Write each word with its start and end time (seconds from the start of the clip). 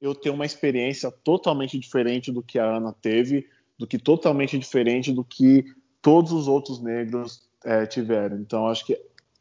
eu 0.00 0.14
ter 0.14 0.30
uma 0.30 0.44
experiência 0.44 1.10
totalmente 1.10 1.78
diferente 1.78 2.30
do 2.30 2.42
que 2.42 2.58
a 2.58 2.76
Ana 2.76 2.92
teve, 2.92 3.46
do 3.78 3.86
que 3.86 3.98
totalmente 3.98 4.58
diferente 4.58 5.12
do 5.12 5.24
que 5.24 5.64
todos 6.00 6.32
os 6.32 6.48
outros 6.48 6.80
negros 6.80 7.42
é, 7.64 7.86
tiveram. 7.86 8.38
Então, 8.38 8.68
acho 8.68 8.86
que 8.86 8.98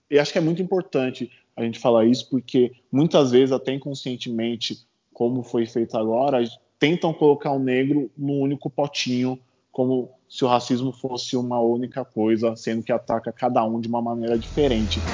eu 0.10 0.22
acho 0.22 0.32
que 0.32 0.38
é 0.38 0.42
muito 0.42 0.62
importante 0.62 1.32
a 1.56 1.64
gente 1.64 1.80
falar 1.80 2.06
isso, 2.06 2.30
porque 2.30 2.72
muitas 2.92 3.32
vezes, 3.32 3.52
até 3.52 3.74
inconscientemente, 3.74 4.86
como 5.14 5.42
foi 5.42 5.66
feito 5.66 5.98
agora, 5.98 6.44
tentam 6.78 7.14
colocar 7.14 7.52
o 7.52 7.60
negro 7.60 8.12
num 8.18 8.40
único 8.40 8.70
potinho, 8.70 9.40
como 9.72 10.12
se 10.28 10.44
o 10.44 10.48
racismo 10.48 10.92
fosse 10.92 11.36
uma 11.36 11.60
única 11.60 12.04
coisa, 12.04 12.56
sendo 12.56 12.84
que 12.84 12.92
ataca 12.92 13.32
cada 13.32 13.64
um 13.64 13.80
de 13.80 13.88
uma 13.88 14.02
maneira 14.02 14.38
diferente. 14.38 15.08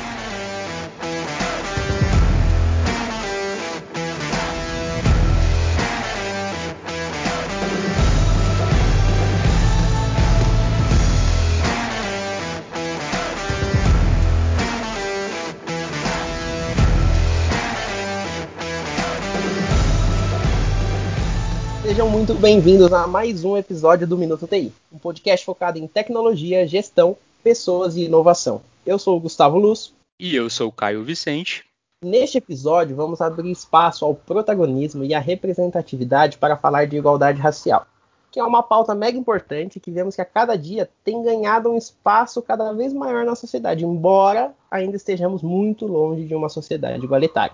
Muito 22.21 22.35
bem-vindos 22.35 22.93
a 22.93 23.07
mais 23.07 23.43
um 23.43 23.57
episódio 23.57 24.05
do 24.05 24.15
Minuto 24.15 24.45
TI, 24.45 24.71
um 24.93 24.99
podcast 24.99 25.43
focado 25.43 25.79
em 25.79 25.87
tecnologia, 25.87 26.67
gestão, 26.67 27.17
pessoas 27.43 27.95
e 27.95 28.03
inovação. 28.03 28.61
Eu 28.85 28.99
sou 28.99 29.17
o 29.17 29.19
Gustavo 29.19 29.57
Luz. 29.57 29.91
E 30.19 30.35
eu 30.35 30.47
sou 30.47 30.67
o 30.69 30.71
Caio 30.71 31.03
Vicente. 31.03 31.65
Neste 32.05 32.37
episódio, 32.37 32.95
vamos 32.95 33.21
abrir 33.21 33.49
espaço 33.49 34.05
ao 34.05 34.13
protagonismo 34.13 35.03
e 35.03 35.15
à 35.15 35.19
representatividade 35.19 36.37
para 36.37 36.55
falar 36.55 36.85
de 36.85 36.95
igualdade 36.95 37.41
racial, 37.41 37.87
que 38.29 38.39
é 38.39 38.43
uma 38.43 38.61
pauta 38.61 38.93
mega 38.93 39.17
importante 39.17 39.79
que 39.79 39.89
vemos 39.89 40.13
que 40.13 40.21
a 40.21 40.25
cada 40.25 40.55
dia 40.55 40.87
tem 41.03 41.23
ganhado 41.23 41.71
um 41.71 41.77
espaço 41.77 42.39
cada 42.43 42.71
vez 42.71 42.93
maior 42.93 43.25
na 43.25 43.33
sociedade, 43.33 43.83
embora 43.83 44.53
ainda 44.69 44.95
estejamos 44.95 45.41
muito 45.41 45.87
longe 45.87 46.25
de 46.25 46.35
uma 46.35 46.49
sociedade 46.49 47.03
igualitária. 47.03 47.53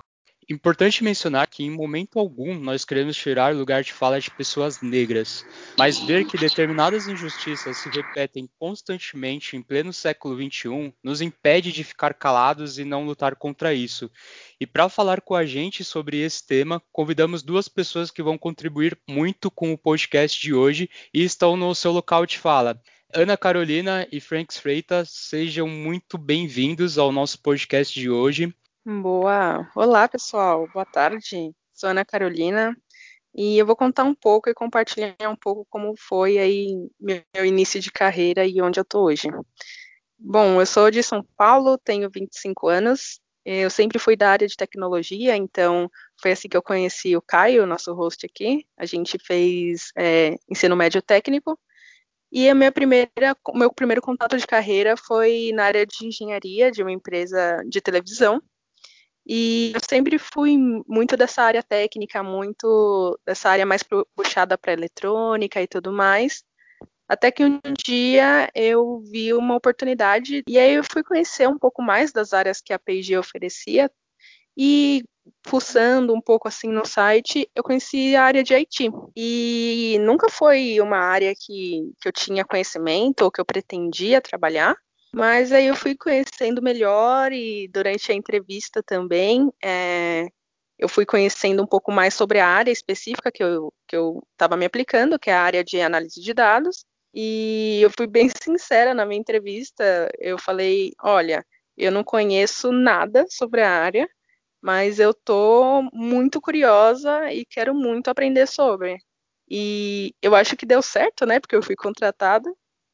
Importante 0.49 1.03
mencionar 1.03 1.45
que 1.45 1.61
em 1.61 1.69
momento 1.69 2.17
algum 2.17 2.57
nós 2.57 2.85
queremos 2.85 3.17
tirar 3.17 3.53
o 3.53 3.57
lugar 3.57 3.83
de 3.83 3.91
fala 3.91 4.17
de 4.17 4.31
pessoas 4.31 4.81
negras, 4.81 5.45
mas 5.77 5.99
ver 5.99 6.25
que 6.25 6.37
determinadas 6.37 7.05
injustiças 7.05 7.75
se 7.75 7.89
repetem 7.89 8.49
constantemente 8.57 9.57
em 9.57 9.61
pleno 9.61 9.91
século 9.91 10.41
XXI 10.41 10.93
nos 11.03 11.19
impede 11.19 11.73
de 11.73 11.83
ficar 11.83 12.13
calados 12.13 12.79
e 12.79 12.85
não 12.85 13.05
lutar 13.05 13.35
contra 13.35 13.73
isso. 13.73 14.09
E 14.57 14.65
para 14.65 14.87
falar 14.87 15.19
com 15.19 15.35
a 15.35 15.45
gente 15.45 15.83
sobre 15.83 16.21
esse 16.21 16.47
tema, 16.47 16.81
convidamos 16.93 17.43
duas 17.43 17.67
pessoas 17.67 18.09
que 18.09 18.23
vão 18.23 18.37
contribuir 18.37 18.97
muito 19.05 19.51
com 19.51 19.73
o 19.73 19.77
podcast 19.77 20.41
de 20.41 20.53
hoje 20.53 20.89
e 21.13 21.25
estão 21.25 21.57
no 21.57 21.75
seu 21.75 21.91
local 21.91 22.25
de 22.25 22.39
fala. 22.39 22.81
Ana 23.13 23.35
Carolina 23.35 24.07
e 24.13 24.21
Franks 24.21 24.57
Freitas, 24.57 25.09
sejam 25.09 25.67
muito 25.67 26.17
bem-vindos 26.17 26.97
ao 26.97 27.11
nosso 27.11 27.41
podcast 27.41 27.93
de 27.99 28.09
hoje. 28.09 28.53
Boa. 28.89 29.69
Olá, 29.75 30.07
pessoal. 30.07 30.65
Boa 30.73 30.85
tarde. 30.85 31.53
Sou 31.73 31.89
Ana 31.89 32.05
Carolina 32.05 32.73
e 33.35 33.57
eu 33.57 33.65
vou 33.65 33.75
contar 33.75 34.05
um 34.05 34.15
pouco 34.15 34.49
e 34.49 34.53
compartilhar 34.53 35.13
um 35.29 35.35
pouco 35.35 35.67
como 35.69 35.93
foi 35.97 36.37
aí 36.37 36.89
meu 36.97 37.45
início 37.45 37.81
de 37.81 37.91
carreira 37.91 38.45
e 38.45 38.61
onde 38.61 38.79
eu 38.79 38.85
tô 38.85 39.03
hoje. 39.03 39.27
Bom, 40.17 40.61
eu 40.61 40.65
sou 40.65 40.89
de 40.89 41.03
São 41.03 41.21
Paulo, 41.35 41.77
tenho 41.77 42.09
25 42.09 42.69
anos. 42.69 43.19
Eu 43.43 43.69
sempre 43.69 43.99
fui 43.99 44.15
da 44.15 44.31
área 44.31 44.47
de 44.47 44.55
tecnologia, 44.55 45.35
então 45.35 45.91
foi 46.21 46.31
assim 46.31 46.47
que 46.47 46.55
eu 46.55 46.63
conheci 46.63 47.13
o 47.13 47.21
Caio, 47.21 47.65
nosso 47.65 47.93
host 47.93 48.25
aqui. 48.25 48.65
A 48.77 48.85
gente 48.85 49.17
fez 49.19 49.91
é, 49.97 50.37
ensino 50.49 50.77
médio 50.77 51.01
técnico 51.01 51.59
e 52.31 52.49
a 52.49 52.55
minha 52.55 52.71
primeira, 52.71 53.35
meu 53.53 53.69
primeiro 53.69 54.01
contato 54.01 54.37
de 54.37 54.47
carreira 54.47 54.95
foi 54.95 55.51
na 55.53 55.65
área 55.65 55.85
de 55.85 56.07
engenharia 56.07 56.71
de 56.71 56.81
uma 56.81 56.91
empresa 56.93 57.61
de 57.67 57.81
televisão. 57.81 58.41
E 59.27 59.73
eu 59.75 59.81
sempre 59.89 60.17
fui 60.17 60.57
muito 60.87 61.17
dessa 61.17 61.43
área 61.43 61.61
técnica, 61.61 62.23
muito 62.23 63.19
dessa 63.25 63.49
área 63.49 63.65
mais 63.65 63.83
puxada 64.15 64.57
para 64.57 64.71
eletrônica 64.71 65.61
e 65.61 65.67
tudo 65.67 65.91
mais. 65.91 66.43
Até 67.09 67.31
que 67.31 67.43
um 67.43 67.59
dia 67.85 68.49
eu 68.55 68.99
vi 68.99 69.33
uma 69.33 69.55
oportunidade 69.55 70.43
e 70.47 70.57
aí 70.57 70.75
eu 70.75 70.83
fui 70.83 71.03
conhecer 71.03 71.47
um 71.47 71.57
pouco 71.57 71.81
mais 71.81 72.11
das 72.11 72.33
áreas 72.33 72.61
que 72.61 72.73
a 72.73 72.79
P&G 72.79 73.17
oferecia 73.17 73.91
e 74.57 75.03
fuçando 75.45 76.13
um 76.13 76.21
pouco 76.21 76.47
assim 76.47 76.69
no 76.69 76.85
site, 76.85 77.49
eu 77.55 77.63
conheci 77.63 78.15
a 78.15 78.23
área 78.23 78.43
de 78.43 78.53
IT. 78.53 78.89
E 79.15 79.97
nunca 80.01 80.29
foi 80.29 80.79
uma 80.81 80.97
área 80.97 81.33
que, 81.35 81.91
que 82.01 82.07
eu 82.07 82.11
tinha 82.11 82.45
conhecimento 82.45 83.21
ou 83.23 83.31
que 83.31 83.39
eu 83.39 83.45
pretendia 83.45 84.21
trabalhar, 84.21 84.75
mas 85.13 85.51
aí 85.51 85.67
eu 85.67 85.75
fui 85.75 85.95
conhecendo 85.95 86.61
melhor 86.61 87.31
e 87.31 87.67
durante 87.69 88.11
a 88.11 88.15
entrevista 88.15 88.83
também 88.83 89.51
é, 89.63 90.27
eu 90.77 90.87
fui 90.87 91.05
conhecendo 91.05 91.63
um 91.63 91.67
pouco 91.67 91.91
mais 91.91 92.13
sobre 92.13 92.39
a 92.39 92.47
área 92.47 92.71
específica 92.71 93.31
que 93.31 93.43
eu 93.43 94.23
estava 94.33 94.55
me 94.55 94.65
aplicando, 94.65 95.19
que 95.19 95.29
é 95.29 95.33
a 95.33 95.41
área 95.41 95.63
de 95.63 95.81
análise 95.81 96.21
de 96.21 96.33
dados. 96.33 96.85
E 97.13 97.79
eu 97.81 97.89
fui 97.97 98.07
bem 98.07 98.29
sincera 98.43 98.93
na 98.93 99.05
minha 99.05 99.19
entrevista. 99.19 100.09
Eu 100.19 100.37
falei, 100.37 100.91
olha, 101.01 101.45
eu 101.75 101.91
não 101.91 102.03
conheço 102.03 102.71
nada 102.71 103.25
sobre 103.29 103.61
a 103.61 103.69
área, 103.69 104.07
mas 104.61 104.99
eu 104.99 105.13
tô 105.13 105.83
muito 105.93 106.41
curiosa 106.41 107.31
e 107.33 107.45
quero 107.45 107.73
muito 107.73 108.09
aprender 108.09 108.47
sobre. 108.47 108.97
E 109.49 110.13
eu 110.21 110.35
acho 110.35 110.55
que 110.57 110.65
deu 110.65 110.81
certo, 110.81 111.25
né? 111.25 111.39
Porque 111.39 111.55
eu 111.55 111.63
fui 111.63 111.75
contratada. 111.75 112.51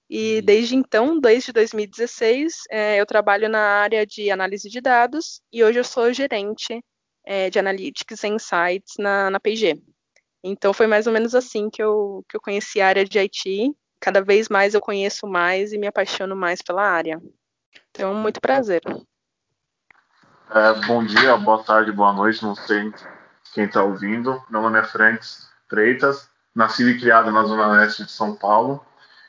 E 0.10 0.38
uhum. 0.38 0.46
desde 0.46 0.76
então, 0.76 1.20
desde 1.20 1.52
2016, 1.52 2.64
é, 2.70 3.00
eu 3.00 3.06
trabalho 3.06 3.50
na 3.50 3.60
área 3.60 4.06
de 4.06 4.30
análise 4.30 4.70
de 4.70 4.82
dados 4.82 5.42
e 5.52 5.64
hoje 5.64 5.80
eu 5.80 5.84
sou 5.84 6.14
gerente 6.14 6.84
é, 7.26 7.50
de 7.50 7.58
Analytics 7.60 8.24
e 8.24 8.28
Insights 8.28 8.94
na, 9.00 9.30
na 9.30 9.40
P&G. 9.40 9.82
Então 10.44 10.74
foi 10.74 10.88
mais 10.88 11.08
ou 11.08 11.14
menos 11.14 11.34
assim 11.34 11.70
que 11.70 11.82
eu, 11.82 12.24
que 12.28 12.36
eu 12.36 12.42
conheci 12.42 12.82
a 12.82 12.88
área 12.88 13.06
de 13.06 13.18
IT. 13.18 13.74
Cada 14.00 14.22
vez 14.22 14.50
mais 14.50 14.74
eu 14.74 14.82
conheço 14.82 15.26
mais 15.26 15.72
e 15.72 15.78
me 15.78 15.88
apaixono 15.88 16.36
mais 16.36 16.62
pela 16.62 16.84
área. 16.84 17.22
Então, 17.90 18.14
muito 18.14 18.42
prazer. 18.42 18.82
É, 20.50 20.74
bom 20.86 21.04
dia, 21.06 21.38
boa 21.38 21.64
tarde, 21.64 21.92
boa 21.92 22.12
noite, 22.12 22.44
não 22.44 22.54
sei 22.54 22.92
quem 23.54 23.66
está 23.66 23.84
ouvindo. 23.84 24.44
Meu 24.50 24.62
nome 24.62 24.80
é 24.80 24.84
Franks 24.84 25.48
Freitas, 25.70 26.30
nascido 26.54 26.90
e 26.90 27.00
criado 27.00 27.32
na 27.32 27.44
Zona 27.44 27.68
Leste 27.68 28.04
de 28.04 28.12
São 28.12 28.36
Paulo. 28.36 28.86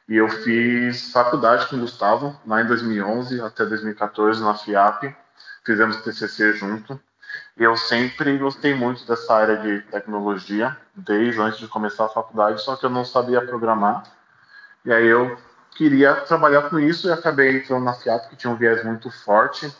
E 0.09 0.16
eu 0.16 0.28
fiz 0.28 1.10
faculdade 1.12 1.66
com 1.66 1.76
o 1.76 1.81
Gustavo, 1.81 2.38
lá 2.47 2.60
em 2.60 2.66
2011 2.66 3.41
até 3.41 3.65
2014, 3.65 4.42
na 4.42 4.54
FIAP. 4.54 5.15
Fizemos 5.65 5.97
TCC 6.03 6.53
junto. 6.53 7.00
E 7.56 7.62
eu 7.62 7.76
sempre 7.76 8.37
gostei 8.37 8.75
muito 8.75 9.06
dessa 9.06 9.34
área 9.34 9.56
de 9.56 9.81
tecnologia, 9.91 10.76
desde 10.94 11.41
antes 11.41 11.59
de 11.59 11.69
começar 11.69 12.04
a 12.04 12.09
faculdade, 12.09 12.62
só 12.62 12.76
que 12.76 12.84
eu 12.84 12.91
não 12.91 13.04
sabia 13.04 13.44
programar. 13.44 14.04
E 14.84 14.92
aí 14.92 15.06
eu 15.06 15.37
queria 15.75 16.15
trabalhar 16.15 16.69
com 16.69 16.78
isso 16.78 17.09
e 17.09 17.12
acabei 17.12 17.56
entrando 17.56 17.84
na 17.84 17.94
FIAP, 17.94 18.28
que 18.28 18.36
tinha 18.36 18.53
um 18.53 18.56
viés 18.56 18.84
muito 18.84 19.10
forte 19.10 19.75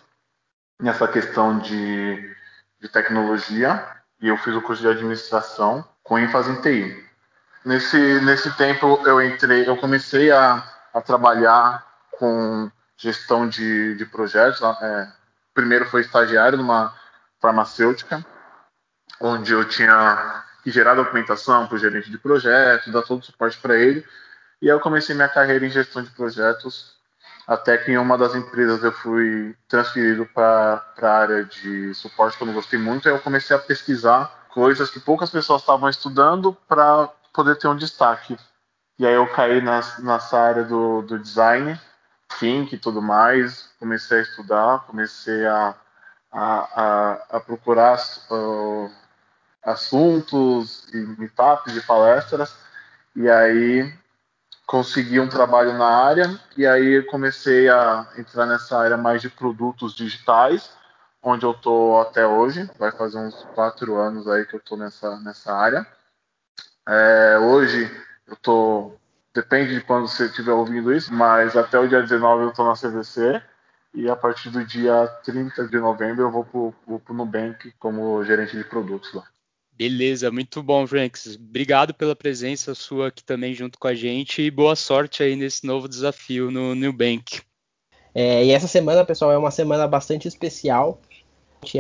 nessa 0.81 1.06
questão 1.06 1.59
de, 1.59 2.35
de 2.81 2.89
tecnologia. 2.89 3.87
E 4.21 4.29
eu 4.29 4.39
fiz 4.39 4.55
o 4.55 4.62
curso 4.62 4.83
de 4.83 4.89
administração 4.89 5.87
com 6.03 6.19
ênfase 6.19 6.51
em 6.51 6.61
TI. 6.62 7.04
Nesse, 7.65 7.97
nesse 8.21 8.55
tempo 8.57 9.01
eu 9.07 9.23
entrei, 9.23 9.67
eu 9.67 9.77
comecei 9.77 10.31
a, 10.31 10.63
a 10.93 11.01
trabalhar 11.01 11.87
com 12.19 12.71
gestão 12.97 13.49
de, 13.49 13.95
de 13.97 14.05
projetos. 14.05 14.61
É, 14.83 15.09
primeiro 15.55 15.87
foi 15.87 16.03
estagiário 16.03 16.59
numa 16.59 16.95
farmacêutica, 17.41 18.25
onde 19.21 19.53
eu 19.53 19.65
tinha 19.67 20.45
que 20.63 20.71
gerar 20.71 20.95
documentação 20.95 21.67
para 21.67 21.77
o 21.77 21.79
gerente 21.79 22.11
de 22.11 22.19
projetos, 22.19 22.93
dar 22.93 23.03
todo 23.03 23.21
o 23.21 23.25
suporte 23.25 23.59
para 23.59 23.77
ele. 23.77 24.05
E 24.61 24.71
aí 24.71 24.77
eu 24.77 24.81
comecei 24.81 25.15
minha 25.15 25.29
carreira 25.29 25.67
em 25.67 25.71
gestão 25.71 26.03
de 26.03 26.11
projetos, 26.11 26.94
até 27.47 27.77
que 27.79 27.93
em 27.93 27.99
uma 27.99 28.17
das 28.17 28.35
empresas 28.35 28.83
eu 28.83 28.93
fui 28.93 29.56
transferido 29.69 30.27
para 30.27 30.83
a 31.03 31.09
área 31.09 31.44
de 31.44 31.94
suporte, 31.94 32.37
que 32.37 32.43
eu 32.43 32.47
não 32.47 32.55
gostei 32.55 32.79
muito, 32.79 33.09
aí 33.09 33.15
eu 33.15 33.21
comecei 33.21 33.55
a 33.55 33.59
pesquisar 33.59 34.47
coisas 34.50 34.91
que 34.91 35.00
poucas 35.00 35.31
pessoas 35.31 35.61
estavam 35.61 35.88
estudando 35.88 36.56
para 36.67 37.11
poder 37.35 37.59
ter 37.59 37.69
um 37.69 37.77
destaque. 37.77 38.39
E 38.99 39.05
aí 39.05 39.15
eu 39.15 39.27
caí 39.27 39.61
nas, 39.61 39.99
nessa 39.99 40.39
área 40.39 40.65
do, 40.65 41.03
do 41.03 41.19
design, 41.19 41.79
think 42.39 42.75
e 42.75 42.79
tudo 42.79 43.03
mais, 43.03 43.69
comecei 43.79 44.21
a 44.21 44.23
estudar, 44.23 44.87
comecei 44.87 45.45
a, 45.45 45.75
a, 46.33 46.83
a, 46.83 47.13
a 47.37 47.41
procurar 47.41 47.99
uh, 48.31 48.91
assuntos 49.65 50.87
e 50.95 50.97
meetups 51.19 51.77
e 51.77 51.81
palestras, 51.83 52.57
e 53.17 53.29
aí 53.29 53.93
consegui 54.65 55.19
um 55.19 55.29
trabalho 55.29 55.77
na 55.77 55.89
área, 55.89 56.41
e 56.57 56.65
aí 56.67 57.03
comecei 57.03 57.69
a 57.69 58.07
entrar 58.17 58.47
nessa 58.47 58.79
área 58.79 58.97
mais 58.97 59.21
de 59.21 59.29
produtos 59.29 59.93
digitais, 59.93 60.71
onde 61.21 61.45
eu 61.45 61.53
tô 61.53 62.01
até 62.01 62.25
hoje. 62.27 62.71
Vai 62.79 62.93
fazer 62.93 63.19
uns 63.19 63.35
quatro 63.55 63.97
anos 63.97 64.29
aí 64.29 64.47
que 64.47 64.55
eu 64.55 64.61
tô 64.61 64.77
nessa, 64.77 65.19
nessa 65.21 65.53
área. 65.53 65.87
É, 66.89 67.39
hoje 67.39 67.91
eu 68.27 68.37
tô. 68.37 68.93
Depende 69.35 69.75
de 69.75 69.81
quando 69.81 70.07
você 70.07 70.27
estiver 70.27 70.53
ouvindo 70.53 70.93
isso, 70.93 71.13
mas 71.13 71.57
até 71.57 71.79
o 71.79 71.89
dia 71.89 72.03
19 72.03 72.45
eu 72.45 72.53
tô 72.53 72.65
na 72.65 72.75
CVC. 72.75 73.43
E 73.93 74.09
a 74.09 74.17
partir 74.17 74.51
do 74.51 74.65
dia 74.65 75.07
30 75.25 75.69
de 75.69 75.79
novembro 75.79 76.23
eu 76.23 76.31
vou 76.31 76.45
pro, 76.45 76.75
vou 76.87 76.99
pro 76.99 77.15
Nubank 77.15 77.73
como 77.79 78.25
gerente 78.25 78.57
de 78.57 78.65
produtos 78.65 79.13
lá. 79.13 79.25
Beleza, 79.73 80.31
muito 80.31 80.63
bom, 80.63 80.87
Franks. 80.87 81.37
Obrigado 81.37 81.95
pela 81.95 82.15
presença 82.15 82.75
sua 82.75 83.09
aqui 83.09 83.25
também 83.25 83.55
junto 83.55 83.79
com 83.79 83.89
a 83.89 83.95
gente 83.95 84.43
e 84.43 84.51
boa 84.51 84.77
sorte 84.77 85.23
aí 85.23 85.35
nesse 85.35 85.67
novo 85.67 85.89
desafio 85.89 86.51
no 86.51 86.75
Nubank. 86.75 87.41
É, 88.15 88.45
e 88.45 88.51
essa 88.51 88.69
semana, 88.69 89.05
pessoal, 89.05 89.33
é 89.33 89.39
uma 89.39 89.51
semana 89.51 89.89
bastante 89.89 90.29
especial. 90.29 91.01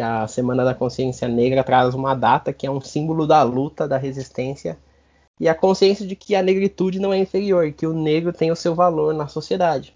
A 0.02 0.26
Semana 0.26 0.64
da 0.64 0.74
Consciência 0.74 1.28
Negra 1.28 1.62
traz 1.62 1.94
uma 1.94 2.14
data 2.14 2.52
que 2.52 2.66
é 2.66 2.70
um 2.70 2.80
símbolo 2.80 3.26
da 3.26 3.42
luta, 3.42 3.86
da 3.86 3.98
resistência 3.98 4.78
e 5.40 5.48
a 5.48 5.54
consciência 5.54 6.06
de 6.06 6.14
que 6.14 6.34
a 6.34 6.42
negritude 6.42 6.98
não 6.98 7.12
é 7.12 7.18
inferior, 7.18 7.72
que 7.72 7.86
o 7.86 7.92
negro 7.92 8.32
tem 8.32 8.50
o 8.50 8.56
seu 8.56 8.74
valor 8.74 9.12
na 9.14 9.26
sociedade. 9.26 9.94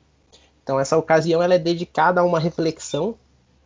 Então, 0.62 0.78
essa 0.78 0.96
ocasião 0.96 1.42
ela 1.42 1.54
é 1.54 1.58
dedicada 1.58 2.20
a 2.20 2.24
uma 2.24 2.38
reflexão 2.38 3.14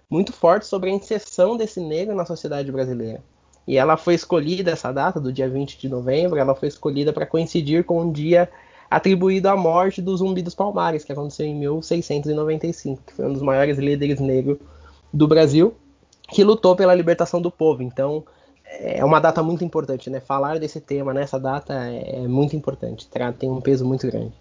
muito 0.08 0.32
forte 0.32 0.66
sobre 0.66 0.90
a 0.90 0.92
inserção 0.92 1.56
desse 1.56 1.80
negro 1.80 2.14
na 2.14 2.26
sociedade 2.26 2.70
brasileira. 2.70 3.22
E 3.66 3.78
ela 3.78 3.96
foi 3.96 4.14
escolhida, 4.14 4.70
essa 4.70 4.92
data, 4.92 5.20
do 5.20 5.32
dia 5.32 5.48
20 5.48 5.78
de 5.78 5.88
novembro, 5.88 6.38
ela 6.38 6.54
foi 6.54 6.68
escolhida 6.68 7.12
para 7.12 7.26
coincidir 7.26 7.84
com 7.84 8.00
um 8.02 8.12
dia 8.12 8.50
atribuído 8.90 9.48
à 9.48 9.56
morte 9.56 10.02
do 10.02 10.14
Zumbi 10.14 10.42
dos 10.42 10.54
Palmares, 10.54 11.02
que 11.02 11.12
aconteceu 11.12 11.46
em 11.46 11.54
1695, 11.54 13.02
que 13.06 13.14
foi 13.14 13.26
um 13.26 13.32
dos 13.32 13.40
maiores 13.40 13.78
líderes 13.78 14.20
negros 14.20 14.58
do 15.12 15.26
Brasil, 15.26 15.74
que 16.28 16.44
lutou 16.44 16.76
pela 16.76 16.94
libertação 16.94 17.40
do 17.40 17.50
povo. 17.50 17.82
Então, 17.82 18.22
é 18.80 19.04
uma 19.04 19.20
data 19.20 19.42
muito 19.42 19.64
importante, 19.64 20.08
né? 20.10 20.20
Falar 20.20 20.58
desse 20.58 20.80
tema 20.80 21.12
nessa 21.12 21.38
data 21.38 21.74
é 21.74 22.26
muito 22.26 22.56
importante, 22.56 23.08
tem 23.38 23.50
um 23.50 23.60
peso 23.60 23.84
muito 23.84 24.06
grande. 24.06 24.32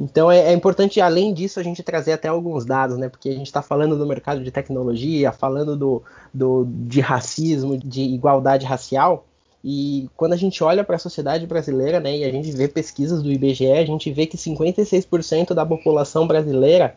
Então 0.00 0.30
é, 0.30 0.38
é, 0.38 0.52
importante, 0.52 1.00
além 1.00 1.34
disso, 1.34 1.58
a 1.58 1.62
gente 1.62 1.82
trazer 1.82 2.12
até 2.12 2.28
alguns 2.28 2.64
dados, 2.64 2.96
né? 2.96 3.08
Porque 3.08 3.28
a 3.28 3.34
gente 3.34 3.46
está 3.46 3.62
falando 3.62 3.98
do 3.98 4.06
mercado 4.06 4.44
de 4.44 4.50
tecnologia, 4.50 5.32
falando 5.32 5.76
do, 5.76 6.02
do, 6.32 6.66
de 6.66 7.00
racismo, 7.00 7.76
de 7.76 8.02
igualdade 8.02 8.64
racial. 8.64 9.26
E 9.64 10.08
quando 10.16 10.34
a 10.34 10.36
gente 10.36 10.62
olha 10.62 10.84
para 10.84 10.94
a 10.96 11.00
sociedade 11.00 11.44
brasileira, 11.46 11.98
né, 11.98 12.16
e 12.16 12.24
a 12.24 12.30
gente 12.30 12.52
vê 12.52 12.68
pesquisas 12.68 13.22
do 13.22 13.32
IBGE, 13.32 13.72
a 13.72 13.84
gente 13.84 14.10
vê 14.12 14.24
que 14.24 14.36
56% 14.36 15.52
da 15.52 15.66
população 15.66 16.28
brasileira 16.28 16.96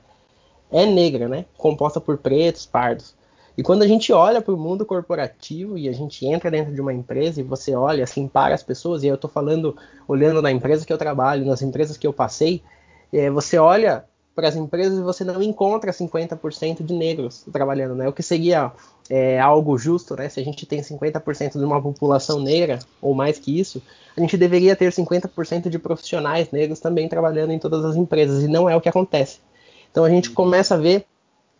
é 0.71 0.85
negra, 0.85 1.27
né? 1.27 1.45
Composta 1.57 1.99
por 1.99 2.19
pretos, 2.19 2.67
pardos. 2.67 3.15
E 3.57 3.63
quando 3.63 3.83
a 3.83 3.87
gente 3.87 4.13
olha 4.13 4.41
para 4.41 4.53
o 4.53 4.57
mundo 4.57 4.85
corporativo 4.85 5.77
e 5.77 5.89
a 5.89 5.91
gente 5.91 6.25
entra 6.25 6.49
dentro 6.49 6.73
de 6.73 6.79
uma 6.79 6.93
empresa 6.93 7.41
e 7.41 7.43
você 7.43 7.75
olha 7.75 8.03
assim 8.03 8.27
para 8.27 8.55
as 8.55 8.63
pessoas, 8.63 9.03
e 9.03 9.07
eu 9.07 9.15
estou 9.15 9.29
falando, 9.29 9.75
olhando 10.07 10.41
na 10.41 10.51
empresa 10.51 10.85
que 10.85 10.93
eu 10.93 10.97
trabalho, 10.97 11.45
nas 11.45 11.61
empresas 11.61 11.97
que 11.97 12.07
eu 12.07 12.13
passei, 12.13 12.63
é, 13.11 13.29
você 13.29 13.57
olha 13.57 14.05
para 14.33 14.47
as 14.47 14.55
empresas 14.55 14.97
e 14.97 15.01
você 15.01 15.23
não 15.23 15.41
encontra 15.41 15.91
50% 15.91 16.83
de 16.83 16.93
negros 16.93 17.45
trabalhando, 17.51 17.95
né? 17.95 18.07
O 18.07 18.13
que 18.13 18.23
seria 18.23 18.71
é, 19.09 19.39
algo 19.39 19.77
justo, 19.77 20.15
né? 20.15 20.29
Se 20.29 20.39
a 20.39 20.43
gente 20.43 20.65
tem 20.65 20.81
50% 20.81 21.57
de 21.57 21.63
uma 21.65 21.81
população 21.81 22.39
negra, 22.39 22.79
ou 23.01 23.13
mais 23.13 23.37
que 23.37 23.59
isso, 23.59 23.81
a 24.15 24.21
gente 24.21 24.37
deveria 24.37 24.75
ter 24.75 24.91
50% 24.91 25.69
de 25.69 25.77
profissionais 25.77 26.49
negros 26.51 26.79
também 26.79 27.09
trabalhando 27.09 27.51
em 27.51 27.59
todas 27.59 27.83
as 27.83 27.95
empresas, 27.97 28.43
e 28.43 28.47
não 28.47 28.69
é 28.69 28.75
o 28.75 28.81
que 28.81 28.87
acontece. 28.87 29.39
Então 29.91 30.05
a 30.05 30.09
gente 30.09 30.29
uhum. 30.29 30.35
começa 30.35 30.75
a 30.75 30.77
ver 30.77 31.05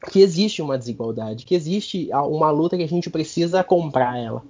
que 0.09 0.21
existe 0.21 0.61
uma 0.61 0.77
desigualdade, 0.77 1.45
que 1.45 1.53
existe 1.53 2.09
uma 2.11 2.49
luta 2.49 2.77
que 2.77 2.83
a 2.83 2.87
gente 2.87 3.09
precisa 3.09 3.63
comprar 3.63 4.17
ela. 4.17 4.43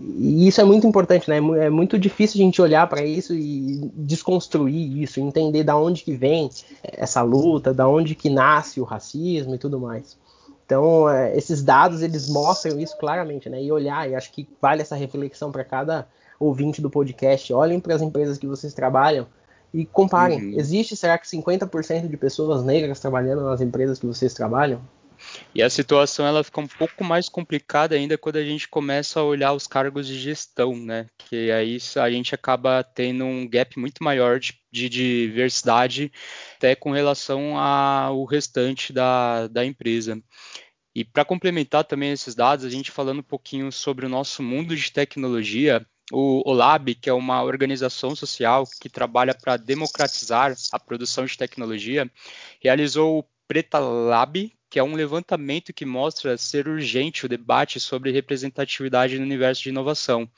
E 0.00 0.46
isso 0.46 0.60
é 0.60 0.64
muito 0.64 0.86
importante, 0.86 1.28
né? 1.28 1.38
É 1.58 1.68
muito 1.68 1.98
difícil 1.98 2.40
a 2.40 2.44
gente 2.44 2.62
olhar 2.62 2.86
para 2.88 3.04
isso 3.04 3.34
e 3.34 3.90
desconstruir 3.94 5.02
isso, 5.02 5.18
entender 5.18 5.64
da 5.64 5.76
onde 5.76 6.04
que 6.04 6.14
vem 6.14 6.48
essa 6.84 7.20
luta, 7.22 7.74
da 7.74 7.88
onde 7.88 8.14
que 8.14 8.30
nasce 8.30 8.80
o 8.80 8.84
racismo 8.84 9.54
e 9.54 9.58
tudo 9.58 9.80
mais. 9.80 10.16
Então, 10.64 11.08
é, 11.08 11.36
esses 11.36 11.64
dados 11.64 12.02
eles 12.02 12.28
mostram 12.28 12.78
isso 12.78 12.96
claramente, 12.96 13.48
né? 13.48 13.60
E 13.60 13.72
olhar, 13.72 14.08
e 14.08 14.14
acho 14.14 14.30
que 14.30 14.46
vale 14.60 14.82
essa 14.82 14.94
reflexão 14.94 15.50
para 15.50 15.64
cada 15.64 16.06
ouvinte 16.38 16.80
do 16.80 16.90
podcast. 16.90 17.52
Olhem 17.52 17.80
para 17.80 17.94
as 17.94 18.02
empresas 18.02 18.38
que 18.38 18.46
vocês 18.46 18.72
trabalham 18.74 19.26
e 19.74 19.84
comparem. 19.84 20.52
Uhum. 20.52 20.60
Existe, 20.60 20.94
será 20.94 21.18
que 21.18 21.26
50% 21.26 22.06
de 22.06 22.16
pessoas 22.16 22.62
negras 22.62 23.00
trabalhando 23.00 23.42
nas 23.42 23.60
empresas 23.60 23.98
que 23.98 24.06
vocês 24.06 24.32
trabalham? 24.32 24.80
E 25.54 25.62
a 25.62 25.70
situação 25.70 26.26
ela 26.26 26.44
fica 26.44 26.60
um 26.60 26.66
pouco 26.66 27.02
mais 27.02 27.28
complicada 27.28 27.94
ainda 27.94 28.18
quando 28.18 28.36
a 28.36 28.44
gente 28.44 28.68
começa 28.68 29.20
a 29.20 29.24
olhar 29.24 29.52
os 29.52 29.66
cargos 29.66 30.06
de 30.06 30.18
gestão, 30.18 30.76
né? 30.76 31.06
Que 31.16 31.50
aí 31.50 31.78
a 31.96 32.10
gente 32.10 32.34
acaba 32.34 32.82
tendo 32.82 33.24
um 33.24 33.48
gap 33.48 33.78
muito 33.78 34.02
maior 34.02 34.38
de, 34.38 34.54
de 34.70 34.88
diversidade 34.88 36.12
até 36.56 36.74
com 36.74 36.90
relação 36.90 37.56
ao 37.58 38.24
restante 38.24 38.92
da, 38.92 39.48
da 39.48 39.64
empresa. 39.64 40.22
E 40.94 41.04
para 41.04 41.24
complementar 41.24 41.84
também 41.84 42.12
esses 42.12 42.34
dados, 42.34 42.64
a 42.64 42.70
gente 42.70 42.90
falando 42.90 43.20
um 43.20 43.22
pouquinho 43.22 43.70
sobre 43.70 44.06
o 44.06 44.08
nosso 44.08 44.42
mundo 44.42 44.74
de 44.74 44.90
tecnologia, 44.90 45.86
o 46.10 46.42
OLAB, 46.48 46.94
que 46.94 47.10
é 47.10 47.12
uma 47.12 47.42
organização 47.42 48.16
social 48.16 48.64
que 48.80 48.88
trabalha 48.88 49.34
para 49.34 49.56
democratizar 49.56 50.54
a 50.72 50.78
produção 50.78 51.24
de 51.24 51.36
tecnologia, 51.36 52.10
realizou 52.60 53.18
o 53.18 53.24
Preta 53.46 53.78
Lab, 53.78 54.52
que 54.70 54.78
é 54.78 54.82
um 54.82 54.94
levantamento 54.94 55.72
que 55.72 55.84
mostra 55.84 56.36
ser 56.36 56.68
urgente 56.68 57.26
o 57.26 57.28
debate 57.28 57.80
sobre 57.80 58.10
representatividade 58.10 59.18
no 59.18 59.24
universo 59.24 59.62
de 59.62 59.70
inovação. 59.70 60.30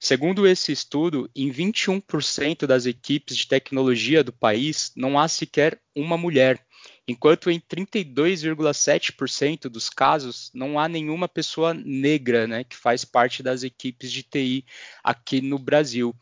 Segundo 0.00 0.46
esse 0.46 0.70
estudo, 0.70 1.28
em 1.34 1.50
21% 1.50 2.66
das 2.66 2.86
equipes 2.86 3.36
de 3.36 3.48
tecnologia 3.48 4.22
do 4.22 4.32
país 4.32 4.92
não 4.96 5.18
há 5.18 5.26
sequer 5.26 5.80
uma 5.94 6.16
mulher, 6.16 6.64
enquanto 7.06 7.50
em 7.50 7.58
32,7% 7.58 9.68
dos 9.68 9.90
casos 9.90 10.52
não 10.54 10.78
há 10.78 10.88
nenhuma 10.88 11.26
pessoa 11.26 11.74
negra 11.74 12.46
né, 12.46 12.62
que 12.62 12.76
faz 12.76 13.04
parte 13.04 13.42
das 13.42 13.64
equipes 13.64 14.12
de 14.12 14.22
TI 14.22 14.64
aqui 15.02 15.40
no 15.40 15.58
Brasil. 15.58 16.14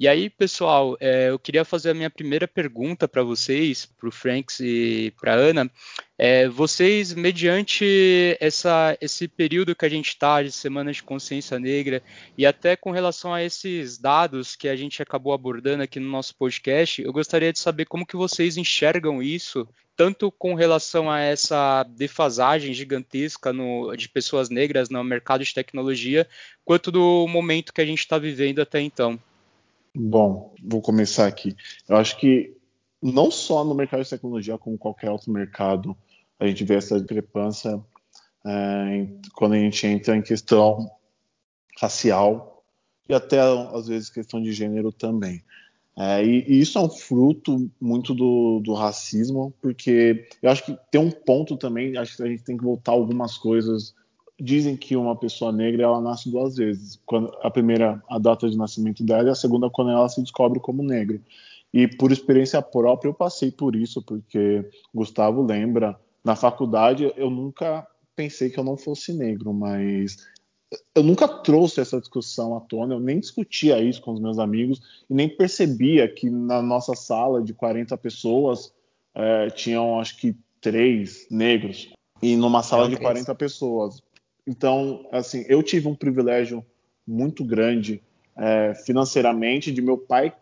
E 0.00 0.08
aí, 0.08 0.30
pessoal, 0.30 0.96
é, 0.98 1.28
eu 1.28 1.38
queria 1.38 1.62
fazer 1.62 1.90
a 1.90 1.94
minha 1.94 2.08
primeira 2.08 2.48
pergunta 2.48 3.06
para 3.06 3.22
vocês, 3.22 3.84
para 3.84 4.08
o 4.08 4.10
Franks 4.10 4.58
e 4.58 5.12
para 5.20 5.34
a 5.34 5.36
Ana. 5.36 5.70
É, 6.16 6.48
vocês, 6.48 7.12
mediante 7.12 8.34
essa, 8.40 8.96
esse 8.98 9.28
período 9.28 9.76
que 9.76 9.84
a 9.84 9.90
gente 9.90 10.08
está 10.08 10.42
de 10.42 10.52
Semana 10.52 10.90
de 10.90 11.02
Consciência 11.02 11.58
Negra, 11.58 12.02
e 12.38 12.46
até 12.46 12.76
com 12.76 12.90
relação 12.90 13.34
a 13.34 13.44
esses 13.44 13.98
dados 13.98 14.56
que 14.56 14.70
a 14.70 14.74
gente 14.74 15.02
acabou 15.02 15.34
abordando 15.34 15.82
aqui 15.82 16.00
no 16.00 16.08
nosso 16.08 16.34
podcast, 16.34 17.02
eu 17.02 17.12
gostaria 17.12 17.52
de 17.52 17.58
saber 17.58 17.84
como 17.84 18.06
que 18.06 18.16
vocês 18.16 18.56
enxergam 18.56 19.22
isso, 19.22 19.68
tanto 19.94 20.32
com 20.32 20.54
relação 20.54 21.10
a 21.10 21.20
essa 21.20 21.82
defasagem 21.82 22.72
gigantesca 22.72 23.52
no, 23.52 23.94
de 23.94 24.08
pessoas 24.08 24.48
negras 24.48 24.88
no 24.88 25.04
mercado 25.04 25.44
de 25.44 25.52
tecnologia, 25.52 26.26
quanto 26.64 26.90
do 26.90 27.26
momento 27.28 27.70
que 27.70 27.82
a 27.82 27.86
gente 27.86 27.98
está 27.98 28.16
vivendo 28.16 28.60
até 28.60 28.80
então. 28.80 29.20
Bom, 29.94 30.54
vou 30.62 30.80
começar 30.80 31.26
aqui. 31.26 31.56
Eu 31.88 31.96
acho 31.96 32.16
que 32.18 32.56
não 33.02 33.30
só 33.30 33.64
no 33.64 33.74
mercado 33.74 34.02
de 34.02 34.10
tecnologia, 34.10 34.58
como 34.58 34.78
qualquer 34.78 35.10
outro 35.10 35.32
mercado, 35.32 35.96
a 36.38 36.46
gente 36.46 36.64
vê 36.64 36.76
essa 36.76 36.98
discrepância 36.98 37.80
é, 38.46 39.08
quando 39.34 39.54
a 39.54 39.58
gente 39.58 39.86
entra 39.86 40.16
em 40.16 40.22
questão 40.22 40.90
racial 41.80 42.62
e 43.08 43.14
até 43.14 43.40
às 43.40 43.88
vezes 43.88 44.10
questão 44.10 44.40
de 44.40 44.52
gênero 44.52 44.92
também. 44.92 45.42
É, 45.98 46.24
e, 46.24 46.44
e, 46.48 46.60
isso 46.60 46.78
é 46.78 46.80
um 46.80 46.88
fruto 46.88 47.68
muito 47.80 48.14
do, 48.14 48.60
do, 48.60 48.74
racismo, 48.74 49.52
porque 49.60 50.26
eu 50.40 50.50
acho 50.50 50.64
que 50.64 50.78
tem 50.90 51.00
um 51.00 51.10
ponto 51.10 51.56
também, 51.56 51.96
acho 51.96 52.16
que 52.16 52.22
a 52.22 52.26
gente 52.26 52.44
tem 52.44 52.56
que 52.56 52.64
voltar 52.64 52.92
algumas 52.92 53.36
coisas 53.36 53.94
dizem 54.40 54.76
que 54.76 54.96
uma 54.96 55.14
pessoa 55.14 55.52
negra 55.52 55.84
ela 55.84 56.00
nasce 56.00 56.30
duas 56.30 56.56
vezes. 56.56 57.00
Quando 57.04 57.32
a 57.42 57.50
primeira 57.50 58.02
a 58.08 58.18
data 58.18 58.48
de 58.48 58.56
nascimento 58.56 59.04
dela 59.04 59.28
e 59.28 59.30
a 59.30 59.34
segunda 59.34 59.70
quando 59.70 59.90
ela 59.90 60.08
se 60.08 60.20
descobre 60.20 60.58
como 60.58 60.82
negra. 60.82 61.20
E 61.72 61.86
por 61.86 62.10
experiência 62.10 62.60
própria 62.60 63.08
eu 63.08 63.14
passei 63.14 63.50
por 63.50 63.76
isso, 63.76 64.02
porque 64.02 64.68
Gustavo 64.94 65.42
lembra, 65.42 65.98
na 66.24 66.34
faculdade 66.34 67.12
eu 67.16 67.30
nunca 67.30 67.86
pensei 68.16 68.50
que 68.50 68.58
eu 68.58 68.64
não 68.64 68.76
fosse 68.76 69.12
negro, 69.12 69.52
mas 69.52 70.16
eu 70.94 71.02
nunca 71.02 71.26
trouxe 71.26 71.80
essa 71.80 72.00
discussão 72.00 72.56
à 72.56 72.60
tona, 72.60 72.94
eu 72.94 73.00
nem 73.00 73.20
discutia 73.20 73.80
isso 73.80 74.02
com 74.02 74.12
os 74.12 74.20
meus 74.20 74.38
amigos 74.38 74.80
e 75.08 75.14
nem 75.14 75.28
percebia 75.28 76.08
que 76.08 76.28
na 76.28 76.60
nossa 76.60 76.94
sala 76.94 77.42
de 77.42 77.54
40 77.54 77.96
pessoas 77.98 78.72
é, 79.14 79.50
tinham 79.50 79.98
acho 80.00 80.18
que 80.18 80.36
três 80.60 81.26
negros 81.30 81.92
e 82.22 82.36
numa 82.36 82.62
sala 82.62 82.88
de 82.88 82.96
40 82.96 83.34
pessoas 83.34 84.02
então, 84.46 85.06
assim, 85.12 85.44
eu 85.48 85.62
tive 85.62 85.88
um 85.88 85.94
privilégio 85.94 86.64
muito 87.06 87.44
grande 87.44 88.02
é, 88.36 88.74
financeiramente 88.74 89.72
de 89.72 89.82
meu 89.82 89.98
pai 89.98 90.32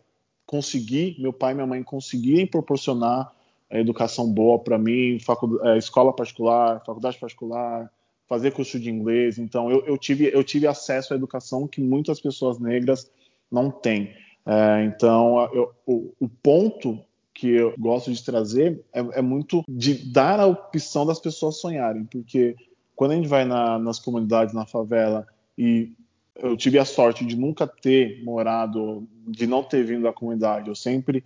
conseguir, 0.47 1.17
meu 1.19 1.33
pai 1.33 1.53
e 1.53 1.55
minha 1.55 1.67
mãe 1.67 1.83
conseguirem 1.83 2.47
proporcionar 2.47 3.33
educação 3.71 4.31
boa 4.31 4.59
para 4.59 4.79
mim, 4.79 5.19
é, 5.65 5.77
escola 5.77 6.13
particular, 6.13 6.83
faculdade 6.85 7.19
particular, 7.19 7.91
fazer 8.29 8.53
curso 8.53 8.79
de 8.79 8.91
inglês. 8.91 9.39
Então, 9.39 9.71
eu, 9.71 9.85
eu, 9.87 9.99
tive, 9.99 10.31
eu 10.33 10.43
tive 10.45 10.67
acesso 10.67 11.13
à 11.13 11.17
educação 11.17 11.67
que 11.67 11.81
muitas 11.81 12.21
pessoas 12.21 12.59
negras 12.59 13.11
não 13.51 13.71
têm. 13.71 14.15
É, 14.47 14.85
então, 14.85 15.49
eu, 15.53 15.73
o, 15.87 16.13
o, 16.21 16.29
ponto 16.29 16.99
que 17.35 17.49
eu 17.49 17.75
gosto 17.79 18.13
de 18.13 18.25
trazer 18.25 18.83
é, 18.93 19.01
é, 19.01 19.23
muito 19.23 19.63
de 19.69 19.95
dar 20.11 20.41
a 20.41 20.47
opção 20.47 21.05
das 21.05 21.21
pessoas 21.21 21.61
sonharem, 21.61 22.05
porque 22.05 22.57
quando 22.99 23.13
a 23.13 23.15
gente 23.15 23.29
vai 23.29 23.45
na, 23.45 23.79
nas 23.79 24.01
comunidades, 24.01 24.53
na 24.53 24.67
favela, 24.67 25.25
e 25.57 25.93
eu 26.35 26.57
tive 26.57 26.81
a 26.81 26.85
sorte 26.85 27.25
de 27.25 27.37
nunca 27.37 27.65
ter 27.65 28.25
morado, 28.25 29.07
de 29.25 29.47
não 29.47 29.63
ter 29.63 29.85
vindo 29.85 30.03
da 30.03 30.13
comunidade, 30.13 30.69
eu 30.69 30.75
sempre, 30.75 31.23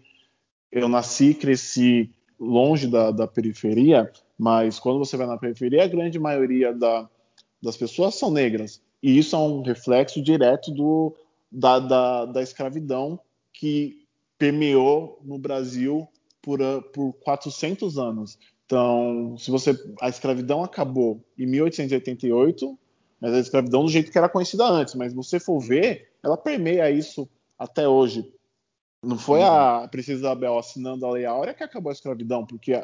eu 0.71 0.87
nasci 0.87 1.31
e 1.31 1.35
cresci 1.35 2.11
longe 2.39 2.87
da, 2.87 3.11
da 3.11 3.27
periferia, 3.27 4.13
mas 4.39 4.79
quando 4.79 4.99
você 4.99 5.17
vai 5.17 5.27
na 5.27 5.39
periferia, 5.39 5.83
a 5.83 5.89
grande 5.89 6.19
maioria 6.19 6.75
da, 6.75 7.09
das 7.63 7.79
pessoas 7.79 8.17
são 8.17 8.31
negras. 8.31 8.83
E 9.03 9.17
isso 9.17 9.35
é 9.35 9.39
um 9.39 9.63
reflexo 9.63 10.21
direto 10.23 10.71
do, 10.71 11.17
da, 11.51 11.79
da, 11.79 12.27
da 12.27 12.43
escravidão 12.43 13.19
que 13.51 14.05
permeou 14.37 15.19
no 15.25 15.39
Brasil 15.39 16.07
por, 16.43 16.59
por 16.93 17.15
400 17.15 17.97
anos. 17.97 18.39
Então, 18.73 19.37
se 19.37 19.51
você 19.51 19.79
a 20.01 20.09
escravidão 20.09 20.65
acabou 20.65 21.23
em 21.39 21.45
1888, 21.45 22.79
mas 23.21 23.35
a 23.35 23.39
escravidão 23.39 23.85
do 23.85 23.91
jeito 23.91 24.11
que 24.11 24.17
era 24.17 24.31
conhecida 24.31 24.65
antes, 24.65 24.95
mas 24.95 25.13
você 25.13 25.39
for 25.39 25.61
ver, 25.61 26.09
ela 26.25 26.39
permeia 26.39 26.91
isso 26.91 27.29
até 27.59 27.87
hoje. 27.87 28.27
Não 29.05 29.19
foi 29.19 29.43
a 29.43 29.87
Princesa 29.91 30.21
Isabel 30.21 30.57
assinando 30.57 31.05
a 31.05 31.11
Lei 31.11 31.27
Áurea 31.27 31.53
que 31.53 31.63
acabou 31.63 31.91
a 31.91 31.93
escravidão, 31.93 32.47
porque 32.47 32.83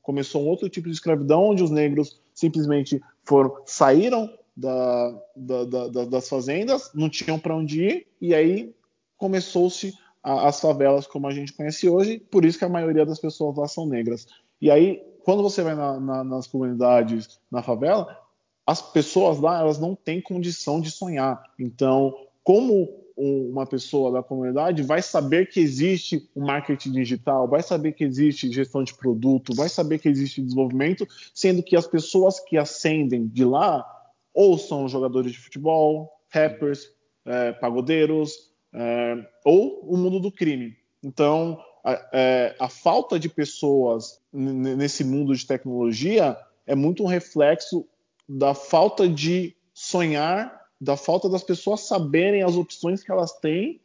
começou 0.00 0.42
um 0.42 0.48
outro 0.48 0.66
tipo 0.70 0.88
de 0.88 0.94
escravidão 0.94 1.50
onde 1.50 1.62
os 1.62 1.70
negros 1.70 2.18
simplesmente 2.32 2.98
foram 3.22 3.54
saíram 3.66 4.32
da, 4.56 5.10
da, 5.36 5.64
da, 5.64 6.04
das 6.06 6.26
fazendas, 6.26 6.90
não 6.94 7.10
tinham 7.10 7.38
para 7.38 7.54
onde 7.54 7.84
ir 7.84 8.06
e 8.18 8.34
aí 8.34 8.74
começou-se 9.18 9.92
as 10.22 10.58
favelas 10.58 11.06
como 11.06 11.26
a 11.26 11.32
gente 11.32 11.52
conhece 11.52 11.86
hoje. 11.86 12.18
Por 12.18 12.46
isso 12.46 12.58
que 12.58 12.64
a 12.64 12.68
maioria 12.70 13.04
das 13.04 13.20
pessoas 13.20 13.58
lá 13.58 13.68
são 13.68 13.84
negras. 13.84 14.26
E 14.58 14.70
aí 14.70 15.06
quando 15.28 15.42
você 15.42 15.62
vai 15.62 15.74
na, 15.74 16.00
na, 16.00 16.24
nas 16.24 16.46
comunidades 16.46 17.38
na 17.52 17.62
favela, 17.62 18.18
as 18.66 18.80
pessoas 18.80 19.38
lá 19.38 19.60
elas 19.60 19.78
não 19.78 19.94
têm 19.94 20.22
condição 20.22 20.80
de 20.80 20.90
sonhar. 20.90 21.52
Então, 21.58 22.16
como 22.42 22.88
uma 23.14 23.66
pessoa 23.66 24.10
da 24.10 24.22
comunidade 24.22 24.82
vai 24.82 25.02
saber 25.02 25.50
que 25.50 25.60
existe 25.60 26.30
o 26.34 26.40
marketing 26.40 26.92
digital, 26.92 27.46
vai 27.46 27.62
saber 27.62 27.92
que 27.92 28.04
existe 28.04 28.50
gestão 28.50 28.82
de 28.82 28.94
produto, 28.94 29.54
vai 29.54 29.68
saber 29.68 29.98
que 29.98 30.08
existe 30.08 30.40
desenvolvimento, 30.40 31.06
sendo 31.34 31.62
que 31.62 31.76
as 31.76 31.86
pessoas 31.86 32.40
que 32.40 32.56
ascendem 32.56 33.26
de 33.26 33.44
lá 33.44 33.84
ou 34.32 34.56
são 34.56 34.88
jogadores 34.88 35.32
de 35.32 35.38
futebol, 35.38 36.10
rappers, 36.30 36.90
é, 37.26 37.52
pagodeiros, 37.52 38.50
é, 38.72 39.28
ou 39.44 39.80
o 39.82 39.94
mundo 39.94 40.20
do 40.20 40.32
crime. 40.32 40.74
Então, 41.02 41.62
a, 41.92 42.08
é, 42.12 42.56
a 42.58 42.68
falta 42.68 43.18
de 43.18 43.28
pessoas 43.28 44.20
nesse 44.32 45.04
mundo 45.04 45.34
de 45.34 45.46
tecnologia 45.46 46.36
é 46.66 46.74
muito 46.74 47.02
um 47.02 47.06
reflexo 47.06 47.86
da 48.28 48.54
falta 48.54 49.08
de 49.08 49.56
sonhar 49.72 50.58
da 50.80 50.96
falta 50.96 51.28
das 51.28 51.42
pessoas 51.42 51.80
saberem 51.80 52.42
as 52.42 52.54
opções 52.54 53.02
que 53.02 53.10
elas 53.10 53.32
têm, 53.32 53.80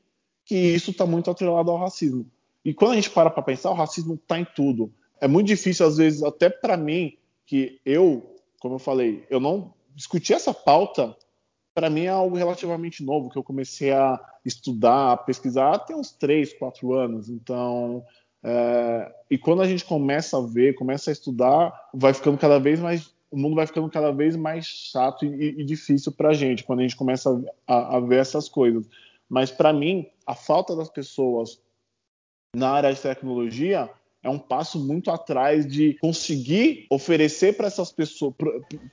que 0.45 0.55
isso 0.55 0.91
está 0.91 1.05
muito 1.05 1.31
atrelado 1.31 1.71
ao 1.71 1.77
racismo. 1.77 2.25
E 2.63 2.73
quando 2.73 2.91
a 2.91 2.95
gente 2.95 3.09
para 3.09 3.29
para 3.29 3.41
pensar, 3.41 3.71
o 3.71 3.75
racismo 3.75 4.13
está 4.13 4.39
em 4.39 4.45
tudo. 4.55 4.93
É 5.19 5.27
muito 5.27 5.47
difícil, 5.47 5.85
às 5.85 5.97
vezes, 5.97 6.21
até 6.21 6.49
para 6.49 6.77
mim, 6.77 7.17
que 7.45 7.79
eu, 7.85 8.35
como 8.59 8.75
eu 8.75 8.79
falei, 8.79 9.25
eu 9.29 9.39
não 9.39 9.73
discuti 9.95 10.33
essa 10.33 10.53
pauta, 10.53 11.15
para 11.73 11.89
mim 11.89 12.03
é 12.03 12.09
algo 12.09 12.35
relativamente 12.35 13.03
novo, 13.03 13.29
que 13.29 13.37
eu 13.37 13.43
comecei 13.43 13.91
a 13.91 14.19
estudar, 14.45 15.13
a 15.13 15.17
pesquisar 15.17 15.79
tem 15.79 15.95
uns 15.95 16.11
3, 16.11 16.53
4 16.53 16.93
anos. 16.93 17.29
Então, 17.29 18.05
é, 18.43 19.13
e 19.29 19.37
quando 19.37 19.61
a 19.61 19.67
gente 19.67 19.85
começa 19.85 20.37
a 20.37 20.41
ver, 20.41 20.75
começa 20.75 21.09
a 21.09 21.13
estudar, 21.13 21.89
vai 21.93 22.13
ficando 22.13 22.37
cada 22.37 22.59
vez 22.59 22.79
mais 22.79 23.13
o 23.33 23.37
mundo 23.37 23.55
vai 23.55 23.65
ficando 23.65 23.89
cada 23.89 24.11
vez 24.11 24.35
mais 24.35 24.67
chato 24.67 25.25
e, 25.25 25.59
e 25.59 25.63
difícil 25.63 26.11
para 26.11 26.29
a 26.29 26.33
gente 26.33 26.63
quando 26.63 26.79
a 26.79 26.83
gente 26.83 26.95
começa 26.95 27.43
a, 27.65 27.97
a 27.97 27.99
ver 27.99 28.19
essas 28.19 28.47
coisas. 28.47 28.85
Mas 29.27 29.49
para 29.49 29.73
mim, 29.73 30.05
a 30.27 30.35
falta 30.35 30.75
das 30.75 30.87
pessoas 30.87 31.59
na 32.55 32.69
área 32.69 32.93
de 32.93 33.01
tecnologia 33.01 33.89
é 34.21 34.29
um 34.29 34.37
passo 34.37 34.79
muito 34.79 35.09
atrás 35.09 35.65
de 35.65 35.95
conseguir 35.95 36.85
oferecer 36.91 37.57
para 37.57 37.65
essas 37.65 37.91
pessoas, 37.91 38.35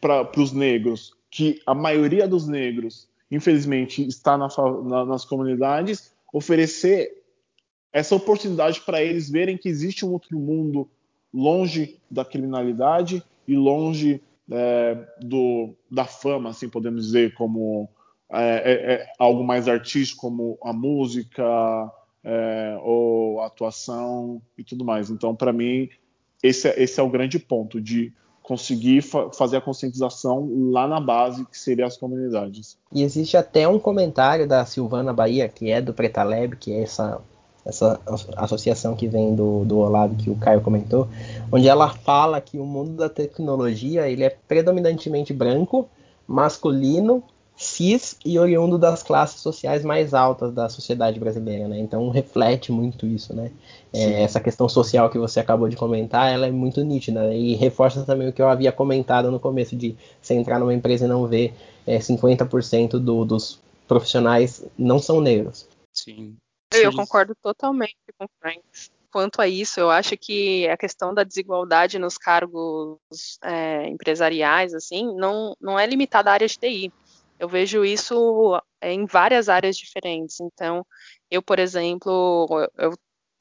para 0.01 0.41
os 0.41 0.53
negros, 0.53 1.15
que 1.31 1.61
a 1.65 1.75
maioria 1.75 2.27
dos 2.27 2.47
negros, 2.47 3.09
infelizmente, 3.31 4.07
está 4.07 4.37
na, 4.37 4.49
na, 4.85 5.05
nas 5.05 5.25
comunidades, 5.25 6.13
oferecer 6.33 7.23
essa 7.93 8.15
oportunidade 8.15 8.81
para 8.81 9.03
eles 9.03 9.31
verem 9.31 9.57
que 9.57 9.69
existe 9.69 10.05
um 10.05 10.13
outro 10.13 10.39
mundo 10.39 10.89
longe 11.33 11.99
da 12.11 12.25
criminalidade 12.25 13.23
e 13.47 13.57
longe 13.57 14.21
é, 14.51 14.99
do, 15.21 15.75
da 15.91 16.05
fama, 16.05 16.51
assim 16.51 16.69
podemos 16.69 17.07
dizer, 17.07 17.35
como 17.35 17.89
é, 18.31 18.73
é, 18.73 18.93
é 18.95 19.13
algo 19.19 19.45
mais 19.45 19.69
artístico, 19.69 20.21
como 20.21 20.59
a 20.63 20.73
música 20.73 21.45
é, 22.23 22.79
ou 22.83 23.41
a 23.41 23.47
atuação 23.47 24.41
e 24.59 24.65
tudo 24.65 24.85
mais. 24.85 25.11
Então, 25.11 25.35
para 25.35 25.53
mim, 25.53 25.89
esse, 26.43 26.69
é, 26.69 26.83
esse 26.83 27.01
é 27.01 27.03
o 27.03 27.11
grande 27.11 27.39
ponto 27.39 27.81
de 27.81 28.13
conseguir 28.51 29.01
fa 29.01 29.31
fazer 29.31 29.59
a 29.59 29.61
conscientização 29.61 30.51
lá 30.73 30.89
na 30.89 30.99
base, 30.99 31.45
que 31.45 31.57
seria 31.57 31.87
as 31.87 31.97
comunidades. 31.97 32.77
E 32.93 33.05
existe 33.05 33.37
até 33.37 33.69
um 33.69 33.79
comentário 33.79 34.49
da 34.49 34.65
Silvana 34.67 35.13
Bahia, 35.13 35.49
que 35.49 35.71
é 35.71 35.81
do 35.81 35.95
Pretaleb, 35.95 36.57
que 36.57 36.73
é 36.73 36.83
essa 36.83 37.21
essa 37.65 38.01
associação 38.37 38.97
que 38.97 39.07
vem 39.07 39.37
do, 39.37 39.65
do 39.67 39.79
Olavo 39.79 40.17
que 40.17 40.31
o 40.31 40.35
Caio 40.35 40.63
comentou, 40.63 41.07
onde 41.53 41.69
ela 41.69 41.91
fala 41.91 42.41
que 42.41 42.59
o 42.59 42.65
mundo 42.65 42.97
da 42.97 43.09
tecnologia 43.09 44.09
ele 44.09 44.25
é 44.25 44.31
predominantemente 44.31 45.33
branco, 45.33 45.89
masculino, 46.27 47.23
cis 47.61 48.17
e 48.25 48.39
oriundo 48.39 48.79
das 48.79 49.03
classes 49.03 49.43
sociais 49.43 49.85
mais 49.85 50.15
altas 50.15 50.51
da 50.51 50.71
sociedade 50.71 51.21
brasileira, 51.21 51.69
né? 51.69 51.79
Então 51.79 52.09
reflete 52.09 52.73
muito 52.73 53.07
isso, 53.07 53.37
né? 53.37 53.53
É, 53.93 54.23
essa 54.23 54.41
questão 54.41 54.67
social 54.67 55.11
que 55.11 55.19
você 55.19 55.41
acabou 55.41 55.69
de 55.69 55.77
comentar, 55.77 56.33
ela 56.33 56.47
é 56.47 56.51
muito 56.51 56.83
nítida 56.83 57.25
né? 57.25 57.37
e 57.37 57.55
reforça 57.57 58.03
também 58.03 58.29
o 58.29 58.33
que 58.33 58.41
eu 58.41 58.49
havia 58.49 58.73
comentado 58.73 59.31
no 59.31 59.39
começo 59.39 59.77
de 59.77 59.95
você 60.23 60.33
entrar 60.33 60.59
numa 60.59 60.73
empresa 60.73 61.05
e 61.05 61.09
não 61.09 61.27
ver 61.27 61.53
é, 61.87 61.99
50% 61.99 62.93
do, 62.93 63.27
dos 63.27 63.61
profissionais 63.87 64.65
não 64.79 64.99
são 64.99 65.21
negros. 65.21 65.69
Sim. 65.93 66.37
Eu 66.73 66.95
concordo 66.95 67.35
totalmente 67.43 67.97
com 68.19 68.25
o 68.25 68.31
Franks. 68.41 68.91
Quanto 69.13 69.43
a 69.43 69.47
isso, 69.49 69.81
eu 69.81 69.91
acho 69.91 70.17
que 70.17 70.67
a 70.69 70.79
questão 70.79 71.13
da 71.13 71.25
desigualdade 71.25 71.99
nos 71.99 72.17
cargos 72.17 72.97
é, 73.45 73.87
empresariais, 73.87 74.73
assim, 74.73 75.15
não, 75.15 75.55
não 75.61 75.79
é 75.79 75.87
limitada 75.87 76.31
à 76.31 76.33
área 76.33 76.49
de 76.49 76.57
TI. 76.57 76.91
Eu 77.41 77.49
vejo 77.49 77.83
isso 77.87 78.61
é, 78.83 78.93
em 78.93 79.07
várias 79.07 79.49
áreas 79.49 79.75
diferentes. 79.75 80.39
Então, 80.41 80.87
eu, 81.31 81.43
por 81.43 81.59
exemplo, 81.59 82.47
eu, 82.77 82.93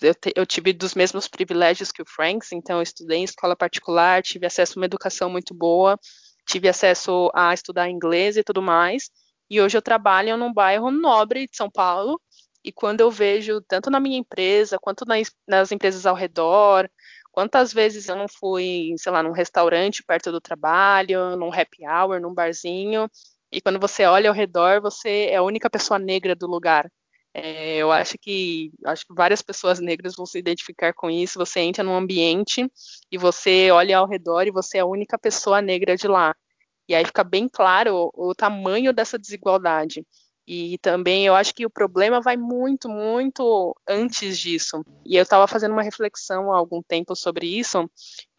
eu, 0.01 0.15
eu, 0.37 0.45
tive 0.45 0.71
dos 0.71 0.95
mesmos 0.95 1.27
privilégios 1.27 1.91
que 1.91 2.01
o 2.01 2.05
Franks, 2.07 2.53
então 2.53 2.77
eu 2.77 2.83
estudei 2.83 3.17
em 3.17 3.25
escola 3.25 3.57
particular, 3.57 4.23
tive 4.23 4.45
acesso 4.45 4.79
a 4.79 4.81
uma 4.81 4.85
educação 4.85 5.29
muito 5.29 5.53
boa, 5.53 5.99
tive 6.47 6.69
acesso 6.69 7.29
a 7.35 7.53
estudar 7.53 7.89
inglês 7.89 8.37
e 8.37 8.43
tudo 8.43 8.61
mais, 8.61 9.11
e 9.49 9.59
hoje 9.61 9.77
eu 9.77 9.81
trabalho 9.81 10.37
num 10.37 10.53
bairro 10.53 10.91
nobre 10.91 11.45
de 11.45 11.57
São 11.57 11.69
Paulo, 11.69 12.21
e 12.63 12.71
quando 12.71 13.01
eu 13.01 13.11
vejo, 13.11 13.61
tanto 13.67 13.89
na 13.89 13.99
minha 13.99 14.17
empresa, 14.17 14.79
quanto 14.79 15.03
nas, 15.05 15.29
nas 15.45 15.73
empresas 15.73 16.05
ao 16.05 16.15
redor, 16.15 16.89
quantas 17.33 17.73
vezes 17.73 18.07
eu 18.07 18.15
não 18.15 18.27
fui, 18.29 18.93
sei 18.97 19.11
lá, 19.11 19.21
num 19.21 19.31
restaurante 19.31 20.03
perto 20.03 20.31
do 20.31 20.39
trabalho, 20.39 21.35
num 21.35 21.53
happy 21.53 21.85
hour, 21.85 22.21
num 22.21 22.33
barzinho, 22.33 23.09
e 23.51 23.61
quando 23.61 23.79
você 23.79 24.05
olha 24.05 24.29
ao 24.29 24.35
redor, 24.35 24.81
você 24.81 25.27
é 25.31 25.37
a 25.37 25.43
única 25.43 25.69
pessoa 25.69 25.99
negra 25.99 26.35
do 26.35 26.47
lugar. 26.47 26.89
É, 27.33 27.77
eu 27.77 27.91
acho 27.91 28.17
que 28.19 28.71
acho 28.85 29.05
que 29.05 29.13
várias 29.13 29.41
pessoas 29.41 29.79
negras 29.79 30.15
vão 30.15 30.25
se 30.25 30.37
identificar 30.39 30.93
com 30.93 31.09
isso. 31.09 31.39
Você 31.39 31.59
entra 31.61 31.83
num 31.83 31.95
ambiente 31.95 32.69
e 33.11 33.17
você 33.17 33.71
olha 33.71 33.97
ao 33.97 34.07
redor 34.07 34.47
e 34.47 34.51
você 34.51 34.77
é 34.77 34.81
a 34.81 34.85
única 34.85 35.17
pessoa 35.17 35.61
negra 35.61 35.95
de 35.95 36.07
lá. 36.07 36.35
E 36.87 36.95
aí 36.95 37.05
fica 37.05 37.23
bem 37.23 37.47
claro 37.47 38.11
o, 38.13 38.31
o 38.31 38.35
tamanho 38.35 38.91
dessa 38.93 39.17
desigualdade. 39.19 40.05
E 40.51 40.79
também 40.79 41.27
eu 41.27 41.35
acho 41.35 41.53
que 41.53 41.63
o 41.63 41.69
problema 41.69 42.19
vai 42.19 42.35
muito, 42.35 42.89
muito 42.89 43.75
antes 43.87 44.35
disso. 44.35 44.83
E 45.05 45.15
eu 45.15 45.21
estava 45.21 45.47
fazendo 45.47 45.73
uma 45.73 45.83
reflexão 45.83 46.51
há 46.51 46.57
algum 46.57 46.81
tempo 46.81 47.15
sobre 47.15 47.45
isso, 47.45 47.87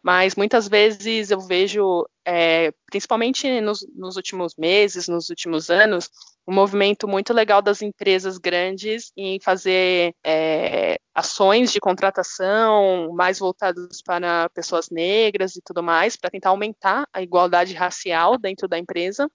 mas 0.03 0.35
muitas 0.35 0.67
vezes 0.67 1.31
eu 1.31 1.39
vejo, 1.39 2.05
é, 2.25 2.73
principalmente 2.87 3.61
nos, 3.61 3.87
nos, 3.95 4.17
últimos 4.17 4.55
meses, 4.57 5.07
nos 5.07 5.29
últimos 5.29 5.69
anos, 5.69 6.09
um 6.45 6.53
movimento 6.53 7.07
muito 7.07 7.31
legal 7.31 7.61
das 7.61 7.81
empresas 7.81 8.37
grandes 8.37 9.13
em 9.15 9.39
fazer 9.39 10.13
é, 10.21 10.97
ações 11.15 11.71
de 11.71 11.79
contratação 11.79 13.13
mais 13.13 13.39
voltadas 13.39 14.01
para 14.01 14.49
pessoas 14.49 14.89
negras 14.89 15.55
e 15.55 15.61
tudo 15.61 15.81
mais, 15.81 16.17
para 16.17 16.29
tentar 16.29 16.49
aumentar 16.49 17.07
a 17.13 17.21
igualdade 17.21 17.73
racial 17.73 18.37
dentro 18.37 18.67
da 18.67 18.77
empresa. 18.77 19.31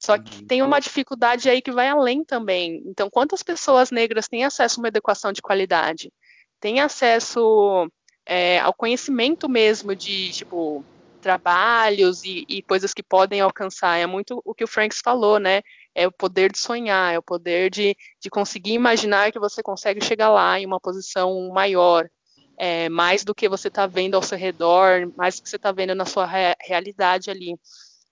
Só 0.00 0.16
que 0.16 0.40
uhum. 0.40 0.46
tem 0.46 0.62
uma 0.62 0.80
dificuldade 0.80 1.48
aí 1.50 1.60
que 1.60 1.70
vai 1.70 1.86
além 1.86 2.24
também. 2.24 2.82
Então, 2.86 3.10
quantas 3.10 3.42
pessoas 3.42 3.90
negras 3.90 4.26
têm 4.26 4.44
acesso 4.44 4.80
a 4.80 4.82
uma 4.82 4.88
educação 4.88 5.30
de 5.30 5.42
qualidade? 5.42 6.10
Têm 6.58 6.80
acesso 6.80 7.86
é, 8.24 8.58
ao 8.60 8.72
conhecimento 8.72 9.46
mesmo 9.46 9.94
de, 9.94 10.30
tipo, 10.30 10.82
trabalhos 11.20 12.24
e, 12.24 12.46
e, 12.48 12.62
coisas 12.62 12.94
que 12.94 13.02
podem 13.02 13.42
alcançar. 13.42 13.98
É 13.98 14.06
muito 14.06 14.40
o 14.42 14.54
que 14.54 14.64
o 14.64 14.68
Franks 14.68 15.02
falou, 15.04 15.38
né? 15.38 15.60
É 15.94 16.06
o 16.06 16.12
poder 16.12 16.50
de 16.50 16.58
sonhar, 16.58 17.12
é 17.12 17.18
o 17.18 17.22
poder 17.22 17.70
de, 17.70 17.94
de 18.18 18.30
conseguir 18.30 18.72
imaginar 18.72 19.30
que 19.30 19.38
você 19.38 19.62
consegue 19.62 20.02
chegar 20.02 20.30
lá 20.30 20.58
em 20.58 20.64
uma 20.64 20.80
posição 20.80 21.50
maior, 21.50 22.08
é, 22.56 22.88
mais 22.88 23.22
do 23.22 23.34
que 23.34 23.48
você 23.48 23.68
está 23.68 23.86
vendo 23.86 24.14
ao 24.14 24.22
seu 24.22 24.38
redor, 24.38 25.12
mais 25.14 25.36
do 25.36 25.42
que 25.42 25.50
você 25.50 25.56
está 25.56 25.72
vendo 25.72 25.94
na 25.94 26.06
sua 26.06 26.24
re 26.24 26.54
realidade 26.66 27.30
ali. 27.30 27.54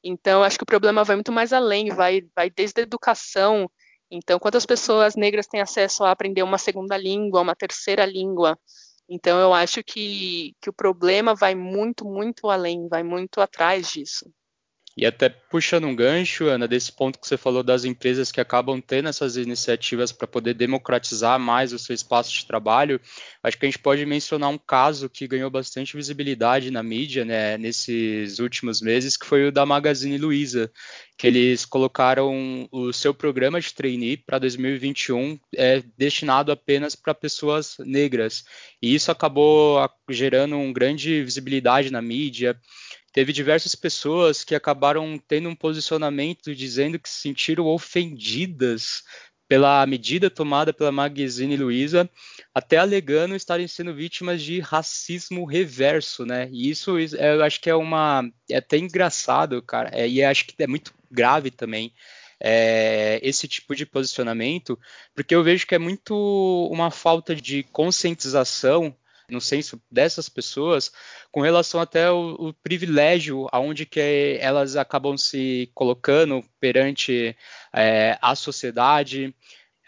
Então, 0.03 0.43
acho 0.43 0.57
que 0.57 0.63
o 0.63 0.67
problema 0.67 1.05
vai 1.05 1.17
muito 1.17 1.33
mais 1.33 1.53
além, 1.53 1.89
vai, 1.91 2.23
vai 2.35 2.51
desde 2.51 2.81
a 2.81 2.83
educação. 2.83 3.71
Então, 4.11 4.39
quantas 4.39 4.65
pessoas 4.65 5.17
negras 5.17 5.47
têm 5.47 5.61
acesso 5.61 6.05
a 6.05 6.11
aprender 6.11 6.43
uma 6.43 6.59
segunda 6.59 6.97
língua, 6.97 7.41
uma 7.43 7.57
terceira 7.57 8.07
língua? 8.07 8.59
Então, 9.09 9.39
eu 9.41 9.55
acho 9.55 9.83
que, 9.83 10.55
que 10.61 10.71
o 10.71 10.73
problema 10.73 11.35
vai 11.35 11.55
muito, 11.55 12.05
muito 12.05 12.49
além, 12.49 12.89
vai 12.89 13.03
muito 13.03 13.41
atrás 13.41 13.91
disso. 13.91 14.31
E 15.01 15.07
até 15.07 15.29
puxando 15.29 15.87
um 15.87 15.95
gancho, 15.95 16.49
Ana, 16.49 16.67
desse 16.67 16.91
ponto 16.91 17.21
que 17.21 17.29
você 17.29 17.37
falou 17.37 17.63
das 17.63 17.85
empresas 17.85 18.33
que 18.33 18.41
acabam 18.41 18.81
tendo 18.81 19.09
essas 19.09 19.37
iniciativas 19.37 20.11
para 20.11 20.27
poder 20.27 20.55
democratizar 20.55 21.39
mais 21.39 21.73
o 21.73 21.79
seu 21.79 21.95
espaço 21.95 22.33
de 22.33 22.45
trabalho, 22.45 23.01
acho 23.41 23.57
que 23.57 23.65
a 23.65 23.69
gente 23.71 23.79
pode 23.79 24.05
mencionar 24.05 24.51
um 24.51 24.59
caso 24.59 25.09
que 25.09 25.29
ganhou 25.29 25.49
bastante 25.51 25.97
visibilidade 25.97 26.73
na 26.73 26.83
mídia 26.83 27.25
né, 27.25 27.57
nesses 27.57 28.41
últimos 28.41 28.81
meses, 28.83 29.17
que 29.17 29.25
foi 29.25 29.47
o 29.47 29.53
da 29.53 29.65
Magazine 29.65 30.19
Luiza, 30.19 30.69
que 31.17 31.29
eles 31.29 31.65
colocaram 31.65 32.69
o 32.73 32.93
seu 32.93 33.15
programa 33.15 33.61
de 33.61 33.73
trainee 33.73 34.17
para 34.17 34.41
2021 34.41 35.39
é, 35.55 35.81
destinado 35.97 36.51
apenas 36.51 36.97
para 36.97 37.15
pessoas 37.15 37.77
negras. 37.79 38.45
E 38.83 38.97
isso 38.97 39.13
acabou 39.13 39.79
gerando 40.11 40.57
uma 40.57 40.73
grande 40.73 41.23
visibilidade 41.23 41.93
na 41.93 42.03
mídia 42.03 42.59
teve 43.13 43.33
diversas 43.33 43.75
pessoas 43.75 44.45
que 44.45 44.55
acabaram 44.55 45.19
tendo 45.19 45.49
um 45.49 45.55
posicionamento 45.55 46.55
dizendo 46.55 46.99
que 46.99 47.09
se 47.09 47.21
sentiram 47.21 47.67
ofendidas 47.67 49.03
pela 49.49 49.85
medida 49.87 50.29
tomada 50.29 50.75
pela 50.75 50.93
Magazine 50.93 51.57
Luiza, 51.57 52.09
até 52.55 52.77
alegando 52.77 53.35
estarem 53.35 53.67
sendo 53.67 53.95
vítimas 53.95 54.43
de 54.43 54.61
racismo 54.61 55.47
reverso, 55.47 56.27
né? 56.27 56.51
E 56.53 56.69
isso 56.69 56.99
eu 56.99 57.43
acho 57.43 57.59
que 57.59 57.71
é 57.71 57.75
uma 57.75 58.31
é 58.51 58.59
até 58.59 58.77
engraçado, 58.77 59.63
cara, 59.63 59.91
é, 59.95 60.07
e 60.07 60.23
acho 60.23 60.47
que 60.47 60.63
é 60.63 60.67
muito 60.67 60.93
grave 61.11 61.51
também. 61.51 61.95
É, 62.41 63.19
esse 63.21 63.49
tipo 63.49 63.75
de 63.75 63.85
posicionamento, 63.85 64.79
porque 65.13 65.35
eu 65.35 65.43
vejo 65.43 65.67
que 65.67 65.75
é 65.75 65.79
muito 65.79 66.69
uma 66.71 66.89
falta 66.89 67.35
de 67.35 67.65
conscientização 67.65 68.95
no 69.29 69.41
senso 69.41 69.81
dessas 69.91 70.29
pessoas 70.29 70.91
com 71.31 71.41
relação 71.41 71.81
até 71.81 72.11
o, 72.11 72.35
o 72.39 72.53
privilégio 72.53 73.47
aonde 73.53 73.85
que 73.85 74.39
elas 74.41 74.77
acabam 74.77 75.17
se 75.17 75.71
colocando 75.75 76.43
perante 76.59 77.37
é, 77.73 78.19
a 78.23 78.35
sociedade. 78.35 79.35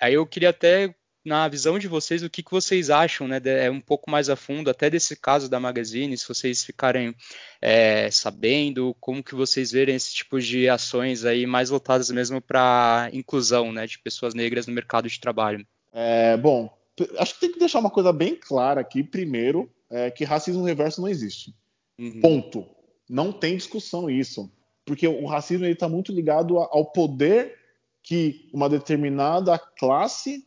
Aí 0.01 0.15
eu 0.15 0.27
queria 0.27 0.51
até 0.51 0.95
na 1.25 1.47
visão 1.49 1.79
de 1.79 1.87
vocês, 1.87 2.23
o 2.23 2.31
que, 2.31 2.43
que 2.43 2.51
vocês 2.51 2.89
acham, 2.89 3.29
né, 3.29 3.41
é 3.45 3.71
um 3.71 3.81
pouco 3.81 4.11
mais 4.11 4.31
a 4.31 4.37
fundo, 4.37 4.71
até 4.71 4.89
desse 4.89 5.15
caso 5.15 5.51
da 5.51 5.61
Magazine, 5.61 6.17
se 6.17 6.27
vocês 6.27 6.65
ficarem 6.65 7.15
é, 7.61 8.11
sabendo, 8.11 8.97
como 8.99 9.23
que 9.23 9.35
vocês 9.35 9.71
verem 9.71 9.95
esse 9.95 10.15
tipo 10.15 10.41
de 10.41 10.69
ações 10.69 11.25
aí 11.25 11.47
mais 11.47 11.69
voltadas 11.69 12.11
mesmo 12.11 12.41
para 12.41 13.11
inclusão, 13.13 13.71
né, 13.71 13.87
de 13.87 13.99
pessoas 13.99 14.33
negras 14.33 14.67
no 14.67 14.73
mercado 14.73 15.09
de 15.09 15.21
trabalho. 15.21 15.67
É, 15.93 16.37
bom, 16.37 16.73
acho 17.19 17.35
que 17.35 17.41
tem 17.41 17.53
que 17.53 17.59
deixar 17.59 17.79
uma 17.79 17.91
coisa 17.91 18.13
bem 18.13 18.35
clara 18.35 18.81
aqui, 18.81 19.03
primeiro, 19.03 19.71
é 19.91 20.11
que 20.11 20.25
racismo 20.25 20.65
reverso 20.65 21.01
não 21.01 21.09
existe. 21.09 21.55
Uhum. 21.99 22.21
Ponto. 22.21 22.67
Não 23.09 23.33
tem 23.33 23.57
discussão 23.57 24.09
isso. 24.09 24.51
Porque 24.85 25.07
o 25.07 25.27
racismo 25.27 25.67
está 25.67 25.89
muito 25.89 26.13
ligado 26.13 26.59
ao 26.59 26.87
poder 26.87 27.59
que 28.03 28.49
uma 28.53 28.69
determinada 28.69 29.59
classe 29.59 30.47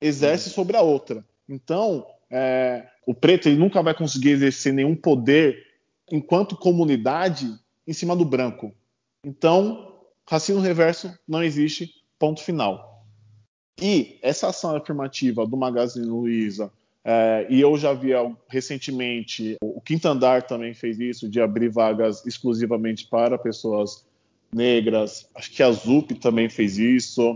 exerce 0.00 0.48
uhum. 0.48 0.54
sobre 0.54 0.76
a 0.76 0.82
outra. 0.82 1.24
Então, 1.48 2.06
é, 2.30 2.88
o 3.06 3.14
preto 3.14 3.48
ele 3.48 3.58
nunca 3.58 3.82
vai 3.82 3.94
conseguir 3.94 4.30
exercer 4.30 4.72
nenhum 4.72 4.96
poder 4.96 5.64
enquanto 6.10 6.56
comunidade 6.56 7.46
em 7.86 7.92
cima 7.92 8.16
do 8.16 8.24
branco. 8.24 8.74
Então, 9.24 10.00
racismo 10.28 10.60
reverso 10.60 11.16
não 11.26 11.42
existe, 11.42 11.90
ponto 12.18 12.42
final. 12.42 12.93
E 13.80 14.18
essa 14.22 14.48
ação 14.48 14.76
afirmativa 14.76 15.46
do 15.46 15.56
Magazine 15.56 16.06
Luiza, 16.06 16.70
é, 17.04 17.46
e 17.50 17.60
eu 17.60 17.76
já 17.76 17.92
vi 17.92 18.10
recentemente, 18.48 19.56
o 19.62 19.80
Quinto 19.80 20.08
Andar 20.08 20.42
também 20.42 20.72
fez 20.72 20.98
isso, 20.98 21.28
de 21.28 21.40
abrir 21.40 21.68
vagas 21.68 22.24
exclusivamente 22.24 23.06
para 23.06 23.36
pessoas 23.36 24.06
negras. 24.52 25.28
Acho 25.34 25.50
que 25.50 25.62
a 25.62 25.70
ZUP 25.70 26.14
também 26.14 26.48
fez 26.48 26.78
isso. 26.78 27.32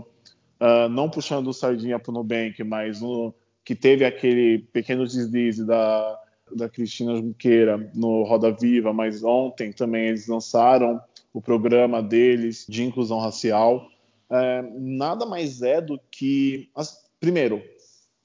Uh, 0.59 0.89
não 0.89 1.09
puxando 1.09 1.53
sardinha 1.53 1.99
para 1.99 2.11
o 2.11 2.13
Nubank, 2.13 2.61
mas 2.63 2.99
no, 2.99 3.33
que 3.63 3.75
teve 3.75 4.03
aquele 4.03 4.59
pequeno 4.73 5.05
deslize 5.05 5.65
da, 5.65 6.19
da 6.53 6.67
Cristina 6.67 7.15
Junqueira 7.15 7.89
no 7.93 8.23
Roda 8.23 8.51
Viva, 8.51 8.91
mas 8.91 9.23
ontem 9.23 9.71
também 9.71 10.07
eles 10.07 10.27
lançaram 10.27 10.99
o 11.33 11.41
programa 11.41 12.01
deles 12.01 12.65
de 12.67 12.83
inclusão 12.83 13.19
racial 13.19 13.87
é, 14.31 14.61
nada 14.73 15.25
mais 15.25 15.61
é 15.61 15.81
do 15.81 15.99
que. 16.11 16.69
As, 16.75 17.09
primeiro, 17.19 17.61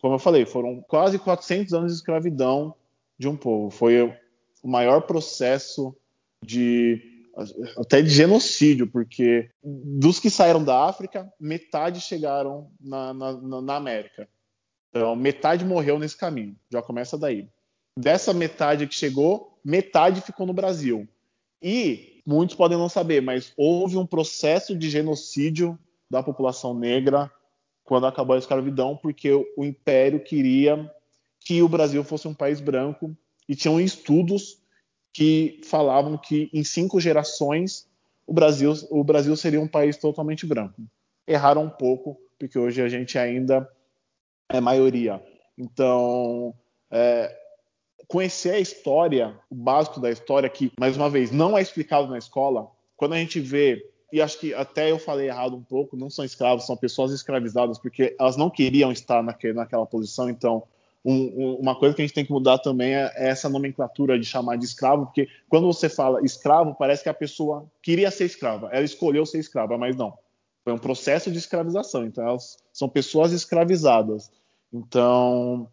como 0.01 0.15
eu 0.15 0.19
falei, 0.19 0.45
foram 0.45 0.83
quase 0.83 1.19
400 1.19 1.73
anos 1.73 1.93
de 1.93 1.99
escravidão 1.99 2.75
de 3.19 3.29
um 3.29 3.37
povo. 3.37 3.71
Foi 3.71 4.03
o 4.63 4.69
maior 4.69 5.03
processo 5.03 5.97
de 6.45 7.11
até 7.79 8.01
de 8.01 8.11
genocídio, 8.11 8.87
porque 8.87 9.51
dos 9.63 10.21
que 10.21 10.31
saíram 10.31 10.63
da 10.63 10.85
África, 10.85 11.33
metade 11.41 12.01
chegaram 12.01 12.71
na, 12.81 13.13
na, 13.13 13.61
na, 13.61 13.77
América. 13.77 14.29
Então, 14.91 15.17
metade 15.17 15.65
morreu 15.65 15.99
nesse 15.99 16.17
caminho. 16.17 16.57
Já 16.71 16.81
começa 16.81 17.19
daí. 17.19 17.49
Dessa 17.99 18.33
metade 18.33 18.87
que 18.87 18.95
chegou, 18.95 19.59
metade 19.65 20.21
ficou 20.21 20.47
no 20.47 20.53
Brasil. 20.53 21.09
E 21.61 22.23
muitos 22.27 22.55
podem 22.55 22.79
não 22.79 22.89
saber, 22.89 23.21
mas 23.21 23.53
houve 23.57 23.97
um 23.97 24.07
processo 24.07 24.77
de 24.77 24.89
genocídio 24.89 25.79
da 26.11 26.23
população 26.23 26.75
negra 26.75 27.31
quando 27.85 28.07
acabou 28.07 28.35
a 28.35 28.39
escravidão, 28.39 28.97
porque 28.97 29.31
o 29.33 29.65
império 29.65 30.23
queria 30.23 30.91
que 31.41 31.63
o 31.63 31.69
Brasil 31.69 32.03
fosse 32.03 32.27
um 32.27 32.35
país 32.35 32.61
branco 32.61 33.15
e 33.49 33.55
tinham 33.55 33.81
estudos 33.81 34.59
que 35.13 35.61
falavam 35.65 36.17
que 36.17 36.49
em 36.53 36.65
cinco 36.65 36.99
gerações 36.99 37.87
o 38.27 38.33
Brasil, 38.33 38.73
o 38.91 39.05
Brasil 39.05 39.37
seria 39.37 39.61
um 39.61 39.69
país 39.69 39.99
totalmente 39.99 40.47
branco. 40.47 40.83
Erraram 41.27 41.65
um 41.65 41.71
pouco, 41.71 42.19
porque 42.39 42.59
hoje 42.59 42.81
a 42.81 42.89
gente 42.89 43.19
ainda 43.19 43.71
é 44.49 44.61
maioria. 44.61 45.23
Então, 45.59 46.55
é, 46.91 47.35
conhecer 48.09 48.55
a 48.55 48.61
história, 48.61 49.39
o 49.51 49.55
básico 49.55 50.01
da 50.01 50.11
história, 50.11 50.49
que, 50.49 50.73
mais 50.79 50.97
uma 50.97 51.11
vez, 51.11 51.31
não 51.31 51.57
é 51.57 51.63
explicado 51.63 52.09
na 52.09 52.19
escola, 52.19 52.71
quando 52.97 53.13
a 53.13 53.19
gente 53.19 53.41
vê 53.41 53.93
e 54.15 54.23
acho 54.23 54.39
que 54.39 54.55
até 54.55 54.93
eu 54.93 54.99
falei 55.01 55.27
errado 55.27 55.57
um 55.57 55.63
pouco, 55.63 55.97
não 55.97 56.09
são 56.09 56.25
escravos, 56.25 56.65
são 56.65 56.77
pessoas 56.77 57.11
escravizadas, 57.11 57.81
porque 57.81 58.15
elas 58.17 58.37
não 58.37 58.49
queriam 58.49 58.93
estar 58.93 59.25
naquele, 59.25 59.55
naquela 59.55 59.85
posição. 59.85 60.31
Então, 60.31 60.63
um, 61.05 61.15
um, 61.15 61.55
uma 61.57 61.77
coisa 61.77 61.97
que 61.97 62.01
a 62.01 62.07
gente 62.07 62.15
tem 62.15 62.25
que 62.25 62.31
mudar 62.31 62.59
também 62.59 62.95
é, 62.95 63.13
é, 63.17 63.29
essa 63.31 63.49
nomenclatura 63.49 64.17
de 64.17 64.25
chamar 64.25 64.57
de 64.57 64.67
escravo, 64.67 65.07
porque 65.07 65.27
quando 65.49 65.67
você 65.67 65.89
fala 65.89 66.25
escravo, 66.25 66.77
parece 66.77 67.03
que 67.03 67.09
a 67.09 67.15
pessoa 67.15 67.69
queria 67.83 68.09
ser 68.09 68.27
escrava, 68.27 68.69
ela 68.71 68.85
escolheu 68.85 69.27
ser 69.27 69.41
escrava, 69.41 69.77
mas 69.77 69.97
não. 69.97 70.17
Foi 70.63 70.73
um 70.73 70.79
processo 70.79 71.29
de 71.29 71.39
escravização, 71.39 72.07
então 72.07 72.25
elas 72.25 72.57
são 72.73 72.89
pessoas 72.89 73.33
escravizadas. 73.33 74.31
Então, 74.73 75.69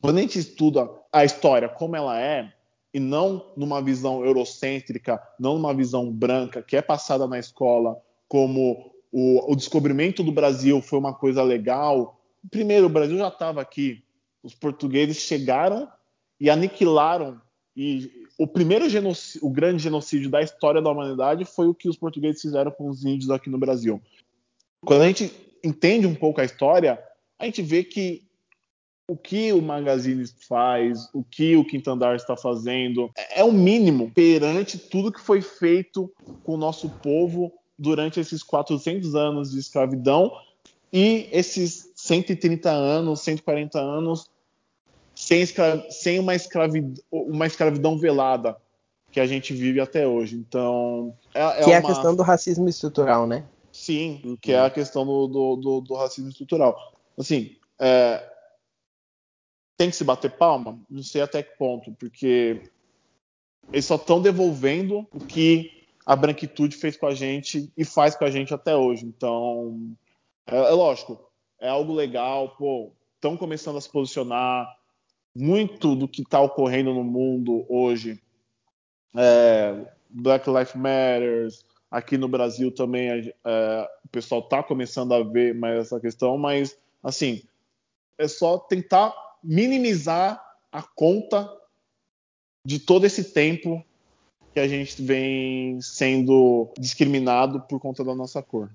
quando 0.00 0.18
a 0.18 0.22
gente 0.22 0.40
estuda 0.40 0.90
a 1.12 1.24
história 1.24 1.68
como 1.68 1.94
ela 1.94 2.20
é, 2.20 2.52
e 2.98 3.00
não 3.00 3.46
numa 3.56 3.80
visão 3.80 4.24
eurocêntrica, 4.24 5.22
não 5.38 5.54
numa 5.54 5.72
visão 5.72 6.10
branca, 6.10 6.60
que 6.60 6.76
é 6.76 6.82
passada 6.82 7.28
na 7.28 7.38
escola 7.38 7.96
como 8.26 8.92
o, 9.12 9.52
o 9.52 9.54
descobrimento 9.54 10.22
do 10.24 10.32
Brasil 10.32 10.82
foi 10.82 10.98
uma 10.98 11.14
coisa 11.14 11.42
legal. 11.42 12.20
Primeiro, 12.50 12.86
o 12.86 12.90
Brasil 12.90 13.16
já 13.16 13.28
estava 13.28 13.60
aqui, 13.60 14.02
os 14.42 14.52
portugueses 14.52 15.18
chegaram 15.18 15.88
e 16.40 16.50
aniquilaram. 16.50 17.40
E 17.76 18.10
o 18.36 18.48
primeiro 18.48 18.88
genocídio, 18.88 19.46
o 19.46 19.50
grande 19.50 19.80
genocídio 19.80 20.28
da 20.28 20.42
história 20.42 20.82
da 20.82 20.90
humanidade 20.90 21.44
foi 21.44 21.68
o 21.68 21.74
que 21.74 21.88
os 21.88 21.96
portugueses 21.96 22.42
fizeram 22.42 22.72
com 22.72 22.88
os 22.88 23.04
índios 23.04 23.30
aqui 23.30 23.48
no 23.48 23.58
Brasil. 23.58 24.02
Quando 24.84 25.02
a 25.02 25.06
gente 25.06 25.32
entende 25.64 26.04
um 26.04 26.16
pouco 26.16 26.40
a 26.40 26.44
história, 26.44 27.00
a 27.38 27.44
gente 27.44 27.62
vê 27.62 27.84
que 27.84 28.27
o 29.08 29.16
que 29.16 29.54
o 29.54 29.62
Magazine 29.62 30.22
faz, 30.46 31.08
o 31.14 31.24
que 31.24 31.56
o 31.56 31.64
Quinto 31.64 31.90
Andar 31.90 32.14
está 32.14 32.36
fazendo, 32.36 33.10
é 33.30 33.42
o 33.42 33.50
mínimo 33.50 34.10
perante 34.14 34.78
tudo 34.78 35.10
que 35.10 35.20
foi 35.20 35.40
feito 35.40 36.12
com 36.44 36.52
o 36.52 36.58
nosso 36.58 36.90
povo 36.90 37.50
durante 37.78 38.20
esses 38.20 38.42
400 38.42 39.14
anos 39.14 39.50
de 39.50 39.58
escravidão 39.58 40.30
e 40.92 41.26
esses 41.32 41.90
130 41.96 42.70
anos, 42.70 43.20
140 43.20 43.80
anos 43.80 44.28
sem, 45.14 45.40
escra 45.40 45.86
sem 45.90 46.18
uma, 46.18 46.34
escravidão, 46.34 47.02
uma 47.10 47.46
escravidão 47.46 47.98
velada 47.98 48.56
que 49.10 49.20
a 49.20 49.26
gente 49.26 49.54
vive 49.54 49.80
até 49.80 50.06
hoje. 50.06 50.36
Então, 50.36 51.16
é, 51.34 51.42
é 51.42 51.54
que 51.54 51.64
uma... 51.64 51.72
é 51.72 51.76
a 51.76 51.82
questão 51.82 52.14
do 52.14 52.22
racismo 52.22 52.68
estrutural, 52.68 53.26
né? 53.26 53.44
Sim, 53.72 54.36
que 54.42 54.52
é 54.52 54.60
a 54.60 54.68
questão 54.68 55.06
do, 55.06 55.26
do, 55.26 55.56
do, 55.56 55.80
do 55.80 55.94
racismo 55.94 56.28
estrutural. 56.28 56.76
Assim, 57.16 57.56
é, 57.78 58.22
tem 59.78 59.88
que 59.88 59.96
se 59.96 60.04
bater 60.04 60.32
palma? 60.32 60.78
Não 60.90 61.04
sei 61.04 61.22
até 61.22 61.40
que 61.40 61.56
ponto, 61.56 61.92
porque 61.92 62.60
eles 63.72 63.84
só 63.84 63.94
estão 63.94 64.20
devolvendo 64.20 65.06
o 65.12 65.20
que 65.20 65.86
a 66.04 66.16
branquitude 66.16 66.76
fez 66.76 66.96
com 66.96 67.06
a 67.06 67.14
gente 67.14 67.72
e 67.76 67.84
faz 67.84 68.16
com 68.16 68.24
a 68.24 68.30
gente 68.30 68.52
até 68.52 68.74
hoje. 68.74 69.06
Então, 69.06 69.96
é, 70.46 70.56
é 70.56 70.70
lógico, 70.70 71.30
é 71.60 71.68
algo 71.68 71.94
legal, 71.94 72.56
pô, 72.56 72.90
estão 73.14 73.36
começando 73.36 73.78
a 73.78 73.80
se 73.80 73.90
posicionar. 73.90 74.76
Muito 75.34 75.94
do 75.94 76.08
que 76.08 76.22
está 76.22 76.40
ocorrendo 76.40 76.92
no 76.92 77.04
mundo 77.04 77.64
hoje, 77.68 78.20
é, 79.16 79.86
Black 80.10 80.50
Lives 80.50 80.74
Matter, 80.74 81.48
aqui 81.88 82.18
no 82.18 82.26
Brasil 82.26 82.74
também 82.74 83.32
é, 83.44 83.90
o 84.04 84.08
pessoal 84.08 84.40
está 84.40 84.60
começando 84.60 85.14
a 85.14 85.22
ver 85.22 85.54
mais 85.54 85.78
essa 85.78 86.00
questão, 86.00 86.36
mas 86.36 86.76
assim, 87.00 87.42
é 88.18 88.26
só 88.26 88.58
tentar 88.58 89.14
minimizar 89.42 90.42
a 90.70 90.82
conta 90.82 91.48
de 92.64 92.78
todo 92.78 93.04
esse 93.04 93.24
tempo 93.24 93.84
que 94.52 94.60
a 94.60 94.68
gente 94.68 95.00
vem 95.02 95.80
sendo 95.80 96.68
discriminado 96.78 97.60
por 97.62 97.78
conta 97.80 98.04
da 98.04 98.14
nossa 98.14 98.42
cor. 98.42 98.70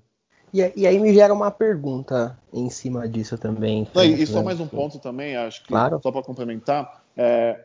E, 0.52 0.72
e 0.76 0.86
aí 0.86 0.98
me 1.00 1.12
gera 1.12 1.34
uma 1.34 1.50
pergunta 1.50 2.38
em 2.52 2.70
cima 2.70 3.08
disso 3.08 3.36
também. 3.36 3.86
Não, 3.92 4.04
e, 4.04 4.26
só 4.26 4.42
mais 4.42 4.60
um 4.60 4.68
ponto 4.68 4.98
também, 4.98 5.36
acho 5.36 5.62
que 5.62 5.68
claro. 5.68 6.00
só 6.00 6.12
para 6.12 6.22
complementar, 6.22 7.04
é, 7.16 7.64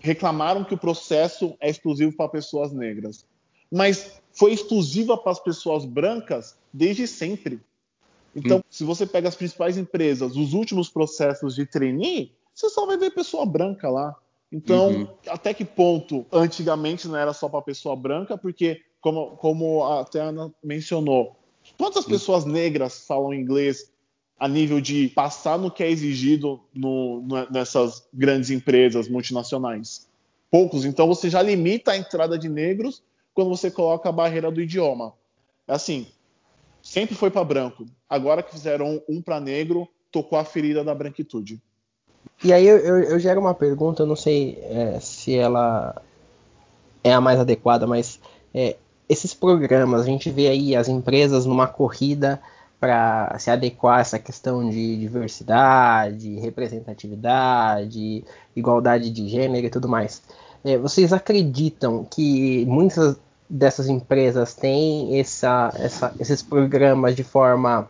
reclamaram 0.00 0.64
que 0.64 0.74
o 0.74 0.78
processo 0.78 1.56
é 1.60 1.70
exclusivo 1.70 2.14
para 2.16 2.28
pessoas 2.28 2.72
negras, 2.72 3.24
mas 3.70 4.20
foi 4.32 4.52
exclusiva 4.52 5.16
para 5.16 5.32
as 5.32 5.38
pessoas 5.38 5.84
brancas 5.84 6.56
desde 6.72 7.06
sempre. 7.06 7.60
Então, 8.34 8.58
hum. 8.58 8.62
se 8.68 8.84
você 8.84 9.06
pega 9.06 9.28
as 9.28 9.36
principais 9.36 9.76
empresas, 9.76 10.36
os 10.36 10.52
últimos 10.52 10.88
processos 10.88 11.54
de 11.54 11.64
trainee, 11.66 12.32
você 12.54 12.68
só 12.68 12.86
vai 12.86 12.96
ver 12.96 13.10
pessoa 13.10 13.46
branca 13.46 13.88
lá. 13.88 14.14
Então, 14.50 14.90
uhum. 14.90 15.08
até 15.28 15.52
que 15.52 15.64
ponto 15.64 16.24
antigamente 16.32 17.08
não 17.08 17.16
era 17.16 17.32
só 17.32 17.48
para 17.48 17.62
pessoa 17.62 17.96
branca, 17.96 18.38
porque, 18.38 18.82
como, 19.00 19.36
como 19.36 19.84
até 19.84 20.20
a 20.20 20.26
Ana 20.26 20.52
mencionou, 20.62 21.36
quantas 21.76 22.06
hum. 22.06 22.10
pessoas 22.10 22.44
negras 22.44 23.04
falam 23.06 23.34
inglês 23.34 23.90
a 24.38 24.48
nível 24.48 24.80
de 24.80 25.08
passar 25.08 25.58
no 25.58 25.70
que 25.70 25.82
é 25.82 25.90
exigido 25.90 26.60
no, 26.72 27.20
no, 27.22 27.50
nessas 27.50 28.06
grandes 28.12 28.50
empresas 28.50 29.08
multinacionais? 29.08 30.08
Poucos. 30.50 30.84
Então, 30.84 31.08
você 31.08 31.28
já 31.28 31.42
limita 31.42 31.92
a 31.92 31.96
entrada 31.96 32.38
de 32.38 32.48
negros 32.48 33.02
quando 33.32 33.50
você 33.50 33.70
coloca 33.70 34.08
a 34.08 34.12
barreira 34.12 34.52
do 34.52 34.60
idioma. 34.60 35.12
É 35.66 35.74
assim, 35.74 36.06
sempre 36.84 37.16
foi 37.16 37.30
para 37.30 37.42
branco. 37.42 37.86
Agora 38.08 38.42
que 38.42 38.52
fizeram 38.52 39.02
um, 39.08 39.22
para 39.22 39.40
negro, 39.40 39.88
tocou 40.12 40.38
a 40.38 40.44
ferida 40.44 40.84
da 40.84 40.94
branquitude. 40.94 41.60
E 42.44 42.52
aí 42.52 42.66
eu, 42.66 42.76
eu, 42.78 42.98
eu 43.04 43.18
gero 43.18 43.40
uma 43.40 43.54
pergunta, 43.54 44.02
eu 44.02 44.06
não 44.06 44.14
sei 44.14 44.58
é, 44.62 45.00
se 45.00 45.34
ela 45.34 46.00
é 47.02 47.12
a 47.12 47.20
mais 47.20 47.40
adequada, 47.40 47.86
mas 47.86 48.20
é, 48.52 48.76
esses 49.08 49.32
programas, 49.32 50.02
a 50.02 50.04
gente 50.04 50.30
vê 50.30 50.48
aí 50.48 50.76
as 50.76 50.88
empresas 50.88 51.46
numa 51.46 51.66
corrida 51.66 52.40
para 52.78 53.38
se 53.38 53.50
adequar 53.50 53.98
a 53.98 54.00
essa 54.00 54.18
questão 54.18 54.68
de 54.68 54.96
diversidade, 54.98 56.38
representatividade, 56.38 58.24
igualdade 58.54 59.10
de 59.10 59.26
gênero 59.26 59.66
e 59.66 59.70
tudo 59.70 59.88
mais. 59.88 60.22
É, 60.62 60.76
vocês 60.76 61.12
acreditam 61.12 62.04
que 62.04 62.64
muitas 62.66 63.16
dessas 63.48 63.88
empresas 63.88 64.54
têm 64.54 65.18
essa, 65.18 65.72
essa, 65.76 66.14
esses 66.18 66.42
programas 66.42 67.14
de 67.14 67.24
forma 67.24 67.88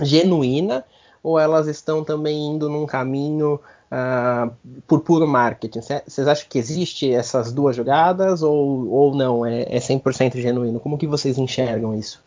genuína 0.00 0.84
ou 1.22 1.38
elas 1.38 1.66
estão 1.66 2.02
também 2.04 2.46
indo 2.46 2.68
num 2.68 2.86
caminho 2.86 3.60
uh, 3.90 4.54
por 4.86 5.00
puro 5.00 5.26
marketing? 5.26 5.80
Vocês 5.80 6.26
acham 6.26 6.48
que 6.48 6.58
existe 6.58 7.12
essas 7.12 7.52
duas 7.52 7.76
jogadas 7.76 8.42
ou, 8.42 8.88
ou 8.88 9.14
não? 9.14 9.44
É, 9.44 9.62
é 9.62 9.78
100% 9.78 10.40
genuíno? 10.40 10.80
Como 10.80 10.98
que 10.98 11.06
vocês 11.06 11.38
enxergam 11.38 11.98
isso? 11.98 12.22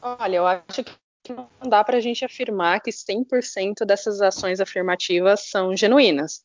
Olha, 0.00 0.36
eu 0.36 0.46
acho 0.46 0.84
que 1.24 1.32
não 1.32 1.48
dá 1.68 1.82
para 1.82 1.98
a 1.98 2.00
gente 2.00 2.24
afirmar 2.24 2.80
que 2.80 2.90
100% 2.90 3.84
dessas 3.84 4.20
ações 4.20 4.60
afirmativas 4.60 5.50
são 5.50 5.76
genuínas. 5.76 6.42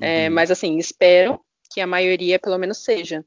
É, 0.00 0.06
uhum. 0.06 0.24
É, 0.24 0.28
mas, 0.30 0.50
assim, 0.50 0.78
espero 0.78 1.40
que 1.72 1.80
a 1.80 1.86
maioria, 1.86 2.38
pelo 2.38 2.58
menos, 2.58 2.78
seja. 2.78 3.24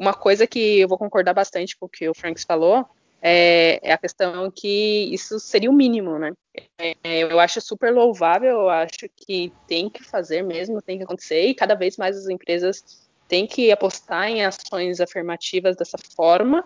Uma 0.00 0.14
coisa 0.14 0.46
que 0.46 0.80
eu 0.80 0.88
vou 0.88 0.96
concordar 0.96 1.34
bastante 1.34 1.76
com 1.76 1.84
o 1.84 1.88
que 1.88 2.08
o 2.08 2.14
Franks 2.14 2.42
falou 2.42 2.88
é, 3.20 3.78
é, 3.82 3.92
a 3.92 3.98
questão 3.98 4.50
que 4.50 5.12
isso 5.12 5.38
seria 5.38 5.68
o 5.68 5.74
mínimo, 5.74 6.18
né? 6.18 6.32
É, 6.78 6.94
eu 7.22 7.38
acho 7.38 7.60
super 7.60 7.92
louvável, 7.92 8.60
eu 8.60 8.70
acho 8.70 9.06
que 9.14 9.52
tem 9.66 9.90
que 9.90 10.02
fazer 10.02 10.40
mesmo, 10.40 10.80
tem 10.80 10.96
que 10.96 11.04
acontecer, 11.04 11.42
e 11.42 11.54
cada 11.54 11.74
vez 11.74 11.98
mais 11.98 12.16
as 12.16 12.30
empresas 12.30 13.06
têm 13.28 13.46
que 13.46 13.70
apostar 13.70 14.30
em 14.30 14.42
ações 14.42 15.02
afirmativas 15.02 15.76
dessa 15.76 15.98
forma, 16.16 16.64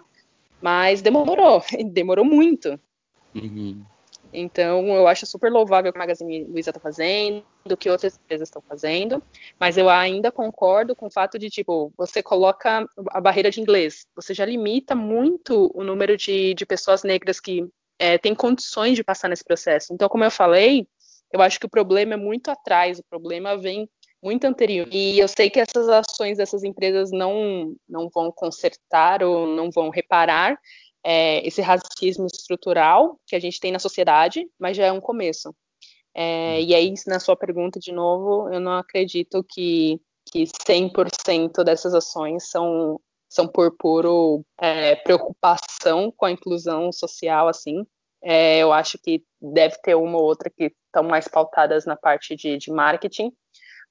mas 0.63 1.03
demorou, 1.03 1.61
demorou 1.91 2.25
muito. 2.25 2.79
Uhum. 3.35 3.85
Então, 4.35 4.89
eu 4.89 5.07
acho 5.07 5.25
super 5.27 5.51
louvável 5.51 5.91
o 5.91 5.93
que 5.93 5.99
a 5.99 6.03
Magazine 6.03 6.45
Luiza 6.45 6.71
está 6.71 6.81
fazendo, 6.81 7.45
o 7.65 7.77
que 7.77 7.89
outras 7.89 8.17
empresas 8.17 8.49
estão 8.49 8.61
fazendo, 8.61 9.23
mas 9.59 9.79
eu 9.79 9.89
ainda 9.89 10.33
concordo 10.33 10.95
com 10.97 11.07
o 11.07 11.11
fato 11.11 11.39
de, 11.39 11.49
tipo, 11.49 11.93
você 11.97 12.23
coloca 12.23 12.87
a 13.11 13.21
barreira 13.21 13.51
de 13.51 13.61
inglês, 13.61 14.07
você 14.15 14.35
já 14.35 14.45
limita 14.45 14.95
muito 14.95 15.71
o 15.75 15.85
número 15.85 16.17
de, 16.17 16.55
de 16.55 16.67
pessoas 16.67 17.05
negras 17.05 17.39
que 17.39 17.67
é, 17.99 18.19
têm 18.19 18.35
condições 18.35 18.97
de 18.97 19.05
passar 19.05 19.29
nesse 19.29 19.45
processo. 19.45 19.95
Então, 19.95 20.09
como 20.09 20.25
eu 20.25 20.31
falei, 20.31 20.87
eu 21.33 21.41
acho 21.41 21.59
que 21.59 21.67
o 21.67 21.71
problema 21.71 22.15
é 22.15 22.17
muito 22.17 22.51
atrás, 22.51 22.99
o 22.99 23.05
problema 23.05 23.57
vem 23.57 23.89
muito 24.23 24.47
anterior. 24.47 24.89
E 24.91 25.19
eu 25.19 25.29
sei 25.29 25.51
que 25.51 25.61
essas 25.61 25.87
ações 25.89 26.39
dessas 26.39 26.65
empresas 26.65 27.11
não, 27.13 27.77
não 27.87 28.09
vão 28.09 28.33
consertar 28.33 29.23
ou 29.23 29.47
não 29.47 29.71
vão 29.71 29.91
reparar, 29.91 30.59
é, 31.05 31.47
esse 31.47 31.61
racismo 31.61 32.27
estrutural 32.27 33.21
que 33.27 33.37
a 33.37 33.41
gente 33.41 33.61
tem 33.61 33.71
na 33.71 33.79
sociedade, 33.79 34.49
mas 34.59 34.77
já 34.77 34.87
é 34.87 34.93
um 34.93 35.01
começo. 35.01 35.55
É, 36.15 36.63
e 36.63 36.75
aí, 36.75 36.95
na 37.07 37.21
sua 37.21 37.37
pergunta 37.37 37.79
de 37.79 37.93
novo, 37.93 38.49
eu 38.49 38.59
não 38.59 38.79
acredito 38.79 39.45
que, 39.45 40.01
que 40.33 40.45
100% 40.45 41.63
dessas 41.63 41.93
ações 41.93 42.49
são, 42.49 42.99
são 43.29 43.47
por 43.47 43.77
puro 43.77 44.43
é, 44.59 44.97
preocupação 44.97 46.11
com 46.17 46.25
a 46.25 46.31
inclusão 46.31 46.91
social, 46.91 47.49
assim. 47.49 47.85
É, 48.23 48.59
eu 48.59 48.73
acho 48.73 48.97
que 48.99 49.23
deve 49.43 49.77
ter 49.83 49.95
uma 49.95 50.17
ou 50.17 50.25
outra 50.25 50.49
que 50.49 50.73
estão 50.87 51.03
mais 51.03 51.29
pautadas 51.29 51.85
na 51.85 51.97
parte 51.97 52.35
de, 52.35 52.57
de 52.57 52.71
marketing, 52.71 53.31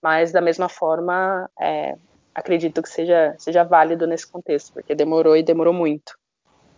mas 0.01 0.31
da 0.31 0.41
mesma 0.41 0.67
forma, 0.67 1.47
é, 1.59 1.95
acredito 2.33 2.81
que 2.81 2.89
seja, 2.89 3.35
seja 3.37 3.63
válido 3.63 4.07
nesse 4.07 4.25
contexto, 4.25 4.73
porque 4.73 4.95
demorou 4.95 5.37
e 5.37 5.43
demorou 5.43 5.73
muito. 5.73 6.13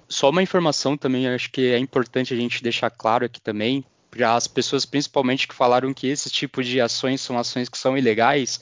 Só 0.08 0.30
uma 0.30 0.44
informação 0.44 0.96
também, 0.96 1.28
acho 1.28 1.52
que 1.52 1.72
é 1.74 1.78
importante 1.78 2.34
a 2.34 2.38
gente 2.38 2.64
deixar 2.64 2.90
claro 2.90 3.26
aqui 3.26 3.42
também, 3.42 3.84
para 4.10 4.36
as 4.36 4.48
pessoas 4.48 4.86
principalmente 4.86 5.48
que 5.48 5.56
falaram 5.56 5.94
que 5.94 6.08
esse 6.08 6.30
tipo 6.30 6.64
de 6.64 6.80
ações 6.80 7.22
são 7.22 7.38
ações 7.38 7.68
que 7.68 7.78
são 7.78 7.98
ilegais, 7.98 8.60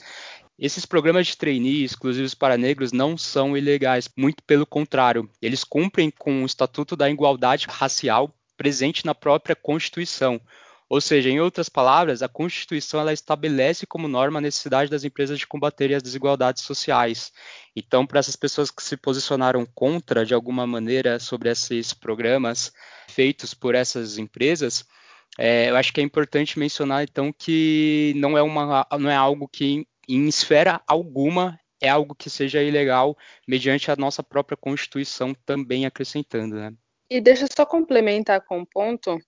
esses 0.58 0.86
programas 0.86 1.26
de 1.26 1.36
trainee 1.36 1.84
exclusivos 1.84 2.32
para 2.32 2.56
negros 2.56 2.92
não 2.92 3.18
são 3.18 3.56
ilegais, 3.56 4.08
muito 4.16 4.42
pelo 4.44 4.64
contrário, 4.64 5.28
eles 5.42 5.64
cumprem 5.64 6.12
com 6.16 6.42
o 6.42 6.46
Estatuto 6.46 6.94
da 6.94 7.10
Igualdade 7.10 7.66
Racial 7.68 8.32
presente 8.56 9.04
na 9.04 9.14
própria 9.14 9.56
Constituição. 9.56 10.40
Ou 10.88 11.00
seja, 11.00 11.30
em 11.30 11.40
outras 11.40 11.68
palavras, 11.68 12.22
a 12.22 12.28
Constituição 12.28 13.00
ela 13.00 13.12
estabelece 13.12 13.86
como 13.86 14.06
norma 14.06 14.38
a 14.38 14.42
necessidade 14.42 14.90
das 14.90 15.04
empresas 15.04 15.38
de 15.38 15.46
combaterem 15.46 15.96
as 15.96 16.02
desigualdades 16.02 16.62
sociais. 16.62 17.32
Então, 17.74 18.06
para 18.06 18.18
essas 18.18 18.36
pessoas 18.36 18.70
que 18.70 18.82
se 18.82 18.96
posicionaram 18.96 19.66
contra, 19.74 20.24
de 20.24 20.34
alguma 20.34 20.66
maneira, 20.66 21.18
sobre 21.18 21.48
esses 21.48 21.94
programas 21.94 22.72
feitos 23.08 23.54
por 23.54 23.74
essas 23.74 24.18
empresas, 24.18 24.84
é, 25.38 25.70
eu 25.70 25.76
acho 25.76 25.92
que 25.92 26.00
é 26.00 26.04
importante 26.04 26.58
mencionar, 26.58 27.02
então, 27.02 27.32
que 27.32 28.12
não 28.16 28.36
é, 28.36 28.42
uma, 28.42 28.86
não 29.00 29.10
é 29.10 29.16
algo 29.16 29.48
que, 29.48 29.86
em 30.08 30.28
esfera 30.28 30.80
alguma, 30.86 31.58
é 31.80 31.88
algo 31.88 32.14
que 32.14 32.30
seja 32.30 32.62
ilegal, 32.62 33.16
mediante 33.48 33.90
a 33.90 33.96
nossa 33.96 34.22
própria 34.22 34.56
Constituição 34.56 35.34
também 35.46 35.86
acrescentando. 35.86 36.56
Né? 36.56 36.72
E 37.10 37.20
deixa 37.20 37.44
eu 37.44 37.48
só 37.54 37.66
complementar 37.66 38.42
com 38.42 38.58
um 38.58 38.64
ponto 38.64 39.18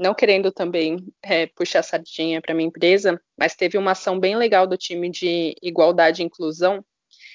não 0.00 0.14
querendo 0.14 0.50
também 0.50 0.96
é, 1.22 1.46
puxar 1.48 1.82
sardinha 1.82 2.40
para 2.40 2.54
minha 2.54 2.68
empresa, 2.68 3.20
mas 3.38 3.54
teve 3.54 3.76
uma 3.76 3.90
ação 3.90 4.18
bem 4.18 4.34
legal 4.34 4.66
do 4.66 4.78
time 4.78 5.10
de 5.10 5.54
igualdade 5.62 6.22
e 6.22 6.24
inclusão, 6.24 6.82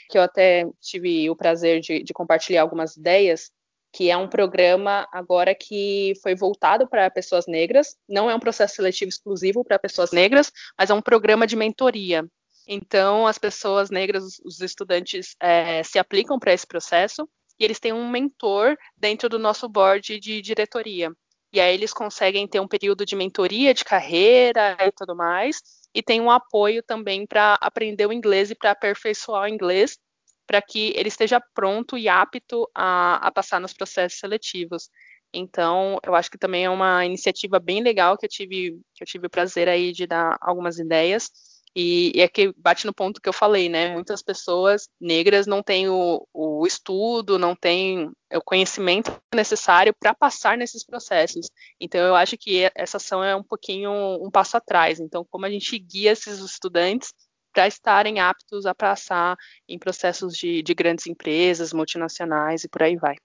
que 0.09 0.17
eu 0.17 0.23
até 0.23 0.67
tive 0.81 1.29
o 1.29 1.35
prazer 1.35 1.79
de, 1.79 2.01
de 2.01 2.11
compartilhar 2.11 2.63
algumas 2.63 2.97
ideias, 2.97 3.51
que 3.93 4.09
é 4.09 4.17
um 4.17 4.27
programa 4.27 5.07
agora 5.13 5.53
que 5.53 6.13
foi 6.23 6.33
voltado 6.33 6.87
para 6.89 7.09
pessoas 7.11 7.45
negras, 7.45 7.95
não 8.09 8.31
é 8.31 8.35
um 8.35 8.39
processo 8.39 8.75
seletivo 8.75 9.09
exclusivo 9.09 9.63
para 9.63 9.77
pessoas 9.77 10.11
negras, 10.11 10.51
mas 10.75 10.89
é 10.89 10.93
um 10.93 11.03
programa 11.03 11.45
de 11.45 11.55
mentoria. 11.55 12.25
Então, 12.67 13.27
as 13.27 13.37
pessoas 13.37 13.91
negras, 13.91 14.39
os 14.43 14.59
estudantes, 14.59 15.35
é, 15.39 15.83
se 15.83 15.99
aplicam 15.99 16.39
para 16.39 16.51
esse 16.51 16.65
processo 16.65 17.29
e 17.59 17.63
eles 17.63 17.79
têm 17.79 17.93
um 17.93 18.09
mentor 18.09 18.75
dentro 18.97 19.29
do 19.29 19.37
nosso 19.37 19.69
board 19.69 20.19
de 20.19 20.41
diretoria. 20.41 21.11
E 21.55 21.61
aí 21.61 21.73
eles 21.73 21.93
conseguem 21.93 22.45
ter 22.45 22.59
um 22.59 22.67
período 22.67 23.05
de 23.05 23.15
mentoria 23.15 23.73
de 23.73 23.85
carreira 23.85 24.75
e 24.81 24.91
tudo 24.91 25.15
mais, 25.15 25.61
e 25.93 26.03
tem 26.03 26.19
um 26.19 26.29
apoio 26.29 26.83
também 26.83 27.25
para 27.25 27.57
aprender 27.61 28.05
o 28.05 28.11
inglês 28.11 28.51
e 28.51 28.55
para 28.55 28.71
aperfeiçoar 28.71 29.43
o 29.43 29.47
inglês, 29.47 29.97
para 30.45 30.61
que 30.61 30.91
ele 30.97 31.07
esteja 31.07 31.39
pronto 31.53 31.97
e 31.97 32.09
apto 32.09 32.69
a, 32.75 33.25
a 33.25 33.31
passar 33.31 33.61
nos 33.61 33.71
processos 33.73 34.19
seletivos. 34.19 34.89
Então, 35.33 35.97
eu 36.05 36.13
acho 36.13 36.29
que 36.29 36.37
também 36.37 36.65
é 36.65 36.69
uma 36.69 37.05
iniciativa 37.05 37.57
bem 37.57 37.81
legal 37.81 38.17
que 38.17 38.25
eu 38.25 38.29
tive, 38.29 38.77
que 38.93 39.03
eu 39.03 39.07
tive 39.07 39.27
o 39.27 39.29
prazer 39.29 39.69
aí 39.69 39.93
de 39.93 40.05
dar 40.05 40.37
algumas 40.41 40.77
ideias. 40.77 41.31
E, 41.75 42.13
e 42.15 42.21
é 42.21 42.27
que 42.27 42.53
bate 42.55 42.85
no 42.85 42.93
ponto 42.93 43.19
que 43.19 43.27
eu 43.27 43.33
falei, 43.33 43.67
né? 43.67 43.93
Muitas 43.93 44.23
pessoas 44.23 44.87
negras 44.99 45.45
não 45.45 45.61
têm 45.61 45.89
o, 45.89 46.25
o 46.33 46.65
estudo, 46.65 47.37
não 47.37 47.53
têm 47.53 48.09
o 48.33 48.41
conhecimento 48.41 49.11
necessário 49.33 49.93
para 49.99 50.13
passar 50.13 50.57
nesses 50.57 50.85
processos. 50.85 51.49
Então, 51.79 51.99
eu 51.99 52.15
acho 52.15 52.37
que 52.37 52.71
essa 52.73 52.97
ação 52.97 53.21
é 53.21 53.35
um 53.35 53.43
pouquinho 53.43 53.91
um 54.25 54.31
passo 54.31 54.55
atrás. 54.55 54.99
Então, 55.01 55.25
como 55.29 55.45
a 55.45 55.49
gente 55.49 55.77
guia 55.77 56.13
esses 56.13 56.39
estudantes 56.39 57.13
para 57.53 57.67
estarem 57.67 58.19
aptos 58.19 58.65
a 58.65 58.73
passar 58.75 59.37
em 59.67 59.79
processos 59.79 60.33
de, 60.33 60.61
de 60.61 60.73
grandes 60.73 61.07
empresas, 61.07 61.73
multinacionais 61.73 62.63
e 62.63 62.69
por 62.69 62.83
aí 62.83 62.97
vai. 62.97 63.15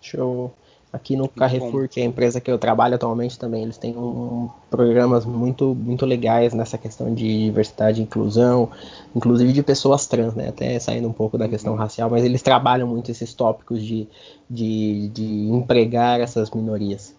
Show. 0.00 0.56
Aqui 0.90 1.16
no 1.16 1.28
Carrefour, 1.28 1.86
que 1.86 2.00
é 2.00 2.02
a 2.02 2.06
empresa 2.06 2.40
que 2.40 2.50
eu 2.50 2.58
trabalho 2.58 2.94
atualmente 2.94 3.38
também, 3.38 3.62
eles 3.62 3.76
têm 3.76 3.94
um, 3.94 4.48
programas 4.70 5.26
muito, 5.26 5.74
muito 5.74 6.06
legais 6.06 6.54
nessa 6.54 6.78
questão 6.78 7.12
de 7.14 7.44
diversidade 7.44 8.00
e 8.00 8.04
inclusão, 8.04 8.70
inclusive 9.14 9.52
de 9.52 9.62
pessoas 9.62 10.06
trans, 10.06 10.34
né? 10.34 10.48
Até 10.48 10.78
saindo 10.78 11.06
um 11.06 11.12
pouco 11.12 11.36
da 11.36 11.46
questão 11.46 11.74
uhum. 11.74 11.78
racial, 11.78 12.08
mas 12.08 12.24
eles 12.24 12.40
trabalham 12.40 12.88
muito 12.88 13.10
esses 13.10 13.34
tópicos 13.34 13.82
de, 13.82 14.08
de, 14.48 15.08
de 15.08 15.24
empregar 15.50 16.20
essas 16.20 16.50
minorias. 16.50 17.14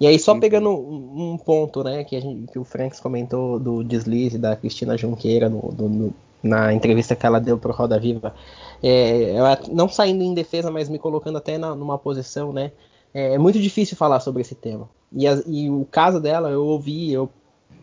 E 0.00 0.06
aí, 0.06 0.16
só 0.16 0.38
pegando 0.38 0.70
um, 0.70 1.36
ponto, 1.36 1.82
né, 1.82 2.04
que, 2.04 2.14
a 2.14 2.20
gente, 2.20 2.52
que 2.52 2.58
o 2.58 2.64
Franks 2.64 3.00
comentou 3.00 3.58
do 3.58 3.82
deslize 3.82 4.38
da 4.38 4.54
Cristina 4.54 4.96
Junqueira 4.96 5.48
no, 5.48 5.74
no, 5.76 5.88
no, 5.88 6.14
na 6.40 6.72
entrevista 6.72 7.16
que 7.16 7.26
ela 7.26 7.40
deu 7.40 7.58
para 7.58 7.72
o 7.72 7.74
Roda 7.74 7.98
Viva, 7.98 8.32
é, 8.80 9.34
não 9.72 9.88
saindo 9.88 10.22
em 10.22 10.34
defesa, 10.34 10.70
mas 10.70 10.88
me 10.88 11.00
colocando 11.00 11.38
até 11.38 11.58
na, 11.58 11.74
numa 11.74 11.98
posição, 11.98 12.52
né, 12.52 12.70
é, 13.12 13.34
é, 13.34 13.38
muito 13.38 13.58
difícil 13.58 13.96
falar 13.96 14.20
sobre 14.20 14.42
esse 14.42 14.54
tema. 14.54 14.88
E, 15.12 15.26
a, 15.26 15.42
e, 15.46 15.70
o 15.70 15.86
caso 15.90 16.20
dela, 16.20 16.50
eu 16.50 16.64
ouvi 16.64 17.12
eu, 17.12 17.30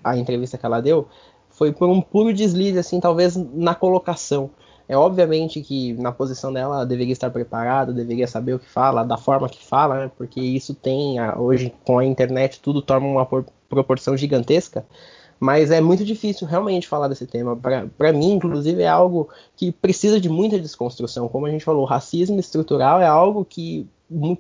a 0.03 0.17
entrevista 0.17 0.57
que 0.57 0.65
ela 0.65 0.81
deu, 0.81 1.07
foi 1.49 1.71
por 1.71 1.89
um 1.89 2.01
puro 2.01 2.33
deslize, 2.33 2.77
assim, 2.77 2.99
talvez 2.99 3.35
na 3.35 3.73
colocação. 3.73 4.49
É 4.87 4.95
obviamente 4.95 5.61
que 5.61 5.93
na 5.93 6.11
posição 6.11 6.53
dela 6.53 6.75
ela 6.75 6.85
deveria 6.85 7.13
estar 7.13 7.31
preparada, 7.31 7.91
deveria 7.91 8.27
saber 8.27 8.53
o 8.53 8.59
que 8.59 8.69
fala, 8.69 9.03
da 9.03 9.17
forma 9.17 9.49
que 9.49 9.65
fala, 9.65 10.01
né? 10.01 10.11
Porque 10.15 10.39
isso 10.39 10.75
tem, 10.75 11.17
hoje 11.37 11.73
com 11.83 11.97
a 11.97 12.05
internet, 12.05 12.59
tudo 12.59 12.83
torna 12.83 13.07
uma 13.07 13.27
proporção 13.67 14.15
gigantesca. 14.15 14.85
Mas 15.39 15.71
é 15.71 15.81
muito 15.81 16.05
difícil 16.05 16.47
realmente 16.47 16.87
falar 16.87 17.07
desse 17.07 17.25
tema. 17.25 17.57
Para 17.57 18.13
mim, 18.13 18.33
inclusive, 18.33 18.83
é 18.83 18.87
algo 18.87 19.29
que 19.55 19.71
precisa 19.71 20.19
de 20.19 20.29
muita 20.29 20.59
desconstrução. 20.59 21.27
Como 21.27 21.45
a 21.45 21.49
gente 21.49 21.65
falou, 21.65 21.81
o 21.81 21.85
racismo 21.85 22.39
estrutural 22.39 23.01
é 23.01 23.07
algo 23.07 23.43
que 23.43 23.87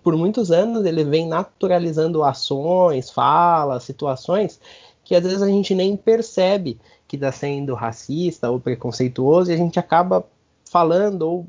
por 0.03 0.15
muitos 0.15 0.51
anos 0.51 0.85
ele 0.85 1.03
vem 1.03 1.27
naturalizando 1.27 2.23
ações, 2.23 3.09
falas, 3.09 3.83
situações 3.83 4.59
que 5.05 5.15
às 5.15 5.23
vezes 5.23 5.41
a 5.41 5.47
gente 5.47 5.73
nem 5.75 5.95
percebe 5.95 6.79
que 7.07 7.15
está 7.15 7.31
sendo 7.31 7.75
racista 7.75 8.49
ou 8.49 8.59
preconceituoso 8.59 9.51
e 9.51 9.53
a 9.53 9.57
gente 9.57 9.79
acaba 9.79 10.25
falando 10.69 11.21
ou 11.21 11.47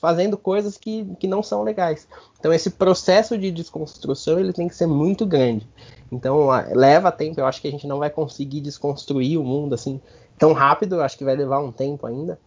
fazendo 0.00 0.36
coisas 0.36 0.76
que, 0.76 1.04
que 1.18 1.26
não 1.26 1.42
são 1.42 1.62
legais. 1.62 2.08
Então 2.38 2.52
esse 2.52 2.70
processo 2.70 3.38
de 3.38 3.50
desconstrução 3.50 4.38
ele 4.38 4.52
tem 4.52 4.68
que 4.68 4.74
ser 4.74 4.86
muito 4.86 5.24
grande. 5.24 5.68
Então 6.10 6.48
leva 6.72 7.12
tempo. 7.12 7.40
Eu 7.40 7.46
acho 7.46 7.60
que 7.60 7.68
a 7.68 7.70
gente 7.70 7.86
não 7.86 7.98
vai 7.98 8.10
conseguir 8.10 8.60
desconstruir 8.60 9.38
o 9.38 9.44
mundo 9.44 9.74
assim 9.74 10.00
tão 10.36 10.52
rápido. 10.52 10.96
Eu 10.96 11.02
acho 11.02 11.16
que 11.16 11.24
vai 11.24 11.36
levar 11.36 11.60
um 11.60 11.72
tempo 11.72 12.06
ainda. 12.06 12.38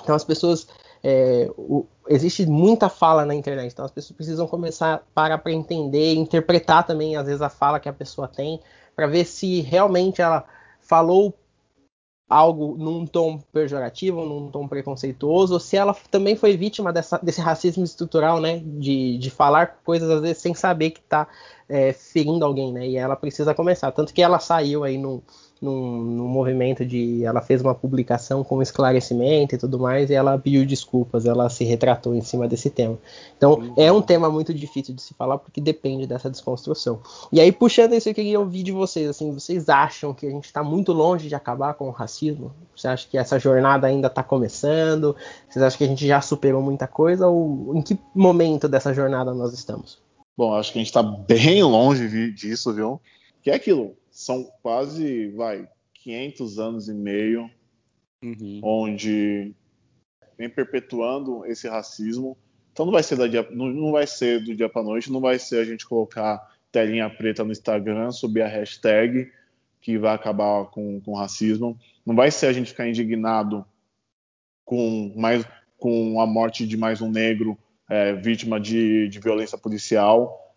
Então 0.00 0.14
as 0.14 0.24
pessoas 0.24 0.66
é, 1.02 1.50
o, 1.56 1.86
existe 2.08 2.46
muita 2.46 2.88
fala 2.88 3.24
na 3.24 3.34
internet, 3.34 3.72
então 3.72 3.84
as 3.84 3.90
pessoas 3.90 4.16
precisam 4.16 4.46
começar 4.46 4.94
a 4.94 4.98
parar 4.98 5.38
para 5.38 5.52
entender, 5.52 6.14
interpretar 6.14 6.86
também 6.86 7.16
às 7.16 7.26
vezes 7.26 7.42
a 7.42 7.48
fala 7.48 7.80
que 7.80 7.88
a 7.88 7.92
pessoa 7.92 8.28
tem, 8.28 8.60
para 8.94 9.06
ver 9.06 9.24
se 9.24 9.60
realmente 9.60 10.22
ela 10.22 10.44
falou 10.80 11.34
algo 12.28 12.76
num 12.78 13.04
tom 13.04 13.38
pejorativo, 13.52 14.24
num 14.24 14.50
tom 14.50 14.66
preconceituoso, 14.66 15.54
ou 15.54 15.60
se 15.60 15.76
ela 15.76 15.94
também 16.10 16.34
foi 16.34 16.56
vítima 16.56 16.92
dessa, 16.92 17.18
desse 17.18 17.40
racismo 17.40 17.84
estrutural, 17.84 18.40
né, 18.40 18.62
de, 18.64 19.18
de 19.18 19.30
falar 19.30 19.80
coisas 19.84 20.08
às 20.08 20.20
vezes 20.20 20.38
sem 20.38 20.54
saber 20.54 20.90
que 20.90 21.00
está 21.00 21.26
é, 21.68 21.92
ferindo 21.92 22.44
alguém, 22.44 22.72
né, 22.72 22.86
e 22.86 22.96
ela 22.96 23.16
precisa 23.16 23.54
começar, 23.54 23.92
tanto 23.92 24.14
que 24.14 24.22
ela 24.22 24.38
saiu 24.38 24.82
aí 24.82 24.96
no 24.96 25.22
num, 25.62 26.02
num, 26.02 26.26
movimento 26.26 26.84
de. 26.84 27.24
Ela 27.24 27.40
fez 27.40 27.62
uma 27.62 27.74
publicação 27.74 28.42
com 28.42 28.60
esclarecimento 28.60 29.54
e 29.54 29.58
tudo 29.58 29.78
mais, 29.78 30.10
e 30.10 30.14
ela 30.14 30.36
pediu 30.36 30.66
desculpas, 30.66 31.24
ela 31.24 31.48
se 31.48 31.64
retratou 31.64 32.14
em 32.14 32.20
cima 32.20 32.48
desse 32.48 32.68
tema. 32.68 32.98
Então, 33.36 33.72
é 33.76 33.90
um 33.92 34.02
tema 34.02 34.28
muito 34.28 34.52
difícil 34.52 34.94
de 34.94 35.00
se 35.00 35.14
falar 35.14 35.38
porque 35.38 35.60
depende 35.60 36.06
dessa 36.06 36.28
desconstrução. 36.28 37.00
E 37.30 37.40
aí, 37.40 37.52
puxando 37.52 37.94
isso, 37.94 38.08
eu 38.08 38.14
queria 38.14 38.40
ouvir 38.40 38.64
de 38.64 38.72
vocês, 38.72 39.08
assim, 39.08 39.32
vocês 39.32 39.68
acham 39.68 40.12
que 40.12 40.26
a 40.26 40.30
gente 40.30 40.46
está 40.46 40.64
muito 40.64 40.92
longe 40.92 41.28
de 41.28 41.34
acabar 41.34 41.74
com 41.74 41.86
o 41.86 41.90
racismo? 41.90 42.52
Você 42.76 42.88
acha 42.88 43.06
que 43.08 43.16
essa 43.16 43.38
jornada 43.38 43.86
ainda 43.86 44.08
está 44.08 44.22
começando? 44.22 45.14
Vocês 45.48 45.62
acham 45.62 45.78
que 45.78 45.84
a 45.84 45.88
gente 45.88 46.06
já 46.06 46.20
superou 46.20 46.60
muita 46.60 46.88
coisa? 46.88 47.28
Ou 47.28 47.72
em 47.76 47.82
que 47.82 47.96
momento 48.14 48.68
dessa 48.68 48.92
jornada 48.92 49.32
nós 49.32 49.52
estamos? 49.52 50.02
Bom, 50.36 50.54
acho 50.54 50.72
que 50.72 50.78
a 50.78 50.80
gente 50.80 50.88
está 50.88 51.02
bem 51.02 51.62
longe 51.62 52.32
disso, 52.32 52.72
viu? 52.72 53.00
Que 53.42 53.50
é 53.50 53.54
aquilo, 53.54 53.94
são 54.22 54.44
quase, 54.62 55.28
vai, 55.30 55.68
500 55.94 56.58
anos 56.58 56.88
e 56.88 56.94
meio, 56.94 57.50
uhum. 58.22 58.60
onde 58.62 59.54
vem 60.38 60.48
perpetuando 60.48 61.44
esse 61.46 61.68
racismo. 61.68 62.36
Então 62.72 62.86
não 62.86 62.92
vai 62.92 63.02
ser 63.02 63.28
dia, 63.28 63.46
não, 63.50 63.66
não 63.68 63.92
vai 63.92 64.06
ser 64.06 64.42
do 64.42 64.54
dia 64.54 64.68
para 64.68 64.82
noite, 64.82 65.12
não 65.12 65.20
vai 65.20 65.38
ser 65.38 65.58
a 65.58 65.64
gente 65.64 65.86
colocar 65.86 66.50
telinha 66.70 67.10
preta 67.10 67.44
no 67.44 67.52
Instagram 67.52 68.10
subir 68.10 68.42
a 68.42 68.48
hashtag 68.48 69.30
que 69.80 69.98
vai 69.98 70.14
acabar 70.14 70.66
com, 70.66 71.00
com 71.00 71.14
racismo. 71.14 71.78
Não 72.06 72.14
vai 72.14 72.30
ser 72.30 72.46
a 72.46 72.52
gente 72.52 72.70
ficar 72.70 72.88
indignado 72.88 73.64
com 74.64 75.12
mais 75.16 75.44
com 75.76 76.20
a 76.20 76.26
morte 76.26 76.64
de 76.64 76.76
mais 76.76 77.02
um 77.02 77.10
negro 77.10 77.58
é, 77.90 78.14
vítima 78.14 78.60
de, 78.60 79.08
de 79.08 79.18
violência 79.18 79.58
policial. 79.58 80.54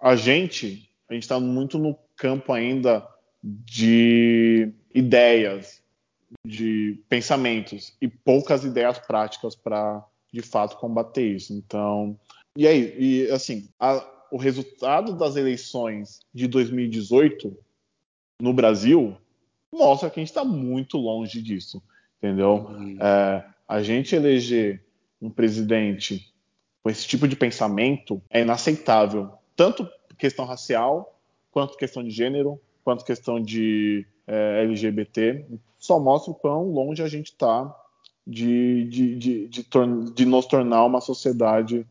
A 0.00 0.16
gente 0.16 0.90
a 1.08 1.12
gente 1.12 1.22
está 1.24 1.38
muito 1.38 1.78
no 1.78 1.94
campo 2.16 2.52
ainda 2.52 3.06
de 3.42 4.72
ideias, 4.94 5.82
de 6.46 7.02
pensamentos 7.08 7.94
e 8.00 8.08
poucas 8.08 8.64
ideias 8.64 8.98
práticas 8.98 9.54
para 9.54 10.04
de 10.32 10.42
fato 10.42 10.76
combater 10.78 11.36
isso. 11.36 11.52
Então, 11.52 12.18
e 12.56 12.66
aí, 12.66 12.94
e 12.98 13.30
assim, 13.30 13.68
a, 13.78 14.04
o 14.30 14.36
resultado 14.36 15.14
das 15.14 15.36
eleições 15.36 16.20
de 16.32 16.48
2018 16.48 17.56
no 18.40 18.52
Brasil 18.52 19.16
mostra 19.72 20.10
que 20.10 20.18
a 20.18 20.22
gente 20.22 20.30
está 20.30 20.44
muito 20.44 20.96
longe 20.96 21.40
disso, 21.42 21.82
entendeu? 22.18 22.66
Uhum. 22.68 22.96
É, 23.00 23.44
a 23.68 23.82
gente 23.82 24.14
eleger 24.14 24.84
um 25.20 25.30
presidente 25.30 26.32
com 26.82 26.90
esse 26.90 27.06
tipo 27.06 27.26
de 27.26 27.36
pensamento 27.36 28.20
é 28.28 28.42
inaceitável, 28.42 29.32
tanto 29.56 29.88
questão 30.18 30.44
racial 30.44 31.13
quanto 31.54 31.78
questão 31.78 32.02
de 32.02 32.10
gênero, 32.10 32.60
quanto 32.82 33.04
questão 33.04 33.40
de 33.40 34.04
é, 34.26 34.64
LGBT, 34.64 35.46
só 35.78 36.00
mostra 36.00 36.32
o 36.32 36.34
quão 36.34 36.64
longe 36.64 37.00
a 37.00 37.06
gente 37.06 37.28
está 37.28 37.72
de, 38.26 38.84
de, 38.88 39.14
de, 39.14 39.48
de, 39.48 39.66
de, 40.14 40.24
nos 40.26 40.46
tornar 40.46 40.84
uma 40.84 41.00
sociedade 41.00 41.86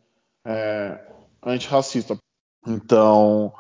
é, 0.45 0.99
antirracista. 1.41 2.17
Então, 2.67 3.54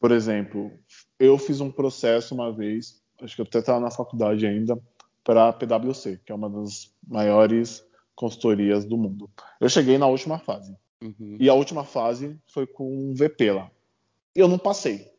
por 0.00 0.12
exemplo, 0.12 0.72
eu 1.20 1.36
fiz 1.36 1.60
um 1.60 1.70
processo 1.70 2.34
uma 2.34 2.50
vez, 2.50 3.02
acho 3.20 3.34
que 3.34 3.42
eu 3.42 3.46
até 3.46 3.58
estava 3.58 3.80
na 3.80 3.90
faculdade 3.90 4.46
ainda, 4.46 4.80
para 5.22 5.48
a 5.48 5.52
PwC, 5.52 6.22
que 6.24 6.32
é 6.32 6.34
uma 6.34 6.48
das 6.48 6.90
maiores 7.06 7.86
consultorias 8.14 8.86
do 8.86 8.96
mundo. 8.96 9.28
Eu 9.60 9.68
cheguei 9.68 9.98
na 9.98 10.06
última 10.06 10.38
fase. 10.38 10.74
Uhum. 11.02 11.36
E 11.38 11.50
a 11.50 11.54
última 11.54 11.84
fase 11.84 12.38
foi 12.46 12.66
com 12.66 13.10
um 13.10 13.14
VP 13.14 13.52
lá. 13.52 13.70
Eu 14.34 14.48
não 14.48 14.58
passei. 14.58 15.13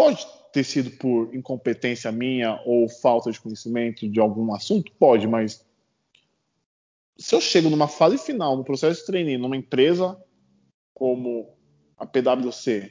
Pode 0.00 0.26
ter 0.50 0.64
sido 0.64 0.90
por 0.92 1.34
incompetência 1.34 2.10
minha 2.10 2.58
ou 2.64 2.88
falta 2.88 3.30
de 3.30 3.38
conhecimento 3.38 4.08
de 4.08 4.18
algum 4.18 4.54
assunto? 4.54 4.90
Pode, 4.92 5.28
mas 5.28 5.62
se 7.18 7.34
eu 7.34 7.40
chego 7.42 7.68
numa 7.68 7.86
fase 7.86 8.16
final, 8.16 8.56
no 8.56 8.64
processo 8.64 9.00
de 9.00 9.06
trainee, 9.06 9.36
numa 9.36 9.58
empresa 9.58 10.18
como 10.94 11.54
a 11.98 12.06
PwC, 12.06 12.90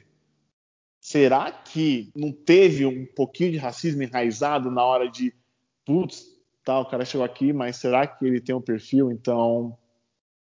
será 1.00 1.50
que 1.50 2.12
não 2.14 2.30
teve 2.30 2.86
um 2.86 3.04
pouquinho 3.06 3.50
de 3.50 3.58
racismo 3.58 4.04
enraizado 4.04 4.70
na 4.70 4.84
hora 4.84 5.10
de, 5.10 5.34
putz, 5.84 6.24
tá, 6.64 6.78
o 6.78 6.86
cara 6.86 7.04
chegou 7.04 7.24
aqui, 7.24 7.52
mas 7.52 7.74
será 7.74 8.06
que 8.06 8.24
ele 8.24 8.40
tem 8.40 8.54
um 8.54 8.62
perfil? 8.62 9.10
Então, 9.10 9.76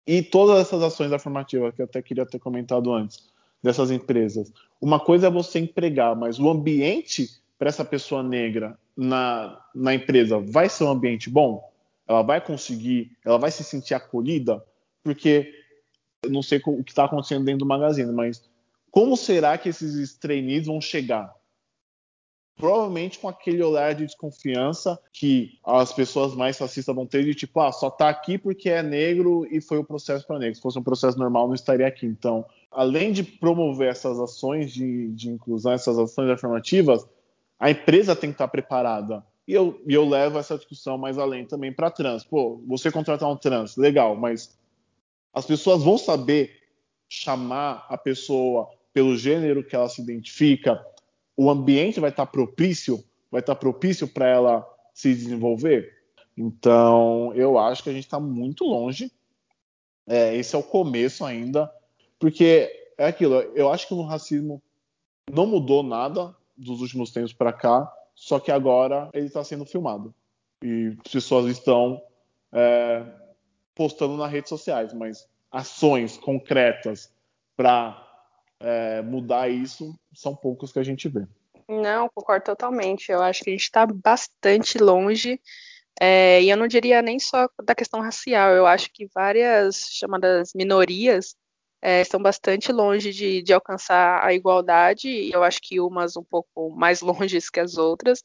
e 0.06 0.22
todas 0.22 0.60
essas 0.62 0.82
ações 0.82 1.12
afirmativas 1.12 1.74
que 1.74 1.82
eu 1.82 1.84
até 1.84 2.00
queria 2.00 2.24
ter 2.24 2.38
comentado 2.38 2.90
antes 2.90 3.33
dessas 3.64 3.90
empresas. 3.90 4.52
Uma 4.78 5.00
coisa 5.00 5.28
é 5.28 5.30
você 5.30 5.58
empregar, 5.58 6.14
mas 6.14 6.38
o 6.38 6.50
ambiente 6.50 7.30
para 7.58 7.70
essa 7.70 7.82
pessoa 7.82 8.22
negra 8.22 8.78
na, 8.94 9.58
na 9.74 9.94
empresa 9.94 10.38
vai 10.38 10.68
ser 10.68 10.84
um 10.84 10.90
ambiente 10.90 11.30
bom? 11.30 11.72
Ela 12.06 12.20
vai 12.20 12.42
conseguir, 12.42 13.16
ela 13.24 13.38
vai 13.38 13.50
se 13.50 13.64
sentir 13.64 13.94
acolhida? 13.94 14.62
Porque 15.02 15.50
eu 16.22 16.30
não 16.30 16.42
sei 16.42 16.60
o 16.66 16.84
que 16.84 16.92
está 16.92 17.06
acontecendo 17.06 17.46
dentro 17.46 17.60
do 17.60 17.66
magazine, 17.66 18.12
mas 18.12 18.42
como 18.90 19.16
será 19.16 19.56
que 19.56 19.70
esses 19.70 20.12
trainees 20.12 20.66
vão 20.66 20.78
chegar? 20.78 21.34
Provavelmente 22.56 23.18
com 23.18 23.28
aquele 23.28 23.62
olhar 23.62 23.94
de 23.94 24.04
desconfiança 24.04 25.00
que 25.10 25.58
as 25.64 25.90
pessoas 25.90 26.34
mais 26.34 26.58
racistas 26.58 26.94
vão 26.94 27.06
ter 27.06 27.24
de 27.24 27.34
tipo, 27.34 27.58
ah, 27.60 27.72
só 27.72 27.90
tá 27.90 28.10
aqui 28.10 28.36
porque 28.36 28.68
é 28.68 28.82
negro 28.82 29.46
e 29.50 29.58
foi 29.60 29.78
o 29.78 29.84
processo 29.84 30.26
para 30.26 30.38
negro. 30.38 30.54
Se 30.54 30.60
fosse 30.60 30.78
um 30.78 30.82
processo 30.82 31.18
normal, 31.18 31.48
não 31.48 31.54
estaria 31.54 31.86
aqui. 31.86 32.04
Então, 32.04 32.44
além 32.74 33.12
de 33.12 33.22
promover 33.22 33.88
essas 33.88 34.18
ações 34.18 34.72
de, 34.72 35.08
de 35.12 35.30
inclusão, 35.30 35.72
essas 35.72 35.98
ações 35.98 36.30
afirmativas, 36.30 37.06
a 37.58 37.70
empresa 37.70 38.16
tem 38.16 38.30
que 38.30 38.34
estar 38.34 38.48
preparada. 38.48 39.24
E 39.46 39.52
eu, 39.52 39.80
e 39.86 39.94
eu 39.94 40.08
levo 40.08 40.38
essa 40.38 40.56
discussão 40.56 40.98
mais 40.98 41.18
além 41.18 41.44
também 41.44 41.72
para 41.72 41.90
trans. 41.90 42.24
Pô, 42.24 42.62
você 42.66 42.90
contratar 42.90 43.30
um 43.30 43.36
trans, 43.36 43.76
legal, 43.76 44.16
mas 44.16 44.58
as 45.32 45.46
pessoas 45.46 45.82
vão 45.82 45.98
saber 45.98 46.62
chamar 47.08 47.86
a 47.88 47.96
pessoa 47.96 48.68
pelo 48.92 49.16
gênero 49.16 49.64
que 49.64 49.74
ela 49.74 49.88
se 49.88 50.00
identifica, 50.00 50.84
o 51.36 51.50
ambiente 51.50 52.00
vai 52.00 52.10
estar 52.10 52.26
propício, 52.26 53.04
vai 53.30 53.40
estar 53.40 53.56
propício 53.56 54.06
para 54.06 54.28
ela 54.28 54.66
se 54.94 55.12
desenvolver. 55.12 55.92
Então, 56.36 57.32
eu 57.34 57.58
acho 57.58 57.82
que 57.82 57.90
a 57.90 57.92
gente 57.92 58.04
está 58.04 58.20
muito 58.20 58.64
longe. 58.64 59.10
É, 60.06 60.36
esse 60.36 60.54
é 60.54 60.58
o 60.58 60.62
começo 60.62 61.24
ainda, 61.24 61.70
porque 62.24 62.74
é 62.96 63.04
aquilo. 63.04 63.34
Eu 63.54 63.70
acho 63.70 63.86
que 63.86 63.94
no 63.94 64.02
racismo 64.02 64.62
não 65.30 65.46
mudou 65.46 65.82
nada 65.82 66.34
dos 66.56 66.80
últimos 66.80 67.12
tempos 67.12 67.34
para 67.34 67.52
cá, 67.52 67.92
só 68.14 68.40
que 68.40 68.50
agora 68.50 69.10
ele 69.12 69.26
está 69.26 69.44
sendo 69.44 69.66
filmado 69.66 70.14
e 70.62 70.96
as 71.04 71.12
pessoas 71.12 71.44
estão 71.50 72.00
é, 72.50 73.04
postando 73.74 74.16
nas 74.16 74.32
redes 74.32 74.48
sociais, 74.48 74.94
mas 74.94 75.28
ações 75.50 76.16
concretas 76.16 77.12
para 77.54 78.02
é, 78.58 79.02
mudar 79.02 79.50
isso 79.50 79.94
são 80.14 80.34
poucos 80.34 80.72
que 80.72 80.78
a 80.78 80.82
gente 80.82 81.10
vê. 81.10 81.26
Não, 81.68 82.08
concordo 82.08 82.46
totalmente. 82.46 83.12
Eu 83.12 83.20
acho 83.20 83.44
que 83.44 83.50
a 83.50 83.52
gente 83.52 83.64
está 83.64 83.84
bastante 83.84 84.78
longe. 84.78 85.38
É, 86.00 86.40
e 86.40 86.48
eu 86.48 86.56
não 86.56 86.66
diria 86.66 87.02
nem 87.02 87.18
só 87.18 87.50
da 87.62 87.74
questão 87.74 88.00
racial, 88.00 88.50
eu 88.52 88.66
acho 88.66 88.90
que 88.92 89.06
várias 89.14 89.90
chamadas 89.90 90.52
minorias 90.54 91.36
é, 91.84 92.00
estão 92.00 92.18
bastante 92.18 92.72
longe 92.72 93.12
de, 93.12 93.42
de, 93.42 93.52
alcançar 93.52 94.24
a 94.24 94.32
igualdade, 94.32 95.06
e 95.06 95.30
eu 95.30 95.42
acho 95.42 95.60
que 95.60 95.78
umas 95.80 96.16
um 96.16 96.24
pouco 96.24 96.70
mais 96.70 97.02
longe 97.02 97.38
que 97.52 97.60
as 97.60 97.76
outras, 97.76 98.22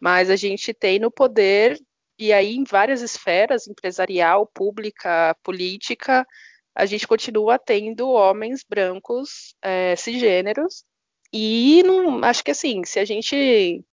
mas 0.00 0.30
a 0.30 0.36
gente 0.36 0.72
tem 0.72 0.98
no 0.98 1.10
poder, 1.10 1.78
e 2.18 2.32
aí 2.32 2.56
em 2.56 2.64
várias 2.64 3.02
esferas, 3.02 3.68
empresarial, 3.68 4.46
pública, 4.46 5.36
política, 5.42 6.26
a 6.74 6.86
gente 6.86 7.06
continua 7.06 7.58
tendo 7.58 8.08
homens 8.08 8.64
brancos 8.66 9.54
é, 9.60 9.94
cisgêneros 9.94 10.84
e 11.32 11.82
não, 11.84 12.24
acho 12.24 12.42
que 12.42 12.50
assim, 12.50 12.82
se 12.84 12.98
a 12.98 13.04
gente 13.04 13.84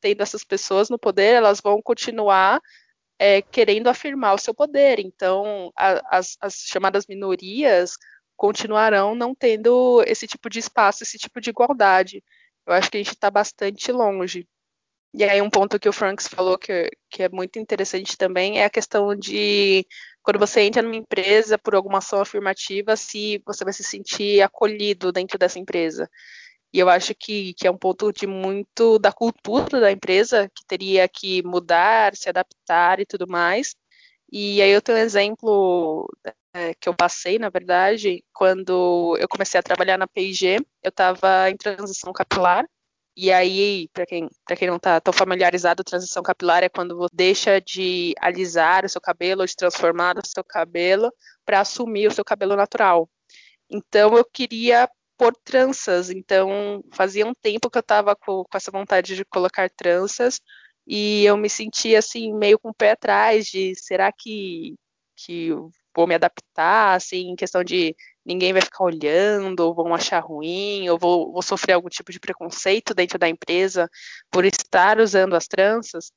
tendo 0.00 0.22
essas 0.22 0.44
pessoas 0.44 0.90
no 0.90 0.98
poder, 0.98 1.34
elas 1.34 1.60
vão 1.60 1.80
continuar 1.82 2.60
é, 3.18 3.42
querendo 3.42 3.88
afirmar 3.88 4.34
o 4.34 4.38
seu 4.38 4.54
poder. 4.54 4.98
Então, 5.00 5.72
a, 5.76 6.18
as, 6.18 6.36
as, 6.40 6.54
chamadas 6.66 7.06
minorias 7.06 7.96
continuarão 8.36 9.14
não 9.14 9.34
tendo 9.34 10.02
esse 10.06 10.26
tipo 10.26 10.48
de 10.50 10.58
espaço, 10.58 11.02
esse 11.02 11.18
tipo 11.18 11.40
de 11.40 11.50
igualdade. 11.50 12.22
Eu 12.66 12.72
acho 12.74 12.90
que 12.90 12.96
a 12.96 13.00
gente 13.00 13.14
está 13.14 13.30
bastante 13.30 13.92
longe. 13.92 14.48
E 15.14 15.22
aí 15.24 15.40
um 15.40 15.50
ponto 15.50 15.78
que 15.78 15.88
o 15.88 15.92
Franks 15.92 16.26
falou 16.28 16.58
que, 16.58 16.90
que 17.10 17.22
é 17.22 17.28
muito 17.28 17.58
interessante 17.58 18.16
também 18.18 18.58
é 18.58 18.64
a 18.64 18.70
questão 18.70 19.14
de 19.14 19.86
quando 20.22 20.38
você 20.40 20.62
entra 20.62 20.82
numa 20.82 20.96
empresa 20.96 21.58
por 21.58 21.74
alguma 21.74 21.98
ação 21.98 22.20
afirmativa, 22.20 22.96
se 22.96 23.40
você 23.46 23.62
vai 23.64 23.72
se 23.72 23.84
sentir 23.84 24.42
acolhido 24.42 25.12
dentro 25.12 25.38
dessa 25.38 25.58
empresa. 25.58 26.10
E 26.72 26.78
eu 26.80 26.88
acho 26.88 27.14
que, 27.14 27.54
que 27.54 27.66
é 27.68 27.70
um 27.70 27.78
ponto 27.78 28.12
de 28.12 28.26
muito 28.26 28.98
da 28.98 29.12
cultura 29.12 29.80
da 29.80 29.92
empresa, 29.92 30.50
que 30.54 30.64
teria 30.66 31.08
que 31.08 31.42
mudar, 31.44 32.16
se 32.16 32.28
adaptar 32.28 32.98
e 33.00 33.06
tudo 33.06 33.28
mais. 33.28 33.76
E 34.32 34.60
aí 34.60 34.70
eu 34.70 34.82
tenho 34.82 34.98
um 34.98 35.00
exemplo 35.00 36.08
é, 36.54 36.74
que 36.74 36.88
eu 36.88 36.94
passei, 36.94 37.38
na 37.38 37.50
verdade, 37.50 38.24
quando 38.32 39.16
eu 39.18 39.28
comecei 39.28 39.58
a 39.58 39.62
trabalhar 39.62 39.98
na 39.98 40.06
P&G, 40.06 40.56
eu 40.82 40.88
estava 40.88 41.50
em 41.50 41.56
transição 41.56 42.12
capilar, 42.12 42.64
e 43.16 43.32
aí, 43.32 43.88
para 43.92 44.06
quem, 44.06 44.28
quem 44.56 44.68
não 44.68 44.76
está 44.76 45.00
tão 45.00 45.12
familiarizado, 45.12 45.84
transição 45.84 46.22
capilar 46.22 46.64
é 46.64 46.68
quando 46.68 46.96
você 46.96 47.14
deixa 47.14 47.60
de 47.60 48.12
alisar 48.20 48.84
o 48.84 48.88
seu 48.88 49.00
cabelo 49.00 49.46
de 49.46 49.54
transformar 49.54 50.16
o 50.18 50.26
seu 50.26 50.42
cabelo 50.44 51.12
para 51.44 51.60
assumir 51.60 52.08
o 52.08 52.10
seu 52.10 52.24
cabelo 52.24 52.56
natural. 52.56 53.08
Então, 53.70 54.16
eu 54.16 54.24
queria 54.24 54.88
pôr 55.16 55.32
tranças. 55.44 56.10
Então, 56.10 56.82
fazia 56.92 57.26
um 57.26 57.34
tempo 57.34 57.70
que 57.70 57.78
eu 57.78 57.80
estava 57.80 58.16
com, 58.16 58.44
com, 58.44 58.56
essa 58.56 58.70
vontade 58.72 59.16
de 59.16 59.24
colocar 59.24 59.70
tranças 59.70 60.40
e 60.86 61.24
eu 61.24 61.36
me 61.36 61.48
sentia 61.48 61.98
assim 62.00 62.34
meio 62.34 62.58
com 62.58 62.70
o 62.70 62.74
pé 62.74 62.92
atrás 62.92 63.46
de 63.46 63.74
será 63.76 64.12
que 64.12 64.74
que 65.16 65.50
vou 65.94 66.06
me 66.06 66.14
adaptar, 66.14 66.94
assim, 66.96 67.28
em 67.30 67.36
questão 67.36 67.62
de 67.62 67.94
ninguém 68.24 68.52
vai 68.52 68.62
ficar 68.62 68.84
olhando, 68.84 69.60
ou 69.60 69.74
vão 69.74 69.94
achar 69.94 70.20
ruim, 70.20 70.88
ou 70.88 70.98
vou, 70.98 71.32
vou, 71.32 71.42
sofrer 71.42 71.74
algum 71.74 71.88
tipo 71.88 72.10
de 72.10 72.20
preconceito 72.20 72.94
dentro 72.94 73.18
da 73.18 73.28
empresa 73.28 73.88
por 74.30 74.44
estar 74.44 74.98
usando 74.98 75.34
as 75.34 75.46
tranças. 75.46 76.12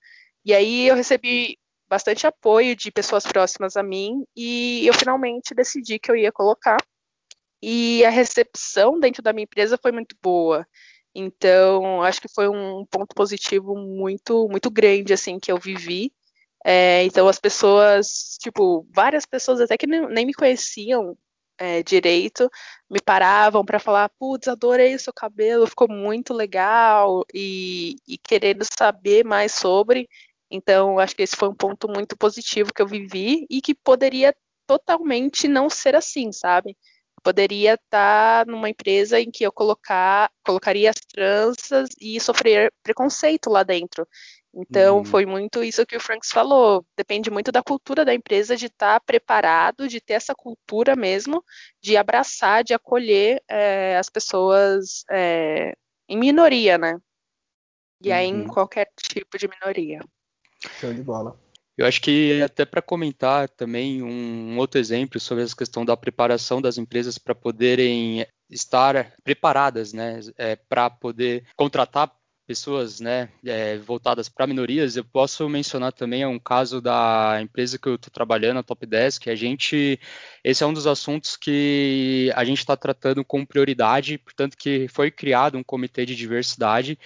E 0.45 0.53
aí 0.53 0.87
eu 0.87 0.95
recebi 0.95 1.57
bastante 1.89 2.27
apoio 2.27 2.75
de 2.75 2.91
pessoas 2.91 3.25
próximas 3.25 3.77
a 3.77 3.83
mim 3.83 4.25
e 4.35 4.85
eu 4.87 4.93
finalmente 4.93 5.53
decidi 5.53 5.99
que 5.99 6.11
eu 6.11 6.15
ia 6.15 6.31
colocar. 6.31 6.77
E 7.61 8.05
a 8.05 8.09
recepção 8.09 8.99
dentro 8.99 9.21
da 9.23 9.33
minha 9.33 9.43
empresa 9.43 9.77
foi 9.81 9.91
muito 9.91 10.15
boa. 10.21 10.65
Então, 11.15 12.03
acho 12.03 12.21
que 12.21 12.27
foi 12.27 12.47
um 12.47 12.85
ponto 12.85 13.15
positivo 13.15 13.75
muito, 13.75 14.47
muito 14.49 14.69
grande, 14.69 15.13
assim, 15.13 15.39
que 15.39 15.51
eu 15.51 15.57
vivi. 15.57 16.13
É, 16.65 17.03
então, 17.05 17.27
as 17.27 17.39
pessoas, 17.39 18.37
tipo, 18.41 18.85
várias 18.93 19.25
pessoas 19.25 19.61
até 19.61 19.77
que 19.77 19.87
nem, 19.87 20.25
me 20.25 20.33
conheciam 20.33 21.17
é, 21.57 21.81
direito, 21.83 22.49
me 22.89 22.99
paravam 23.01 23.65
para 23.65 23.79
falar, 23.79 24.09
putz, 24.19 24.47
adorei 24.47 24.95
o 24.95 24.99
seu 24.99 25.13
cabelo, 25.13 25.67
ficou 25.67 25.87
muito 25.89 26.33
legal, 26.33 27.23
e, 27.33 27.95
e, 28.07 28.17
querendo 28.17 28.63
saber 28.77 29.25
mais 29.25 29.53
sobre. 29.53 30.07
Então, 30.51 30.99
acho 30.99 31.15
que 31.15 31.23
esse 31.23 31.35
foi 31.35 31.49
um 31.49 31.55
ponto 31.55 31.87
muito 31.89 32.17
positivo 32.17 32.73
que 32.73 32.81
eu 32.81 32.87
vivi 32.87 33.45
e 33.49 33.61
que 33.61 33.75
poderia 33.75 34.35
totalmente 34.67 35.47
não 35.47 35.69
ser 35.69 35.95
assim, 35.95 36.31
sabe? 36.31 36.77
Poderia 37.23 37.73
estar 37.73 38.45
numa 38.45 38.69
empresa 38.69 39.19
em 39.19 39.31
que 39.31 39.43
eu 39.45 39.51
colocar, 39.51 40.31
colocaria 40.45 40.89
as 40.89 40.99
tranças 40.99 41.89
e 41.99 42.19
sofrer 42.21 42.71
preconceito 42.83 43.49
lá 43.49 43.63
dentro. 43.63 44.07
Então, 44.53 44.99
uhum. 44.99 45.05
foi 45.05 45.25
muito 45.25 45.63
isso 45.63 45.85
que 45.85 45.95
o 45.95 45.99
Franks 45.99 46.31
falou. 46.31 46.85
Depende 46.95 47.29
muito 47.29 47.51
da 47.51 47.61
cultura 47.61 48.03
da 48.03 48.13
empresa 48.13 48.55
de 48.55 48.65
estar 48.65 48.99
tá 48.99 48.99
preparado, 48.99 49.87
de 49.87 50.01
ter 50.01 50.13
essa 50.13 50.33
cultura 50.33 50.95
mesmo, 50.95 51.43
de 51.81 51.95
abraçar, 51.95 52.63
de 52.63 52.73
acolher 52.73 53.41
é, 53.47 53.97
as 53.97 54.09
pessoas 54.09 55.03
é, 55.11 55.75
em 56.09 56.17
minoria, 56.17 56.77
né? 56.77 56.97
E 58.01 58.11
aí 58.11 58.31
uhum. 58.31 58.41
em 58.41 58.47
qualquer 58.47 58.89
tipo 58.95 59.37
de 59.37 59.47
minoria. 59.47 59.99
Show 60.79 60.93
de 60.93 61.03
bola. 61.03 61.39
Eu 61.77 61.85
acho 61.85 62.01
que 62.01 62.41
até 62.41 62.65
para 62.65 62.81
comentar 62.81 63.47
também 63.49 64.01
um 64.01 64.57
outro 64.57 64.79
exemplo 64.79 65.19
sobre 65.19 65.43
essa 65.43 65.55
questão 65.55 65.85
da 65.85 65.95
preparação 65.95 66.59
das 66.59 66.79
empresas 66.79 67.19
para 67.19 67.35
poderem 67.35 68.25
estar 68.49 69.13
preparadas, 69.23 69.93
né, 69.93 70.19
é, 70.37 70.55
para 70.55 70.89
poder 70.89 71.45
contratar 71.55 72.11
pessoas 72.47 73.01
né, 73.01 73.27
é, 73.45 73.77
voltadas 73.77 74.29
para 74.29 74.47
minorias, 74.47 74.95
eu 74.95 75.03
posso 75.03 75.49
mencionar 75.49 75.91
também 75.91 76.25
um 76.25 76.39
caso 76.39 76.79
da 76.79 77.37
empresa 77.41 77.77
que 77.77 77.89
eu 77.89 77.95
estou 77.95 78.09
trabalhando, 78.09 78.57
a 78.57 78.63
Top 78.63 78.85
Desk, 78.85 79.29
a 79.29 79.35
gente, 79.35 79.99
esse 80.41 80.63
é 80.63 80.65
um 80.65 80.71
dos 80.71 80.87
assuntos 80.87 81.35
que 81.35 82.31
a 82.33 82.45
gente 82.45 82.59
está 82.59 82.77
tratando 82.77 83.25
com 83.25 83.45
prioridade, 83.45 84.17
portanto 84.17 84.55
que 84.57 84.87
foi 84.87 85.11
criado 85.11 85.57
um 85.57 85.63
comitê 85.63 86.05
de 86.05 86.15
diversidade, 86.15 86.97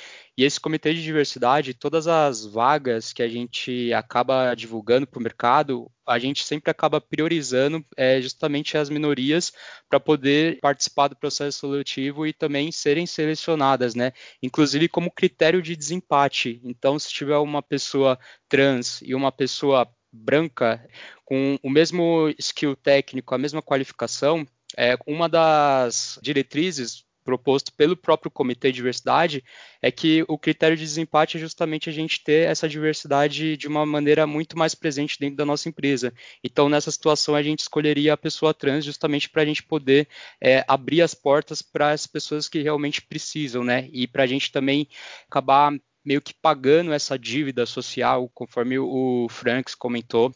e 0.41 0.43
esse 0.43 0.59
comitê 0.59 0.91
de 0.91 1.03
diversidade, 1.03 1.71
todas 1.71 2.07
as 2.07 2.43
vagas 2.43 3.13
que 3.13 3.21
a 3.21 3.27
gente 3.27 3.93
acaba 3.93 4.55
divulgando 4.55 5.05
para 5.05 5.19
o 5.19 5.21
mercado, 5.21 5.91
a 6.03 6.17
gente 6.17 6.43
sempre 6.43 6.71
acaba 6.71 6.99
priorizando 6.99 7.85
é, 7.95 8.19
justamente 8.19 8.75
as 8.75 8.89
minorias 8.89 9.53
para 9.87 9.99
poder 9.99 10.57
participar 10.59 11.09
do 11.09 11.15
processo 11.15 11.59
seletivo 11.59 12.25
e 12.25 12.33
também 12.33 12.71
serem 12.71 13.05
selecionadas, 13.05 13.93
né? 13.93 14.13
Inclusive 14.41 14.89
como 14.89 15.11
critério 15.11 15.61
de 15.61 15.75
desempate. 15.75 16.59
Então, 16.63 16.97
se 16.97 17.11
tiver 17.11 17.37
uma 17.37 17.61
pessoa 17.61 18.17
trans 18.49 18.99
e 19.03 19.13
uma 19.13 19.31
pessoa 19.31 19.87
branca 20.11 20.83
com 21.23 21.59
o 21.61 21.69
mesmo 21.69 22.33
skill 22.39 22.75
técnico, 22.75 23.35
a 23.35 23.37
mesma 23.37 23.61
qualificação, 23.61 24.43
é, 24.75 24.97
uma 25.05 25.29
das 25.29 26.17
diretrizes 26.23 27.05
proposto 27.23 27.73
pelo 27.73 27.95
próprio 27.95 28.31
Comitê 28.31 28.69
de 28.69 28.75
Diversidade 28.75 29.43
é 29.81 29.91
que 29.91 30.23
o 30.27 30.37
critério 30.37 30.75
de 30.75 30.83
desempate 30.83 31.37
é 31.37 31.39
justamente 31.39 31.89
a 31.89 31.93
gente 31.93 32.23
ter 32.23 32.47
essa 32.47 32.67
diversidade 32.67 33.57
de 33.57 33.67
uma 33.67 33.85
maneira 33.85 34.27
muito 34.27 34.57
mais 34.57 34.75
presente 34.75 35.19
dentro 35.19 35.37
da 35.37 35.45
nossa 35.45 35.69
empresa. 35.69 36.13
Então, 36.43 36.69
nessa 36.69 36.91
situação, 36.91 37.35
a 37.35 37.43
gente 37.43 37.59
escolheria 37.59 38.13
a 38.13 38.17
pessoa 38.17 38.53
trans 38.53 38.85
justamente 38.85 39.29
para 39.29 39.41
a 39.41 39.45
gente 39.45 39.63
poder 39.63 40.07
é, 40.39 40.63
abrir 40.67 41.01
as 41.01 41.13
portas 41.13 41.61
para 41.61 41.91
as 41.91 42.05
pessoas 42.07 42.47
que 42.47 42.61
realmente 42.61 43.01
precisam, 43.01 43.63
né? 43.63 43.89
E 43.91 44.07
para 44.07 44.23
a 44.23 44.27
gente 44.27 44.51
também 44.51 44.87
acabar 45.27 45.73
meio 46.03 46.21
que 46.21 46.33
pagando 46.33 46.91
essa 46.91 47.17
dívida 47.17 47.65
social, 47.65 48.29
conforme 48.33 48.79
o 48.79 49.27
Franks 49.29 49.75
comentou, 49.75 50.33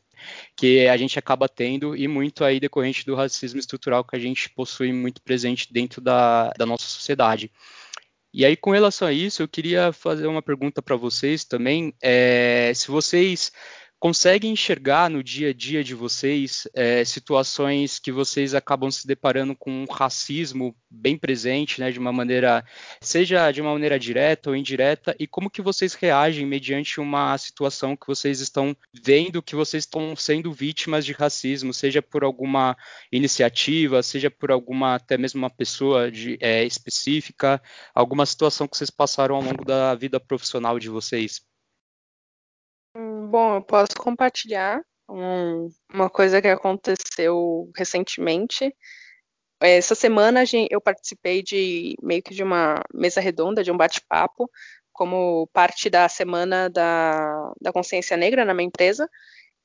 que 0.55 0.87
a 0.87 0.97
gente 0.97 1.17
acaba 1.19 1.47
tendo 1.47 1.95
e 1.95 2.07
muito 2.07 2.43
aí 2.43 2.59
decorrente 2.59 3.05
do 3.05 3.15
racismo 3.15 3.59
estrutural 3.59 4.03
que 4.03 4.15
a 4.15 4.19
gente 4.19 4.49
possui 4.49 4.91
muito 4.91 5.21
presente 5.21 5.71
dentro 5.71 6.01
da, 6.01 6.49
da 6.57 6.65
nossa 6.65 6.85
sociedade. 6.85 7.51
E 8.33 8.43
aí, 8.43 8.57
com 8.57 8.71
relação 8.71 9.07
a 9.07 9.13
isso, 9.13 9.41
eu 9.41 9.47
queria 9.47 9.93
fazer 9.93 10.27
uma 10.27 10.41
pergunta 10.41 10.81
para 10.81 10.97
vocês 10.97 11.45
também. 11.45 11.93
É, 12.01 12.73
se 12.75 12.89
vocês 12.89 13.51
conseguem 14.05 14.51
enxergar 14.51 15.09
no 15.09 15.23
dia 15.23 15.49
a 15.49 15.53
dia 15.53 15.83
de 15.83 15.95
vocês 15.95 16.67
é, 16.75 17.03
situações 17.03 17.97
que 17.97 18.11
vocês 18.11 18.53
acabam 18.53 18.91
se 18.91 19.07
deparando 19.07 19.55
com 19.55 19.71
um 19.71 19.85
racismo 19.91 20.75
bem 20.87 21.17
presente, 21.17 21.79
né, 21.79 21.89
de 21.89 21.97
uma 21.97 22.13
maneira, 22.13 22.63
seja 23.01 23.51
de 23.51 23.61
uma 23.61 23.73
maneira 23.73 23.97
direta 23.97 24.51
ou 24.51 24.55
indireta, 24.55 25.15
e 25.17 25.25
como 25.25 25.49
que 25.49 25.59
vocês 25.59 25.95
reagem 25.95 26.45
mediante 26.45 26.99
uma 26.99 27.35
situação 27.39 27.97
que 27.97 28.05
vocês 28.05 28.41
estão 28.41 28.77
vendo 28.93 29.41
que 29.41 29.55
vocês 29.55 29.85
estão 29.85 30.15
sendo 30.15 30.53
vítimas 30.53 31.03
de 31.03 31.11
racismo, 31.11 31.73
seja 31.73 31.99
por 31.99 32.23
alguma 32.23 32.77
iniciativa, 33.11 34.03
seja 34.03 34.29
por 34.29 34.51
alguma 34.51 34.93
até 34.93 35.17
mesmo 35.17 35.39
uma 35.39 35.49
pessoa 35.49 36.11
de, 36.11 36.37
é, 36.39 36.63
específica, 36.63 37.59
alguma 37.91 38.27
situação 38.27 38.67
que 38.67 38.77
vocês 38.77 38.91
passaram 38.91 39.33
ao 39.33 39.41
longo 39.41 39.65
da 39.65 39.95
vida 39.95 40.19
profissional 40.19 40.77
de 40.77 40.89
vocês. 40.89 41.41
Bom, 42.95 43.55
eu 43.55 43.61
posso 43.61 43.93
compartilhar 43.97 44.81
um, 45.09 45.69
uma 45.93 46.09
coisa 46.09 46.41
que 46.41 46.47
aconteceu 46.47 47.69
recentemente. 47.75 48.73
Essa 49.61 49.95
semana 49.95 50.43
eu 50.69 50.79
participei 50.79 51.43
de 51.43 51.95
meio 52.01 52.23
que 52.23 52.33
de 52.33 52.43
uma 52.43 52.81
mesa 52.93 53.19
redonda, 53.19 53.63
de 53.63 53.71
um 53.71 53.77
bate-papo, 53.77 54.49
como 54.93 55.47
parte 55.53 55.89
da 55.89 56.07
semana 56.07 56.69
da, 56.69 57.51
da 57.61 57.73
consciência 57.73 58.15
negra 58.15 58.45
na 58.45 58.53
minha 58.53 58.67
empresa. 58.67 59.09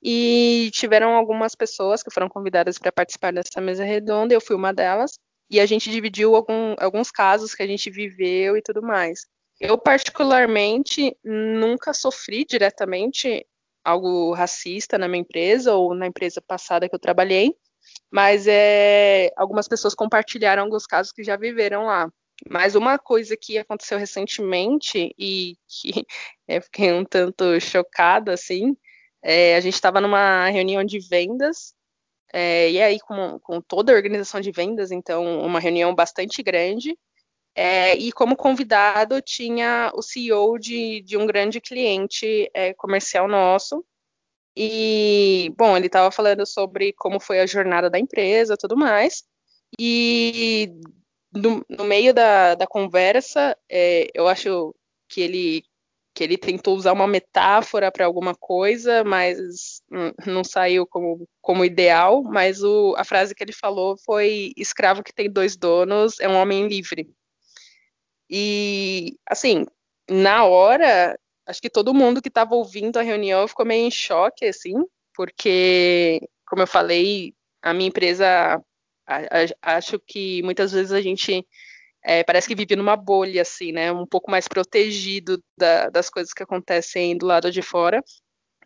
E 0.02 0.70
tiveram 0.72 1.14
algumas 1.14 1.54
pessoas 1.54 2.02
que 2.02 2.12
foram 2.12 2.28
convidadas 2.28 2.78
para 2.78 2.90
participar 2.90 3.32
dessa 3.32 3.60
mesa 3.60 3.84
redonda, 3.84 4.34
eu 4.34 4.40
fui 4.40 4.56
uma 4.56 4.72
delas, 4.74 5.18
e 5.50 5.60
a 5.60 5.66
gente 5.66 5.90
dividiu 5.90 6.34
algum, 6.34 6.74
alguns 6.80 7.10
casos 7.12 7.54
que 7.54 7.62
a 7.62 7.66
gente 7.66 7.90
viveu 7.90 8.56
e 8.56 8.62
tudo 8.62 8.82
mais. 8.82 9.26
Eu, 9.60 9.76
particularmente, 9.76 11.14
nunca 11.22 11.92
sofri 11.92 12.46
diretamente 12.46 13.46
algo 13.84 14.32
racista 14.32 14.96
na 14.96 15.06
minha 15.06 15.20
empresa 15.20 15.74
ou 15.74 15.94
na 15.94 16.06
empresa 16.06 16.40
passada 16.40 16.88
que 16.88 16.94
eu 16.94 16.98
trabalhei, 16.98 17.54
mas 18.10 18.46
é, 18.46 19.30
algumas 19.36 19.68
pessoas 19.68 19.94
compartilharam 19.94 20.62
alguns 20.62 20.86
casos 20.86 21.12
que 21.12 21.22
já 21.22 21.36
viveram 21.36 21.84
lá. 21.84 22.10
Mas 22.48 22.74
uma 22.74 22.98
coisa 22.98 23.36
que 23.36 23.58
aconteceu 23.58 23.98
recentemente 23.98 25.14
e 25.18 25.56
que 25.68 26.06
eu 26.48 26.62
fiquei 26.62 26.92
um 26.92 27.04
tanto 27.04 27.60
chocada, 27.60 28.32
assim, 28.32 28.76
é, 29.22 29.56
a 29.56 29.60
gente 29.60 29.74
estava 29.74 30.00
numa 30.00 30.48
reunião 30.48 30.82
de 30.82 30.98
vendas, 30.98 31.74
é, 32.32 32.70
e 32.70 32.80
aí 32.80 32.98
com, 33.00 33.38
com 33.40 33.60
toda 33.60 33.92
a 33.92 33.96
organização 33.96 34.40
de 34.40 34.52
vendas, 34.52 34.90
então 34.90 35.40
uma 35.44 35.60
reunião 35.60 35.94
bastante 35.94 36.42
grande, 36.42 36.96
é, 37.54 37.94
e 37.96 38.12
como 38.12 38.36
convidado 38.36 39.20
tinha 39.20 39.90
o 39.94 40.02
CEO 40.02 40.58
de, 40.58 41.02
de 41.02 41.16
um 41.16 41.26
grande 41.26 41.60
cliente 41.60 42.50
é, 42.54 42.72
comercial 42.74 43.28
nosso. 43.28 43.84
E, 44.56 45.52
bom, 45.56 45.76
ele 45.76 45.86
estava 45.86 46.10
falando 46.10 46.46
sobre 46.46 46.92
como 46.94 47.20
foi 47.20 47.40
a 47.40 47.46
jornada 47.46 47.88
da 47.90 47.98
empresa 47.98 48.56
tudo 48.56 48.76
mais. 48.76 49.24
E 49.78 50.72
no, 51.32 51.64
no 51.68 51.84
meio 51.84 52.12
da, 52.12 52.54
da 52.54 52.66
conversa, 52.66 53.56
é, 53.68 54.08
eu 54.14 54.26
acho 54.28 54.74
que 55.08 55.20
ele, 55.20 55.64
que 56.14 56.24
ele 56.24 56.36
tentou 56.36 56.76
usar 56.76 56.92
uma 56.92 57.06
metáfora 57.06 57.90
para 57.90 58.04
alguma 58.04 58.34
coisa, 58.34 59.04
mas 59.04 59.82
não 60.26 60.44
saiu 60.44 60.86
como, 60.86 61.28
como 61.40 61.64
ideal. 61.64 62.22
Mas 62.22 62.62
o, 62.62 62.94
a 62.96 63.04
frase 63.04 63.34
que 63.34 63.42
ele 63.42 63.52
falou 63.52 63.96
foi: 64.04 64.52
escravo 64.56 65.02
que 65.02 65.12
tem 65.12 65.30
dois 65.30 65.56
donos 65.56 66.18
é 66.20 66.28
um 66.28 66.36
homem 66.36 66.66
livre. 66.68 67.08
E, 68.30 69.18
assim, 69.28 69.66
na 70.08 70.44
hora, 70.44 71.18
acho 71.46 71.60
que 71.60 71.68
todo 71.68 71.92
mundo 71.92 72.22
que 72.22 72.28
estava 72.28 72.54
ouvindo 72.54 72.98
a 72.98 73.02
reunião 73.02 73.48
ficou 73.48 73.66
meio 73.66 73.86
em 73.86 73.90
choque, 73.90 74.44
assim, 74.44 74.74
porque, 75.14 76.20
como 76.46 76.62
eu 76.62 76.66
falei, 76.66 77.34
a 77.60 77.74
minha 77.74 77.88
empresa, 77.88 78.62
a, 79.04 79.16
a, 79.16 79.76
acho 79.76 79.98
que 79.98 80.42
muitas 80.44 80.70
vezes 80.70 80.92
a 80.92 81.00
gente 81.00 81.44
é, 82.04 82.22
parece 82.22 82.48
que 82.48 82.54
vive 82.54 82.76
numa 82.76 82.96
bolha, 82.96 83.42
assim, 83.42 83.72
né? 83.72 83.92
Um 83.92 84.06
pouco 84.06 84.30
mais 84.30 84.48
protegido 84.48 85.42
da, 85.56 85.90
das 85.90 86.08
coisas 86.08 86.32
que 86.32 86.42
acontecem 86.42 87.16
do 87.16 87.26
lado 87.26 87.50
de 87.50 87.62
fora. 87.62 88.02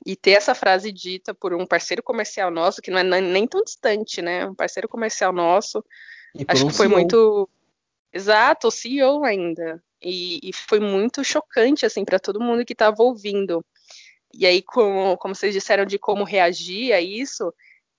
E 0.07 0.15
ter 0.15 0.33
essa 0.33 0.55
frase 0.55 0.93
dita 0.93 1.35
por 1.35 1.55
um 1.55 1.67
parceiro 1.67 2.03
comercial 2.03 2.51
nosso, 2.51 2.83
que 2.83 2.91
não 2.91 2.99
é 2.99 3.21
nem 3.21 3.47
tão 3.47 3.63
distante, 3.63 4.21
né? 4.21 4.47
Um 4.47 4.55
parceiro 4.55 4.89
comercial 4.89 5.33
nosso. 5.33 5.83
Acho 6.47 6.67
um 6.67 6.69
que 6.69 6.75
foi 6.75 6.87
CEO. 6.87 6.99
muito 6.99 7.49
Exato, 8.15 8.69
o 8.69 8.71
CEO 8.71 9.25
ainda. 9.25 9.83
E, 10.01 10.39
e 10.49 10.53
foi 10.53 10.79
muito 10.79 11.25
chocante, 11.25 11.85
assim, 11.85 12.05
para 12.05 12.21
todo 12.21 12.41
mundo 12.41 12.65
que 12.65 12.73
estava 12.73 13.03
ouvindo. 13.03 13.65
E 14.33 14.47
aí, 14.47 14.63
como, 14.63 15.17
como 15.19 15.35
vocês 15.35 15.53
disseram 15.53 15.85
de 15.85 15.99
como 15.99 16.23
reagir 16.25 16.93
a 16.93 17.01
isso, 17.01 17.53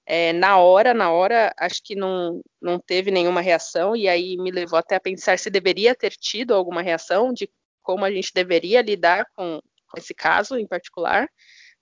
é, 0.05 0.31
na 0.33 0.57
hora, 0.57 0.93
na 0.93 1.11
hora, 1.11 1.53
acho 1.57 1.83
que 1.83 1.95
não, 1.95 2.41
não 2.61 2.79
teve 2.79 3.11
nenhuma 3.11 3.41
reação, 3.41 3.95
e 3.95 4.07
aí 4.07 4.37
me 4.37 4.51
levou 4.51 4.79
até 4.79 4.95
a 4.95 4.99
pensar 5.01 5.37
se 5.37 5.49
deveria 5.49 5.93
ter 5.93 6.11
tido 6.11 6.53
alguma 6.53 6.81
reação, 6.81 7.33
de 7.33 7.49
como 7.83 8.05
a 8.05 8.11
gente 8.11 8.31
deveria 8.33 8.81
lidar 8.81 9.25
com, 9.35 9.59
com 9.89 9.97
esse 9.97 10.13
caso 10.13 10.57
em 10.57 10.67
particular. 10.67 11.27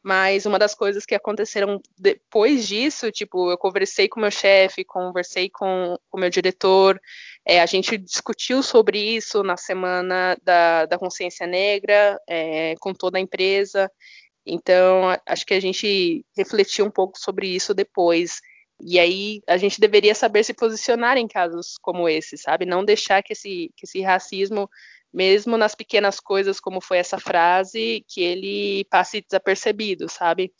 Mas 0.04 0.46
uma 0.46 0.60
das 0.60 0.76
coisas 0.76 1.06
que 1.06 1.16
aconteceram 1.16 1.82
depois 1.98 2.68
disso, 2.68 3.10
tipo, 3.10 3.50
eu 3.50 3.58
conversei 3.58 4.10
com 4.10 4.20
meu 4.20 4.30
chefe, 4.30 4.84
conversei 4.84 5.50
com 5.50 5.98
o 6.12 6.18
meu 6.18 6.30
diretor, 6.30 7.00
é, 7.46 7.62
a 7.62 7.66
gente 7.66 7.98
discutiu 7.98 8.62
sobre 8.62 9.00
isso 9.00 9.44
na 9.44 9.56
semana 9.56 10.38
da, 10.44 10.86
da 10.86 10.98
consciência 10.98 11.48
negra, 11.48 12.20
é, 12.28 12.76
com 12.82 12.94
toda 12.94 13.18
a 13.18 13.22
empresa. 13.22 13.90
Então, 14.46 15.04
acho 15.26 15.46
que 15.46 15.54
a 15.54 15.60
gente 15.60 16.26
refletiu 16.36 16.86
um 16.86 16.92
pouco 16.92 17.18
sobre 17.18 17.48
isso 17.48 17.74
depois. 17.74 18.42
E 18.82 19.00
aí 19.00 19.42
a 19.48 19.56
gente 19.56 19.80
deveria 19.80 20.14
saber 20.14 20.44
se 20.44 20.54
posicionar 20.54 21.18
em 21.18 21.28
casos 21.28 21.78
como 21.82 22.10
esse, 22.10 22.38
sabe? 22.38 22.66
Não 22.66 22.84
deixar 22.84 23.24
que 23.24 23.32
esse, 23.34 23.72
que 23.78 23.86
esse 23.86 24.02
racismo 24.02 24.70
mesmo 25.14 25.58
nas 25.58 25.76
pequenas 25.76 26.20
coisas, 26.20 26.60
como 26.60 26.82
foi 26.82 26.98
essa 26.98 27.20
frase, 27.20 28.04
que 28.08 28.22
ele 28.22 28.86
passe 28.86 29.22
desapercebido, 29.22 30.10
sabe? 30.10 30.52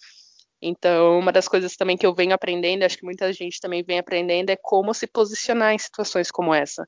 Então, 0.62 1.20
uma 1.20 1.32
das 1.32 1.48
coisas 1.48 1.76
também 1.76 1.98
que 1.98 2.06
eu 2.06 2.14
venho 2.14 2.34
aprendendo, 2.34 2.84
acho 2.84 2.98
que 2.98 3.04
muita 3.04 3.34
gente 3.34 3.60
também 3.60 3.84
vem 3.84 4.00
aprendendo, 4.00 4.50
é 4.50 4.56
como 4.56 4.94
se 4.94 5.08
posicionar 5.08 5.74
em 5.74 5.78
situações 5.78 6.32
como 6.32 6.54
essa. 6.54 6.88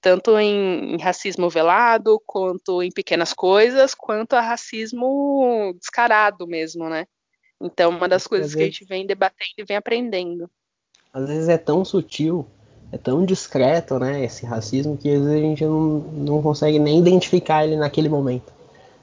Tanto 0.00 0.36
em, 0.38 0.94
em 0.94 1.00
racismo 1.00 1.48
velado, 1.48 2.20
quanto 2.26 2.82
em 2.82 2.90
pequenas 2.90 3.32
coisas, 3.32 3.94
quanto 3.94 4.34
a 4.34 4.40
racismo 4.40 5.72
descarado 5.78 6.46
mesmo, 6.48 6.88
né? 6.88 7.06
Então, 7.60 7.90
uma 7.90 8.08
das 8.08 8.26
coisas 8.26 8.52
que 8.52 8.62
a 8.62 8.64
gente 8.64 8.84
vem 8.84 9.06
debatendo 9.06 9.54
e 9.58 9.64
vem 9.64 9.76
aprendendo. 9.76 10.50
Às 11.12 11.28
vezes 11.28 11.48
é 11.48 11.58
tão 11.58 11.84
sutil 11.84 12.44
é 12.92 12.98
tão 12.98 13.24
discreto, 13.24 13.98
né, 13.98 14.22
esse 14.22 14.44
racismo, 14.44 14.98
que 14.98 15.08
às 15.08 15.22
vezes 15.22 15.32
a 15.32 15.40
gente 15.40 15.64
não, 15.64 15.98
não 15.98 16.42
consegue 16.42 16.78
nem 16.78 16.98
identificar 16.98 17.64
ele 17.64 17.76
naquele 17.76 18.08
momento. 18.08 18.52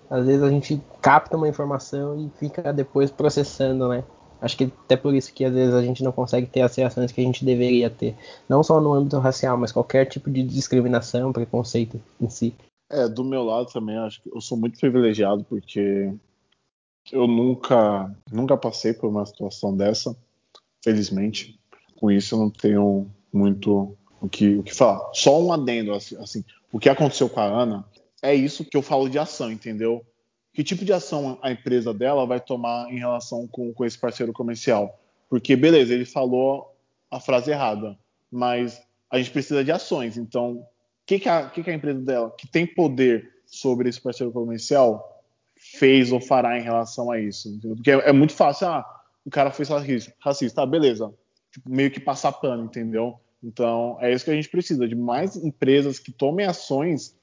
às 0.10 0.26
vezes 0.26 0.44
a 0.44 0.50
gente 0.50 0.80
capta 1.02 1.36
uma 1.36 1.50
informação 1.50 2.20
e 2.20 2.30
fica 2.40 2.72
depois 2.72 3.10
processando, 3.10 3.88
né? 3.90 4.04
Acho 4.42 4.56
que 4.56 4.72
até 4.86 4.96
por 4.96 5.14
isso 5.14 5.34
que 5.34 5.44
às 5.44 5.54
vezes 5.54 5.74
a 5.74 5.82
gente 5.82 6.04
não 6.04 6.12
consegue 6.12 6.48
ter 6.48 6.62
as 6.62 6.74
reações 6.76 7.12
que 7.12 7.20
a 7.20 7.24
gente 7.24 7.44
deveria 7.44 7.90
ter, 7.90 8.16
não 8.48 8.64
só 8.64 8.80
no 8.80 8.94
âmbito 8.94 9.18
racial, 9.18 9.58
mas 9.58 9.72
qualquer 9.72 10.06
tipo 10.06 10.30
de 10.30 10.44
discriminação, 10.44 11.34
preconceito 11.34 12.00
em 12.22 12.30
si. 12.30 12.56
É, 12.90 13.08
do 13.08 13.24
meu 13.24 13.44
lado 13.44 13.72
também, 13.72 13.98
acho 13.98 14.22
que 14.22 14.30
eu 14.34 14.40
sou 14.40 14.58
muito 14.58 14.80
privilegiado 14.80 15.44
porque 15.44 16.14
eu 17.12 17.28
nunca, 17.28 18.16
nunca 18.32 18.56
passei 18.56 18.94
por 18.94 19.10
uma 19.10 19.26
situação 19.26 19.76
dessa, 19.76 20.16
felizmente. 20.84 21.60
Com 22.00 22.10
isso 22.10 22.36
eu 22.36 22.40
não 22.40 22.50
tenho 22.50 23.08
muito 23.32 23.96
o 24.22 24.28
que, 24.28 24.56
o 24.58 24.64
que 24.64 24.74
falar. 24.74 25.12
Só 25.14 25.42
um 25.42 25.52
adendo, 25.52 25.94
assim, 25.94 26.16
assim, 26.18 26.44
o 26.72 26.80
que 26.80 26.90
aconteceu 26.90 27.30
com 27.30 27.40
a 27.40 27.46
Ana 27.46 27.86
é 28.22 28.34
isso 28.36 28.66
que 28.66 28.76
eu 28.76 28.82
falo 28.82 29.10
de 29.10 29.18
ação, 29.18 29.52
entendeu? 29.52 30.06
Que 30.54 30.64
tipo 30.64 30.84
de 30.84 30.92
ação 30.92 31.38
a 31.42 31.52
empresa 31.52 31.94
dela 31.94 32.26
vai 32.26 32.40
tomar 32.40 32.92
em 32.92 32.98
relação 32.98 33.48
com, 33.48 33.74
com 33.74 33.86
esse 33.86 33.98
parceiro 33.98 34.34
comercial? 34.34 35.00
Porque, 35.30 35.56
beleza, 35.56 35.94
ele 35.94 36.06
falou 36.06 36.76
a 37.10 37.20
frase 37.20 37.52
errada, 37.52 37.98
mas 38.32 38.82
a 39.10 39.18
gente 39.18 39.32
precisa 39.32 39.64
de 39.64 39.72
ações. 39.72 40.18
Então, 40.18 40.66
que, 41.06 41.20
que, 41.20 41.30
a, 41.30 41.50
que, 41.50 41.64
que 41.64 41.70
a 41.70 41.74
empresa 41.74 42.00
dela, 42.00 42.32
que 42.38 42.48
tem 42.48 42.66
poder 42.66 43.30
sobre 43.46 43.90
esse 43.90 44.02
parceiro 44.02 44.32
comercial, 44.32 45.24
fez 45.56 46.12
ou 46.12 46.20
fará 46.20 46.58
em 46.60 46.64
relação 46.64 47.12
a 47.12 47.20
isso? 47.20 47.50
Entendeu? 47.50 47.76
Porque 47.76 47.92
é, 47.92 48.10
é, 48.10 48.12
muito 48.12 48.34
fácil, 48.34 48.68
ah, 48.68 48.86
o 49.26 49.30
cara 49.30 49.52
foi 49.52 49.66
racista, 50.20 50.62
ah, 50.62 50.66
beleza, 50.66 51.14
tipo, 51.52 51.70
meio 51.70 51.92
que 51.92 52.00
passar 52.00 52.32
pano, 52.32 52.66
entendeu? 52.66 53.20
Então, 53.44 53.98
é 54.02 54.14
isso 54.14 54.26
que 54.26 54.32
a 54.32 54.36
gente 54.36 54.50
precisa, 54.50 54.88
de 54.88 54.96
mais 54.96 55.36
empresas 55.36 56.00
que 56.00 56.12
tomem 56.12 56.46
ações 56.46 57.16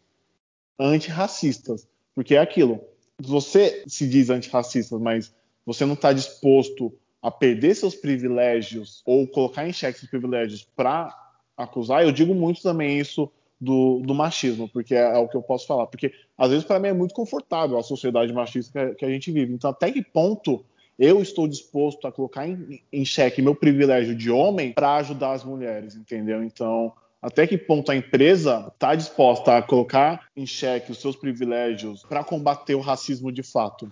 antirracistas. 0.78 1.86
Porque 2.14 2.34
é 2.34 2.38
aquilo, 2.38 2.80
você 3.18 3.82
se 3.86 4.08
diz 4.08 4.30
antirracista, 4.30 4.98
mas 4.98 5.34
você 5.64 5.84
não 5.84 5.94
está 5.94 6.12
disposto 6.12 6.92
a 7.20 7.30
perder 7.30 7.74
seus 7.74 7.94
privilégios 7.94 9.02
ou 9.04 9.26
colocar 9.26 9.68
em 9.68 9.72
xeque 9.72 9.98
seus 9.98 10.10
privilégios 10.10 10.66
para 10.76 11.14
acusar, 11.56 12.04
eu 12.04 12.12
digo 12.12 12.34
muito 12.34 12.62
também 12.62 12.98
isso 12.98 13.30
do, 13.60 14.00
do 14.00 14.14
machismo, 14.14 14.68
porque 14.68 14.94
é, 14.94 15.00
é, 15.00 15.18
o 15.18 15.28
que 15.28 15.36
eu 15.36 15.42
posso 15.42 15.66
falar. 15.66 15.86
Porque 15.86 16.12
às 16.36 16.50
vezes 16.50 16.64
para 16.64 16.78
mim 16.78 16.88
é 16.88 16.92
muito 16.92 17.14
confortável 17.14 17.78
a 17.78 17.82
sociedade 17.82 18.32
machista 18.32 18.90
que, 18.90 18.94
que, 18.96 19.04
a 19.04 19.08
gente 19.08 19.32
vive. 19.32 19.52
Então, 19.52 19.70
até 19.70 19.90
que 19.90 20.02
ponto 20.02 20.64
eu 20.98 21.20
estou 21.20 21.46
disposto 21.46 22.06
a 22.06 22.12
colocar 22.12 22.46
em, 22.48 22.82
em 22.92 23.04
xeque 23.04 23.42
meu 23.42 23.54
privilégio 23.54 24.14
de 24.14 24.30
homem 24.30 24.72
para 24.72 24.96
ajudar 24.96 25.32
as 25.32 25.44
mulheres, 25.44 25.94
entendeu? 25.94 26.42
Então, 26.42 26.92
até 27.20 27.46
que 27.46 27.58
ponto 27.58 27.90
a 27.90 27.96
empresa 27.96 28.70
está 28.72 28.94
disposta 28.94 29.56
a 29.56 29.62
colocar 29.62 30.26
em 30.36 30.46
xeque 30.46 30.92
os 30.92 31.00
seus 31.00 31.16
privilégios 31.16 32.02
para 32.04 32.22
combater 32.24 32.74
o 32.74 32.80
racismo 32.80 33.32
de 33.32 33.42
fato? 33.42 33.90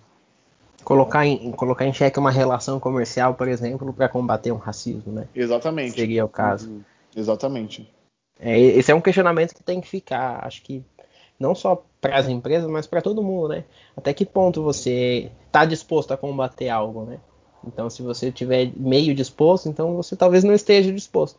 Colocar 0.83 1.27
em, 1.27 1.51
colocar 1.53 1.87
em 1.87 1.93
xeque 1.93 2.19
uma 2.19 2.31
relação 2.31 2.79
comercial, 2.79 3.35
por 3.35 3.49
exemplo, 3.49 3.93
para 3.93 4.09
combater 4.09 4.53
um 4.53 4.57
racismo, 4.57 5.13
né? 5.13 5.27
Exatamente. 5.35 5.95
Seria 5.95 6.25
o 6.25 6.29
caso. 6.29 6.71
Uhum. 6.71 6.83
Exatamente. 7.17 7.91
É, 8.39 8.59
esse 8.59 8.91
é 8.91 8.95
um 8.95 9.01
questionamento 9.01 9.55
que 9.55 9.63
tem 9.63 9.81
que 9.81 9.89
ficar, 9.89 10.45
acho 10.45 10.63
que 10.63 10.85
não 11.39 11.55
só 11.55 11.85
para 12.05 12.19
as 12.19 12.29
empresas, 12.29 12.69
mas 12.69 12.87
para 12.87 13.01
todo 13.01 13.23
mundo, 13.23 13.49
né? 13.49 13.65
Até 13.97 14.13
que 14.13 14.27
ponto 14.27 14.63
você 14.63 15.31
está 15.47 15.65
disposto 15.65 16.13
a 16.13 16.19
combater 16.19 16.69
algo, 16.69 17.05
né? 17.05 17.19
Então, 17.67 17.89
se 17.89 18.03
você 18.03 18.31
tiver 18.31 18.71
meio 18.77 19.15
disposto, 19.15 19.71
então 19.71 19.97
você 19.97 20.15
talvez 20.15 20.45
não 20.45 20.53
esteja 20.53 20.93
disposto. 20.93 21.39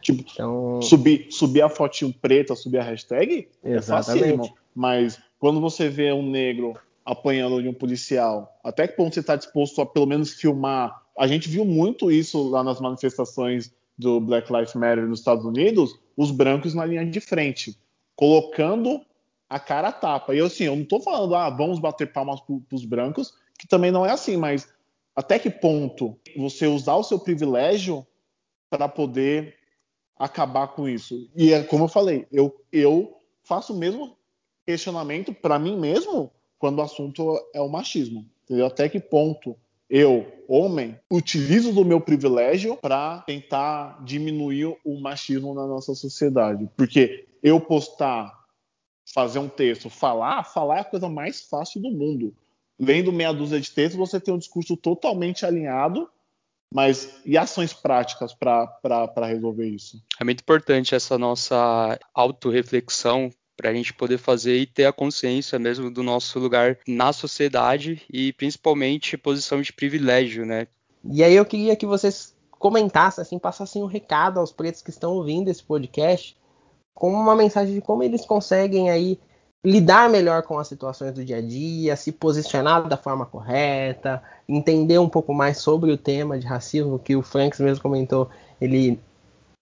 Tipo, 0.00 0.24
então... 0.28 0.82
subir, 0.82 1.28
subir 1.30 1.62
a 1.62 1.68
fotinho 1.68 2.12
preta, 2.12 2.56
subir 2.56 2.78
a 2.78 2.82
hashtag, 2.82 3.46
é 3.62 3.74
Exatamente. 3.74 4.24
é 4.24 4.36
fácil, 4.36 4.54
mas 4.74 5.20
quando 5.38 5.60
você 5.60 5.88
vê 5.88 6.12
um 6.12 6.28
negro 6.28 6.74
apanhando 7.04 7.62
de 7.62 7.68
um 7.68 7.74
policial, 7.74 8.58
até 8.64 8.88
que 8.88 8.96
ponto 8.96 9.14
você 9.14 9.20
está 9.20 9.36
disposto 9.36 9.80
a 9.80 9.86
pelo 9.86 10.06
menos 10.06 10.32
filmar? 10.32 11.00
A 11.16 11.28
gente 11.28 11.48
viu 11.48 11.64
muito 11.64 12.10
isso 12.10 12.50
lá 12.50 12.64
nas 12.64 12.80
manifestações 12.80 13.72
do 13.96 14.20
Black 14.20 14.52
Lives 14.52 14.74
Matter 14.74 15.06
nos 15.06 15.20
Estados 15.20 15.44
Unidos, 15.44 15.96
os 16.16 16.32
brancos 16.32 16.74
na 16.74 16.84
linha 16.84 17.06
de 17.06 17.20
frente, 17.20 17.78
colocando 18.16 19.00
a 19.52 19.60
cara 19.60 19.92
tapa. 19.92 20.34
E 20.34 20.38
eu, 20.38 20.46
assim, 20.46 20.64
eu 20.64 20.74
não 20.74 20.82
estou 20.82 21.00
falando, 21.02 21.34
ah, 21.34 21.50
vamos 21.50 21.78
bater 21.78 22.10
palmas 22.10 22.40
para 22.40 22.74
os 22.74 22.86
brancos, 22.86 23.34
que 23.58 23.68
também 23.68 23.90
não 23.90 24.06
é 24.06 24.10
assim, 24.10 24.36
mas 24.36 24.66
até 25.14 25.38
que 25.38 25.50
ponto 25.50 26.18
você 26.34 26.66
usar 26.66 26.94
o 26.96 27.04
seu 27.04 27.18
privilégio 27.18 28.06
para 28.70 28.88
poder 28.88 29.54
acabar 30.18 30.68
com 30.68 30.88
isso? 30.88 31.30
E 31.36 31.52
é 31.52 31.62
como 31.62 31.84
eu 31.84 31.88
falei, 31.88 32.26
eu, 32.32 32.64
eu 32.72 33.14
faço 33.44 33.74
o 33.74 33.78
mesmo 33.78 34.16
questionamento 34.66 35.34
para 35.34 35.58
mim 35.58 35.78
mesmo 35.78 36.32
quando 36.58 36.78
o 36.78 36.82
assunto 36.82 37.38
é 37.52 37.60
o 37.60 37.68
machismo. 37.68 38.26
Entendeu? 38.44 38.66
Até 38.66 38.88
que 38.88 39.00
ponto 39.00 39.54
eu, 39.90 40.26
homem, 40.48 40.98
utilizo 41.10 41.74
do 41.74 41.84
meu 41.84 42.00
privilégio 42.00 42.78
para 42.78 43.18
tentar 43.26 44.02
diminuir 44.02 44.74
o 44.82 44.98
machismo 44.98 45.52
na 45.52 45.66
nossa 45.66 45.94
sociedade. 45.94 46.66
Porque 46.74 47.26
eu 47.42 47.60
postar, 47.60 48.41
fazer 49.04 49.38
um 49.38 49.48
texto, 49.48 49.90
falar, 49.90 50.44
falar 50.44 50.78
é 50.78 50.80
a 50.80 50.84
coisa 50.84 51.08
mais 51.08 51.42
fácil 51.42 51.80
do 51.80 51.90
mundo. 51.90 52.34
Lendo 52.78 53.12
meia 53.12 53.32
dúzia 53.32 53.60
de 53.60 53.70
textos, 53.70 53.98
você 53.98 54.18
tem 54.18 54.32
um 54.32 54.38
discurso 54.38 54.76
totalmente 54.76 55.44
alinhado, 55.46 56.08
mas 56.72 57.20
e 57.24 57.36
ações 57.36 57.72
práticas 57.72 58.34
para 58.34 59.26
resolver 59.26 59.66
isso? 59.66 60.02
É 60.20 60.24
muito 60.24 60.40
importante 60.40 60.94
essa 60.94 61.18
nossa 61.18 61.98
autorreflexão 62.14 63.30
para 63.56 63.70
a 63.70 63.74
gente 63.74 63.92
poder 63.92 64.18
fazer 64.18 64.56
e 64.56 64.66
ter 64.66 64.86
a 64.86 64.92
consciência 64.92 65.58
mesmo 65.58 65.90
do 65.90 66.02
nosso 66.02 66.38
lugar 66.38 66.78
na 66.88 67.12
sociedade 67.12 68.02
e 68.12 68.32
principalmente 68.32 69.18
posição 69.18 69.60
de 69.60 69.72
privilégio, 69.72 70.46
né? 70.46 70.66
E 71.04 71.22
aí 71.22 71.34
eu 71.34 71.44
queria 71.44 71.76
que 71.76 71.86
vocês 71.86 72.34
comentassem, 72.50 73.22
assim, 73.22 73.38
passassem 73.38 73.82
um 73.82 73.86
recado 73.86 74.40
aos 74.40 74.52
pretos 74.52 74.82
que 74.82 74.90
estão 74.90 75.12
ouvindo 75.12 75.48
esse 75.48 75.62
podcast, 75.62 76.36
como 76.94 77.16
uma 77.16 77.34
mensagem 77.34 77.74
de 77.74 77.80
como 77.80 78.02
eles 78.02 78.24
conseguem 78.24 78.90
aí 78.90 79.18
lidar 79.64 80.10
melhor 80.10 80.42
com 80.42 80.58
as 80.58 80.66
situações 80.66 81.12
do 81.12 81.24
dia 81.24 81.36
a 81.36 81.40
dia, 81.40 81.96
se 81.96 82.10
posicionar 82.10 82.88
da 82.88 82.96
forma 82.96 83.24
correta, 83.24 84.22
entender 84.48 84.98
um 84.98 85.08
pouco 85.08 85.32
mais 85.32 85.58
sobre 85.58 85.92
o 85.92 85.96
tema 85.96 86.38
de 86.38 86.46
racismo 86.46 86.98
que 86.98 87.14
o 87.14 87.22
Franks 87.22 87.60
mesmo 87.60 87.82
comentou. 87.82 88.28
Ele 88.60 88.98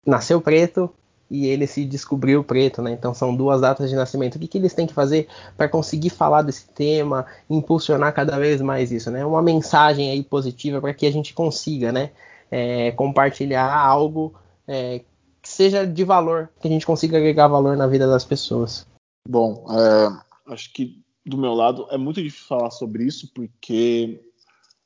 nasceu 0.07 0.41
preto, 0.41 0.91
e 1.31 1.47
ele 1.47 1.67
se 1.67 1.85
descobriu 1.85 2.43
preto, 2.43 2.83
né? 2.83 2.91
Então 2.91 3.15
são 3.15 3.35
duas 3.35 3.61
datas 3.61 3.89
de 3.89 3.95
nascimento. 3.95 4.35
O 4.35 4.39
que, 4.39 4.49
que 4.49 4.59
eles 4.59 4.75
têm 4.75 4.87
que 4.87 4.93
fazer 4.93 5.29
para 5.57 5.69
conseguir 5.69 6.11
falar 6.11 6.43
desse 6.43 6.67
tema, 6.71 7.25
impulsionar 7.49 8.13
cada 8.13 8.37
vez 8.39 8.61
mais 8.61 8.91
isso, 8.91 9.11
né? 9.11 9.25
Uma 9.25 9.41
mensagem 9.41 10.11
aí 10.11 10.25
positiva 10.25 10.81
para 10.81 10.93
que 10.93 11.07
a 11.07 11.13
gente 11.13 11.33
consiga, 11.33 11.93
né? 11.93 12.11
É, 12.51 12.91
compartilhar 12.93 13.73
algo 13.73 14.35
é, 14.67 15.03
que 15.43 15.49
seja 15.49 15.87
de 15.87 16.05
valor, 16.05 16.51
que 16.61 16.69
a 16.69 16.71
gente 16.71 16.87
consiga 16.87 17.17
agregar 17.17 17.49
valor 17.49 17.77
na 17.77 17.87
vida 17.87 18.07
das 18.07 18.25
pessoas. 18.25 18.87
Bom, 19.29 19.67
é, 19.71 20.53
acho 20.53 20.73
que 20.73 21.03
do 21.25 21.39
meu 21.39 21.55
lado 21.55 21.87
é 21.91 21.97
muito 21.97 22.23
difícil 22.23 22.47
falar 22.47 22.71
sobre 22.71 23.05
isso 23.05 23.31
porque 23.35 24.21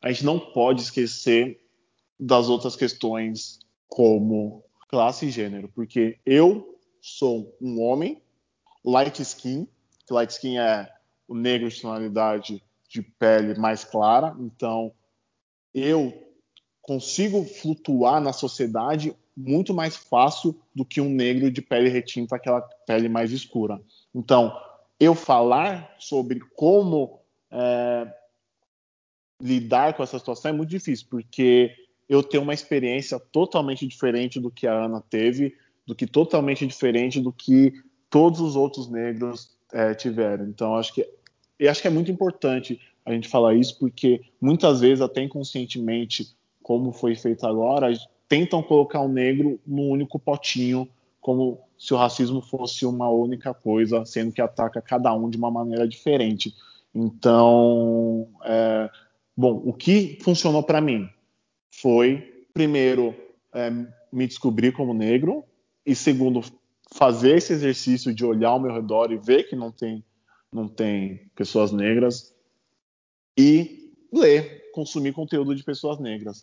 a 0.03 0.11
gente 0.11 0.25
não 0.25 0.39
pode 0.39 0.83
esquecer 0.83 1.61
das 2.19 2.49
outras 2.49 2.77
questões 2.77 3.59
como 3.89 4.63
classe 4.89 5.27
e 5.27 5.31
gênero, 5.31 5.69
porque 5.75 6.19
eu 6.25 6.79
sou 7.01 7.57
um 7.61 7.81
homem 7.81 8.23
light 8.85 9.21
skin, 9.21 9.67
que 10.07 10.13
light 10.13 10.31
skin 10.31 10.59
é 10.59 10.91
o 11.27 11.35
negro 11.35 11.69
de 11.69 11.81
tonalidade 11.81 12.63
de 12.89 13.03
pele 13.03 13.59
mais 13.59 13.83
clara, 13.83 14.37
então 14.39 14.93
eu 15.73 16.13
consigo 16.83 17.45
flutuar 17.45 18.21
na 18.21 18.33
sociedade 18.33 19.17
muito 19.37 19.75
mais 19.75 19.97
fácil 19.97 20.55
do 20.75 20.85
que 20.85 21.01
um 21.01 21.11
negro 21.11 21.51
de 21.51 21.61
pele 21.61 21.89
retinta, 21.89 22.37
aquela 22.37 22.61
pele 22.87 23.09
mais 23.09 23.33
escura. 23.33 23.81
Então, 24.15 24.57
eu 24.99 25.15
falar 25.15 25.95
sobre 25.99 26.41
como 26.55 27.19
é, 27.51 28.13
lidar 29.41 29.95
com 29.95 30.03
essa 30.03 30.19
situação 30.19 30.51
é 30.51 30.55
muito 30.55 30.71
difícil, 30.71 31.07
porque 31.11 31.75
eu 32.09 32.23
tenho 32.23 32.43
uma 32.43 32.55
experiência 32.55 33.19
totalmente 33.19 33.87
diferente 33.87 34.39
do 34.39 34.51
que 34.51 34.67
a 34.67 34.85
Ana 34.85 35.01
teve, 35.01 35.57
do 35.87 35.95
que 35.95 36.07
totalmente 36.07 36.67
diferente 36.67 37.21
do 37.21 37.33
que 37.33 37.73
todos 38.09 38.41
os 38.41 38.57
outros 38.57 38.89
negros 38.89 39.51
é, 39.73 39.95
tiveram. 39.95 40.47
Então, 40.47 40.77
acho 40.77 40.95
que 40.95 41.07
eu 41.59 41.71
acho 41.71 41.81
que 41.81 41.89
é 41.89 41.91
muito 41.91 42.11
importante 42.11 42.81
a 43.05 43.13
gente 43.13 43.29
falar 43.29 43.55
isso, 43.55 43.79
porque 43.79 44.23
muitas 44.41 44.81
vezes, 44.81 45.01
até 45.01 45.23
inconscientemente, 45.23 46.35
como 46.63 46.93
foi 46.93 47.15
feito 47.15 47.47
agora, 47.47 47.93
tentam 48.29 48.63
colocar 48.63 49.01
o 49.01 49.09
negro 49.09 49.61
num 49.67 49.89
único 49.89 50.19
potinho, 50.19 50.89
como 51.21 51.59
se 51.79 51.93
o 51.95 51.97
racismo 51.97 52.41
fosse 52.41 52.87
uma 52.87 53.09
única 53.09 53.53
coisa, 53.53 54.05
sendo 54.05 54.33
que 54.33 54.41
ataca 54.41 54.81
cada 54.81 55.13
um 55.15 55.29
de 55.29 55.37
uma 55.37 55.51
maneira 55.51 55.87
diferente. 55.87 56.55
Então, 56.95 58.29
é, 58.45 58.91
bom, 59.37 59.63
o 59.65 59.73
que 59.73 60.19
funcionou 60.23 60.63
para 60.63 60.81
mim? 60.81 61.09
foi, 61.81 62.47
primeiro, 62.53 63.15
é, 63.53 63.71
me 64.13 64.27
descobrir 64.27 64.73
como 64.73 64.95
negro, 64.95 65.45
e 65.85 65.95
segundo, 65.95 66.41
fazer 66.93 67.37
esse 67.37 67.53
exercício 67.53 68.15
de 68.15 68.25
olhar 68.25 68.51
ao 68.51 68.61
meu 68.61 68.73
redor 68.73 69.13
e 69.13 69.17
ver 69.17 69.45
que 69.45 69.57
não 69.57 69.71
tem, 69.71 70.05
não 70.53 70.69
tem 70.69 71.31
pessoas 71.35 71.73
negras. 71.73 72.33
e 73.37 73.93
ler, 74.13 74.71
consumir 74.73 75.13
conteúdo 75.13 75.57
de 75.57 75.65
pessoas 75.65 75.99
negras. 75.99 76.43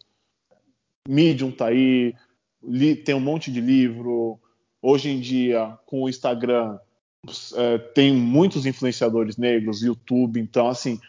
Medium 1.07 1.51
tá 1.51 1.67
aí, 1.67 2.15
tem 3.03 3.15
um 3.15 3.19
monte 3.19 3.51
de 3.51 3.61
livro. 3.61 4.39
Hoje 4.81 5.09
em 5.09 5.19
dia, 5.19 5.77
com 5.85 6.03
o 6.03 6.09
Instagram, 6.09 6.79
é, 7.55 7.77
tem 7.77 8.13
muitos 8.13 8.65
influenciadores 8.65 9.37
negros, 9.37 9.83
YouTube, 9.83 10.39
então 10.39 10.67
assim, 10.67 10.99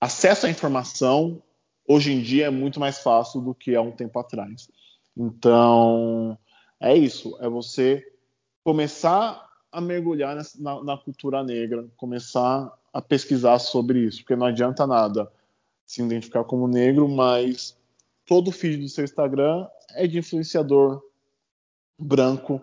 acesso 0.00 0.46
à 0.46 0.50
informação 0.50 1.42
hoje 1.90 2.12
em 2.12 2.22
dia 2.22 2.46
é 2.46 2.50
muito 2.50 2.78
mais 2.78 3.00
fácil 3.00 3.40
do 3.40 3.52
que 3.52 3.74
há 3.74 3.82
um 3.82 3.90
tempo 3.90 4.16
atrás. 4.16 4.70
Então, 5.16 6.38
é 6.78 6.96
isso, 6.96 7.36
é 7.40 7.48
você 7.48 8.06
começar 8.62 9.44
a 9.72 9.80
mergulhar 9.80 10.36
na, 10.60 10.84
na, 10.84 10.96
cultura 10.96 11.42
negra, 11.42 11.88
começar 11.96 12.72
a 12.92 13.02
pesquisar 13.02 13.58
sobre 13.58 14.04
isso, 14.04 14.18
porque 14.18 14.36
não 14.36 14.46
adianta 14.46 14.86
nada 14.86 15.30
se 15.84 16.00
identificar 16.00 16.44
como 16.44 16.68
negro, 16.68 17.08
mas 17.08 17.76
todo 18.30 18.46
o 18.46 18.52
feed 18.52 18.76
do 18.76 18.88
seu 18.88 19.02
Instagram 19.02 19.66
é 19.96 20.06
de 20.06 20.16
influenciador 20.16 21.02
branco 21.98 22.62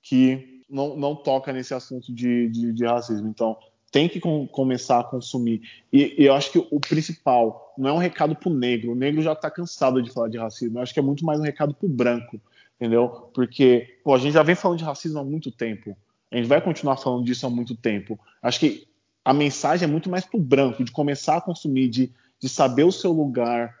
que 0.00 0.62
não, 0.70 0.96
não 0.96 1.16
toca 1.16 1.52
nesse 1.52 1.74
assunto 1.74 2.14
de, 2.14 2.48
de, 2.48 2.72
de 2.72 2.86
racismo. 2.86 3.26
Então, 3.26 3.56
tem 3.90 4.08
que 4.08 4.20
com, 4.20 4.46
começar 4.46 5.00
a 5.00 5.04
consumir. 5.04 5.60
E, 5.92 6.14
e, 6.22 6.26
eu 6.26 6.34
acho 6.34 6.52
que 6.52 6.64
o 6.70 6.78
principal 6.78 7.74
não 7.76 7.90
é 7.90 7.92
um 7.94 7.98
recado 7.98 8.36
para 8.36 8.48
o 8.48 8.54
negro. 8.54 8.92
O 8.92 8.94
negro 8.94 9.20
já 9.20 9.32
está 9.32 9.50
cansado 9.50 10.00
de 10.00 10.08
falar 10.08 10.28
de 10.28 10.38
racismo. 10.38 10.78
Eu 10.78 10.82
acho 10.82 10.94
que 10.94 11.00
é 11.00 11.02
muito 11.02 11.24
mais 11.24 11.40
um 11.40 11.42
recado 11.42 11.74
para 11.74 11.86
o 11.86 11.90
branco, 11.90 12.40
entendeu? 12.76 13.08
Porque 13.34 13.98
pô, 14.04 14.14
a 14.14 14.18
gente 14.18 14.34
já 14.34 14.44
vem 14.44 14.54
falando 14.54 14.78
de 14.78 14.84
racismo 14.84 15.18
há 15.18 15.24
muito 15.24 15.50
tempo. 15.50 15.96
A 16.30 16.36
gente 16.36 16.46
vai 16.46 16.60
continuar 16.60 16.96
falando 16.96 17.24
disso 17.24 17.44
há 17.44 17.50
muito 17.50 17.74
tempo. 17.74 18.16
Acho 18.40 18.60
que 18.60 18.86
a 19.24 19.34
mensagem 19.34 19.88
é 19.88 19.90
muito 19.90 20.08
mais 20.08 20.24
para 20.24 20.38
o 20.38 20.42
branco, 20.42 20.84
de 20.84 20.92
começar 20.92 21.38
a 21.38 21.40
consumir, 21.40 21.88
de, 21.88 22.12
de 22.38 22.48
saber 22.48 22.84
o 22.84 22.92
seu 22.92 23.10
lugar 23.10 23.74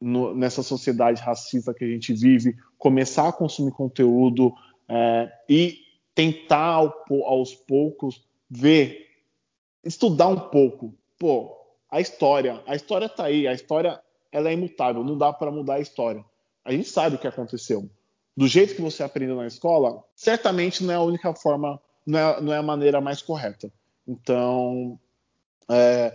no, 0.00 0.34
nessa 0.34 0.62
sociedade 0.62 1.20
racista 1.20 1.74
que 1.74 1.84
a 1.84 1.88
gente 1.88 2.12
vive, 2.14 2.56
começar 2.78 3.28
a 3.28 3.32
consumir 3.32 3.72
conteúdo 3.72 4.54
é, 4.88 5.30
e 5.48 5.78
tentar 6.14 6.74
ao, 6.74 7.04
aos 7.24 7.54
poucos 7.54 8.24
ver 8.48 9.08
estudar 9.84 10.28
um 10.28 10.40
pouco. 10.40 10.94
Pô, 11.18 11.56
a 11.90 12.00
história, 12.00 12.62
a 12.66 12.74
história 12.74 13.08
tá 13.08 13.24
aí, 13.24 13.46
a 13.46 13.52
história 13.52 14.00
ela 14.32 14.48
é 14.48 14.52
imutável, 14.52 15.04
não 15.04 15.18
dá 15.18 15.32
para 15.32 15.50
mudar 15.50 15.74
a 15.74 15.80
história. 15.80 16.24
A 16.64 16.72
gente 16.72 16.88
sabe 16.88 17.16
o 17.16 17.18
que 17.18 17.26
aconteceu. 17.26 17.88
Do 18.36 18.46
jeito 18.46 18.74
que 18.74 18.82
você 18.82 19.02
aprendeu 19.02 19.36
na 19.36 19.46
escola, 19.46 20.02
certamente 20.14 20.84
não 20.84 20.92
é 20.92 20.96
a 20.96 21.02
única 21.02 21.34
forma, 21.34 21.80
não 22.06 22.18
é, 22.18 22.40
não 22.40 22.52
é 22.52 22.58
a 22.58 22.62
maneira 22.62 23.00
mais 23.00 23.20
correta. 23.20 23.72
Então, 24.06 24.98
é, 25.68 26.12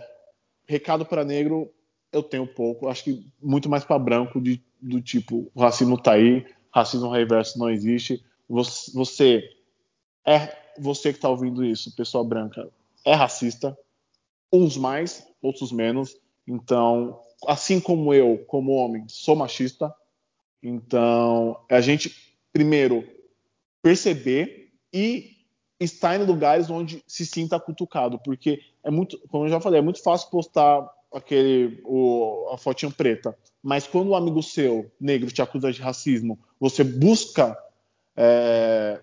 recado 0.66 1.04
para 1.04 1.24
negro, 1.24 1.72
eu 2.16 2.22
tenho 2.22 2.46
pouco. 2.46 2.88
Acho 2.88 3.04
que 3.04 3.26
muito 3.40 3.68
mais 3.68 3.84
para 3.84 3.98
branco, 3.98 4.40
de, 4.40 4.62
do 4.80 5.00
tipo, 5.00 5.50
o 5.54 5.60
racismo 5.60 6.00
tá 6.00 6.12
aí, 6.12 6.46
racismo 6.72 7.10
reverso 7.10 7.58
não 7.58 7.70
existe. 7.70 8.24
Você, 8.48 8.92
você 8.92 9.50
é 10.26 10.66
você 10.78 11.10
que 11.12 11.18
está 11.18 11.28
ouvindo 11.28 11.64
isso, 11.64 11.94
pessoa 11.94 12.24
branca, 12.24 12.68
é 13.04 13.14
racista, 13.14 13.76
uns 14.52 14.76
mais, 14.76 15.26
outros 15.40 15.72
menos. 15.72 16.16
Então, 16.46 17.20
assim 17.46 17.80
como 17.80 18.12
eu, 18.12 18.44
como 18.46 18.72
homem, 18.72 19.04
sou 19.08 19.36
machista. 19.36 19.94
Então, 20.62 21.58
a 21.70 21.80
gente 21.80 22.14
primeiro 22.52 23.06
perceber 23.82 24.72
e 24.92 25.36
estar 25.78 26.18
em 26.18 26.24
lugares 26.24 26.70
onde 26.70 27.02
se 27.06 27.26
sinta 27.26 27.60
cutucado, 27.60 28.18
porque 28.18 28.60
é 28.82 28.90
muito, 28.90 29.18
como 29.28 29.44
eu 29.44 29.50
já 29.50 29.60
falei, 29.60 29.80
é 29.80 29.82
muito 29.82 30.02
fácil 30.02 30.30
postar 30.30 30.88
aquele 31.16 31.80
o, 31.84 32.48
a 32.52 32.58
fotinha 32.58 32.90
preta, 32.90 33.36
mas 33.62 33.86
quando 33.86 34.10
um 34.10 34.14
amigo 34.14 34.42
seu 34.42 34.90
negro 35.00 35.30
te 35.30 35.40
acusa 35.40 35.72
de 35.72 35.80
racismo, 35.80 36.38
você 36.60 36.84
busca 36.84 37.56
é, 38.14 39.00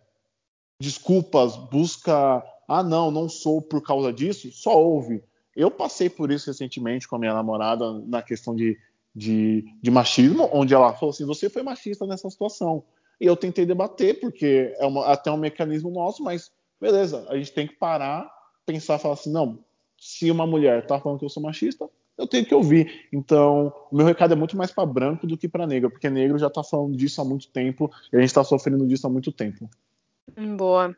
desculpas, 0.79 1.55
busca 1.55 2.43
ah, 2.67 2.83
não, 2.83 3.11
não 3.11 3.27
sou 3.27 3.61
por 3.61 3.81
causa 3.81 4.13
disso, 4.13 4.51
só 4.51 4.79
ouve. 4.79 5.23
Eu 5.55 5.69
passei 5.69 6.09
por 6.09 6.31
isso 6.31 6.47
recentemente 6.47 7.07
com 7.07 7.15
a 7.15 7.19
minha 7.19 7.33
namorada 7.33 7.99
na 8.05 8.21
questão 8.21 8.55
de, 8.55 8.77
de, 9.15 9.65
de 9.81 9.91
machismo, 9.91 10.49
onde 10.51 10.73
ela 10.73 10.93
falou 10.93 11.11
assim: 11.11 11.25
você 11.25 11.49
foi 11.49 11.63
machista 11.63 12.05
nessa 12.05 12.29
situação. 12.29 12.83
E 13.19 13.25
eu 13.25 13.35
tentei 13.35 13.65
debater, 13.65 14.19
porque 14.19 14.73
é 14.77 14.85
uma, 14.85 15.05
até 15.07 15.31
um 15.31 15.37
mecanismo 15.37 15.91
nosso, 15.91 16.23
mas 16.23 16.51
beleza, 16.79 17.25
a 17.29 17.37
gente 17.37 17.51
tem 17.51 17.67
que 17.67 17.75
parar, 17.75 18.29
pensar, 18.65 18.97
falar 18.97 19.13
assim: 19.13 19.31
não, 19.31 19.59
se 19.99 20.29
uma 20.31 20.47
mulher 20.47 20.83
está 20.83 20.99
falando 20.99 21.19
que 21.19 21.25
eu 21.25 21.29
sou 21.29 21.43
machista, 21.43 21.89
eu 22.17 22.27
tenho 22.27 22.45
que 22.45 22.53
ouvir. 22.53 23.07
Então, 23.11 23.73
o 23.91 23.95
meu 23.95 24.05
recado 24.05 24.33
é 24.33 24.35
muito 24.35 24.55
mais 24.55 24.71
para 24.71 24.85
branco 24.85 25.25
do 25.25 25.37
que 25.37 25.47
para 25.47 25.67
negro, 25.67 25.89
porque 25.89 26.09
negro 26.09 26.37
já 26.37 26.47
está 26.47 26.63
falando 26.63 26.95
disso 26.95 27.21
há 27.21 27.25
muito 27.25 27.47
tempo 27.49 27.91
e 28.11 28.17
a 28.17 28.19
gente 28.19 28.29
está 28.29 28.43
sofrendo 28.43 28.87
disso 28.87 29.07
há 29.07 29.09
muito 29.09 29.31
tempo. 29.31 29.69
Boa. 30.57 30.95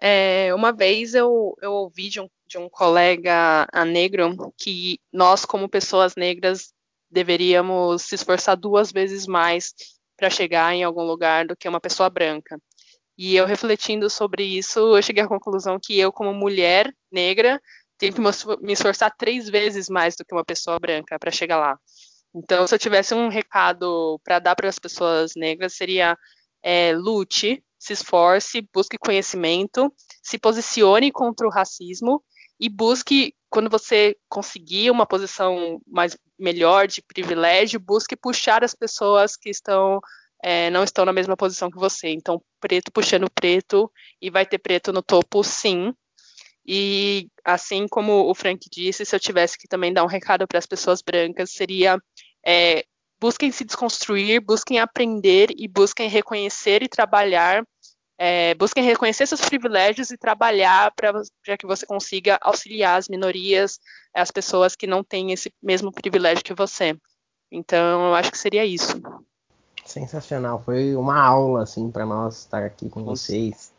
É, 0.00 0.54
uma 0.54 0.72
vez 0.72 1.14
eu, 1.14 1.56
eu 1.60 1.72
ouvi 1.72 2.08
de 2.08 2.20
um, 2.20 2.28
de 2.46 2.56
um 2.56 2.68
colega 2.68 3.66
negro 3.86 4.52
que 4.56 5.00
nós, 5.12 5.44
como 5.44 5.68
pessoas 5.68 6.14
negras, 6.16 6.72
deveríamos 7.10 8.02
se 8.02 8.14
esforçar 8.14 8.56
duas 8.56 8.92
vezes 8.92 9.26
mais 9.26 9.74
para 10.16 10.30
chegar 10.30 10.74
em 10.74 10.84
algum 10.84 11.02
lugar 11.02 11.46
do 11.46 11.56
que 11.56 11.68
uma 11.68 11.80
pessoa 11.80 12.08
branca. 12.08 12.60
E 13.16 13.34
eu 13.34 13.46
refletindo 13.46 14.08
sobre 14.08 14.44
isso, 14.44 14.96
eu 14.96 15.02
cheguei 15.02 15.24
à 15.24 15.28
conclusão 15.28 15.78
que 15.82 15.98
eu, 15.98 16.12
como 16.12 16.32
mulher 16.32 16.94
negra, 17.10 17.60
tenho 17.98 18.14
que 18.14 18.20
me 18.60 18.72
esforçar 18.72 19.14
três 19.16 19.48
vezes 19.48 19.88
mais 19.88 20.16
do 20.16 20.24
que 20.24 20.34
uma 20.34 20.44
pessoa 20.44 20.78
branca 20.78 21.18
para 21.18 21.30
chegar 21.30 21.58
lá. 21.58 21.78
Então, 22.34 22.66
se 22.66 22.74
eu 22.74 22.78
tivesse 22.78 23.14
um 23.14 23.28
recado 23.28 24.20
para 24.22 24.38
dar 24.38 24.54
para 24.54 24.68
as 24.68 24.78
pessoas 24.78 25.32
negras, 25.34 25.74
seria 25.74 26.16
é, 26.62 26.92
lute, 26.94 27.62
se 27.78 27.92
esforce, 27.92 28.68
busque 28.72 28.98
conhecimento, 28.98 29.92
se 30.22 30.38
posicione 30.38 31.10
contra 31.10 31.46
o 31.46 31.50
racismo 31.50 32.22
e 32.60 32.68
busque, 32.68 33.34
quando 33.48 33.70
você 33.70 34.16
conseguir 34.28 34.90
uma 34.90 35.06
posição 35.06 35.80
mais 35.86 36.16
melhor 36.38 36.86
de 36.86 37.02
privilégio, 37.02 37.80
busque 37.80 38.16
puxar 38.16 38.62
as 38.62 38.74
pessoas 38.74 39.36
que 39.36 39.48
estão 39.48 40.00
é, 40.42 40.70
não 40.70 40.84
estão 40.84 41.04
na 41.04 41.12
mesma 41.12 41.36
posição 41.36 41.70
que 41.70 41.78
você. 41.78 42.08
Então, 42.08 42.40
preto 42.60 42.92
puxando 42.92 43.30
preto 43.30 43.90
e 44.20 44.30
vai 44.30 44.46
ter 44.46 44.58
preto 44.58 44.92
no 44.92 45.02
topo, 45.02 45.42
sim. 45.42 45.92
E 46.70 47.30
assim 47.42 47.88
como 47.88 48.28
o 48.28 48.34
Frank 48.34 48.68
disse, 48.70 49.06
se 49.06 49.16
eu 49.16 49.18
tivesse 49.18 49.56
que 49.56 49.66
também 49.66 49.90
dar 49.90 50.04
um 50.04 50.08
recado 50.08 50.46
para 50.46 50.58
as 50.58 50.66
pessoas 50.66 51.00
brancas, 51.00 51.50
seria 51.50 51.98
é, 52.46 52.84
busquem 53.18 53.50
se 53.50 53.64
desconstruir, 53.64 54.42
busquem 54.42 54.78
aprender 54.78 55.48
e 55.56 55.66
busquem 55.66 56.10
reconhecer 56.10 56.82
e 56.82 56.88
trabalhar, 56.88 57.64
é, 58.18 58.54
busquem 58.54 58.84
reconhecer 58.84 59.26
seus 59.26 59.40
privilégios 59.40 60.10
e 60.10 60.18
trabalhar 60.18 60.92
para 60.94 61.56
que 61.56 61.66
você 61.66 61.86
consiga 61.86 62.38
auxiliar 62.42 62.98
as 62.98 63.08
minorias, 63.08 63.80
as 64.12 64.30
pessoas 64.30 64.76
que 64.76 64.86
não 64.86 65.02
têm 65.02 65.32
esse 65.32 65.50
mesmo 65.62 65.90
privilégio 65.90 66.44
que 66.44 66.52
você. 66.52 66.94
Então, 67.50 68.08
eu 68.08 68.14
acho 68.14 68.30
que 68.30 68.36
seria 68.36 68.66
isso. 68.66 69.00
Sensacional, 69.86 70.62
foi 70.62 70.94
uma 70.94 71.18
aula 71.18 71.62
assim 71.62 71.90
para 71.90 72.04
nós 72.04 72.40
estar 72.40 72.62
aqui 72.62 72.90
com, 72.90 73.00
com 73.00 73.06
vocês, 73.06 73.72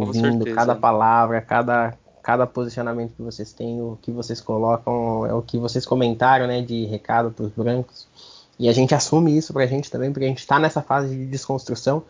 ouvindo 0.00 0.44
cada 0.54 0.74
palavra, 0.74 1.40
cada 1.40 1.94
cada 2.24 2.46
posicionamento 2.46 3.12
que 3.14 3.22
vocês 3.22 3.52
têm, 3.52 3.82
o 3.82 3.98
que 4.00 4.10
vocês 4.10 4.40
colocam, 4.40 5.26
é 5.26 5.34
o 5.34 5.42
que 5.42 5.58
vocês 5.58 5.84
comentaram, 5.84 6.46
né, 6.46 6.62
de 6.62 6.86
recado 6.86 7.30
para 7.30 7.44
os 7.44 7.52
brancos. 7.52 8.08
E 8.58 8.66
a 8.66 8.72
gente 8.72 8.94
assume 8.94 9.36
isso 9.36 9.52
pra 9.52 9.66
gente 9.66 9.90
também, 9.90 10.10
porque 10.10 10.24
a 10.24 10.28
gente 10.28 10.38
está 10.38 10.58
nessa 10.58 10.80
fase 10.80 11.14
de 11.14 11.26
desconstrução. 11.26 12.02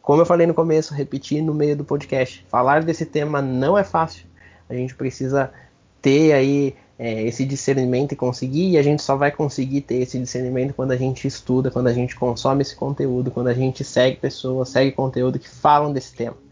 Como 0.00 0.22
eu 0.22 0.26
falei 0.26 0.46
no 0.46 0.54
começo, 0.54 0.94
repetir 0.94 1.42
no 1.42 1.52
meio 1.52 1.76
do 1.76 1.84
podcast, 1.84 2.46
falar 2.48 2.84
desse 2.84 3.04
tema 3.04 3.42
não 3.42 3.76
é 3.76 3.82
fácil. 3.82 4.24
A 4.68 4.74
gente 4.74 4.94
precisa 4.94 5.52
ter 6.00 6.32
aí 6.32 6.76
é, 6.96 7.24
esse 7.24 7.44
discernimento 7.44 8.12
e 8.12 8.16
conseguir, 8.16 8.70
e 8.70 8.78
a 8.78 8.82
gente 8.82 9.02
só 9.02 9.16
vai 9.16 9.32
conseguir 9.32 9.80
ter 9.80 9.96
esse 9.96 10.16
discernimento 10.16 10.74
quando 10.74 10.92
a 10.92 10.96
gente 10.96 11.26
estuda, 11.26 11.72
quando 11.72 11.88
a 11.88 11.92
gente 11.92 12.14
consome 12.14 12.62
esse 12.62 12.76
conteúdo, 12.76 13.32
quando 13.32 13.48
a 13.48 13.54
gente 13.54 13.82
segue 13.82 14.16
pessoas, 14.16 14.68
segue 14.68 14.92
conteúdo 14.92 15.40
que 15.40 15.48
falam 15.48 15.92
desse 15.92 16.14
tema. 16.14 16.45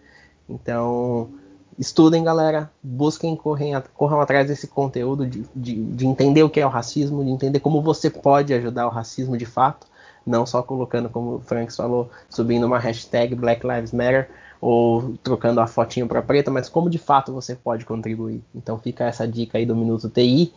Então, 0.49 1.31
Estudem, 1.79 2.23
galera. 2.23 2.71
Busquem, 2.83 3.35
correm, 3.35 3.73
corram 3.95 4.21
atrás 4.21 4.47
desse 4.47 4.67
conteúdo, 4.67 5.27
de, 5.27 5.45
de, 5.55 5.75
de, 5.75 6.07
entender 6.07 6.43
o 6.43 6.51
que 6.51 6.61
é 6.61 6.67
o 6.67 6.69
racismo, 6.69 7.25
de 7.25 7.31
entender 7.31 7.61
como 7.61 7.83
você 7.83 8.09
pode 8.09 8.55
ajudar 8.55 8.87
o 8.87 8.91
racismo 8.91 9.37
de 9.37 9.47
fato. 9.47 9.87
Não 10.25 10.47
só 10.47 10.63
colocando, 10.63 11.09
como 11.11 11.37
o 11.37 11.41
Franks 11.41 11.77
falou, 11.77 12.09
subindo 12.31 12.67
uma 12.67 12.79
hashtag 12.79 13.35
Black 13.35 13.67
Lives 13.67 13.93
Matter 13.93 14.31
ou 14.61 15.17
trocando 15.23 15.61
a 15.61 15.67
fotinho 15.67 16.09
para 16.09 16.23
preta, 16.23 16.51
mas 16.51 16.69
como 16.69 16.89
de 16.89 16.97
fato 16.97 17.33
você 17.33 17.55
pode 17.55 17.85
contribuir. 17.85 18.43
Então 18.55 18.79
fica 18.79 19.05
essa 19.05 19.29
dica 19.29 19.59
aí 19.59 19.67
do 19.67 19.77
Minuto 19.77 20.09
TI. 20.09 20.53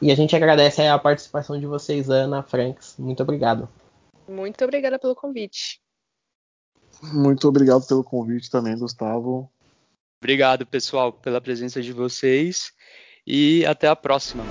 E 0.00 0.10
a 0.10 0.14
gente 0.14 0.34
agradece 0.34 0.86
a 0.86 0.98
participação 0.98 1.60
de 1.60 1.66
vocês, 1.66 2.08
Ana, 2.08 2.42
Franks. 2.42 2.94
Muito 2.98 3.22
obrigado. 3.22 3.68
Muito 4.26 4.64
obrigada 4.64 4.98
pelo 4.98 5.14
convite. 5.14 5.78
Muito 7.02 7.48
obrigado 7.48 7.86
pelo 7.86 8.04
convite 8.04 8.50
também, 8.50 8.76
Gustavo. 8.78 9.50
Obrigado, 10.20 10.66
pessoal, 10.66 11.12
pela 11.12 11.40
presença 11.40 11.80
de 11.80 11.92
vocês 11.92 12.72
e 13.26 13.64
até 13.64 13.88
a 13.88 13.96
próxima. 13.96 14.44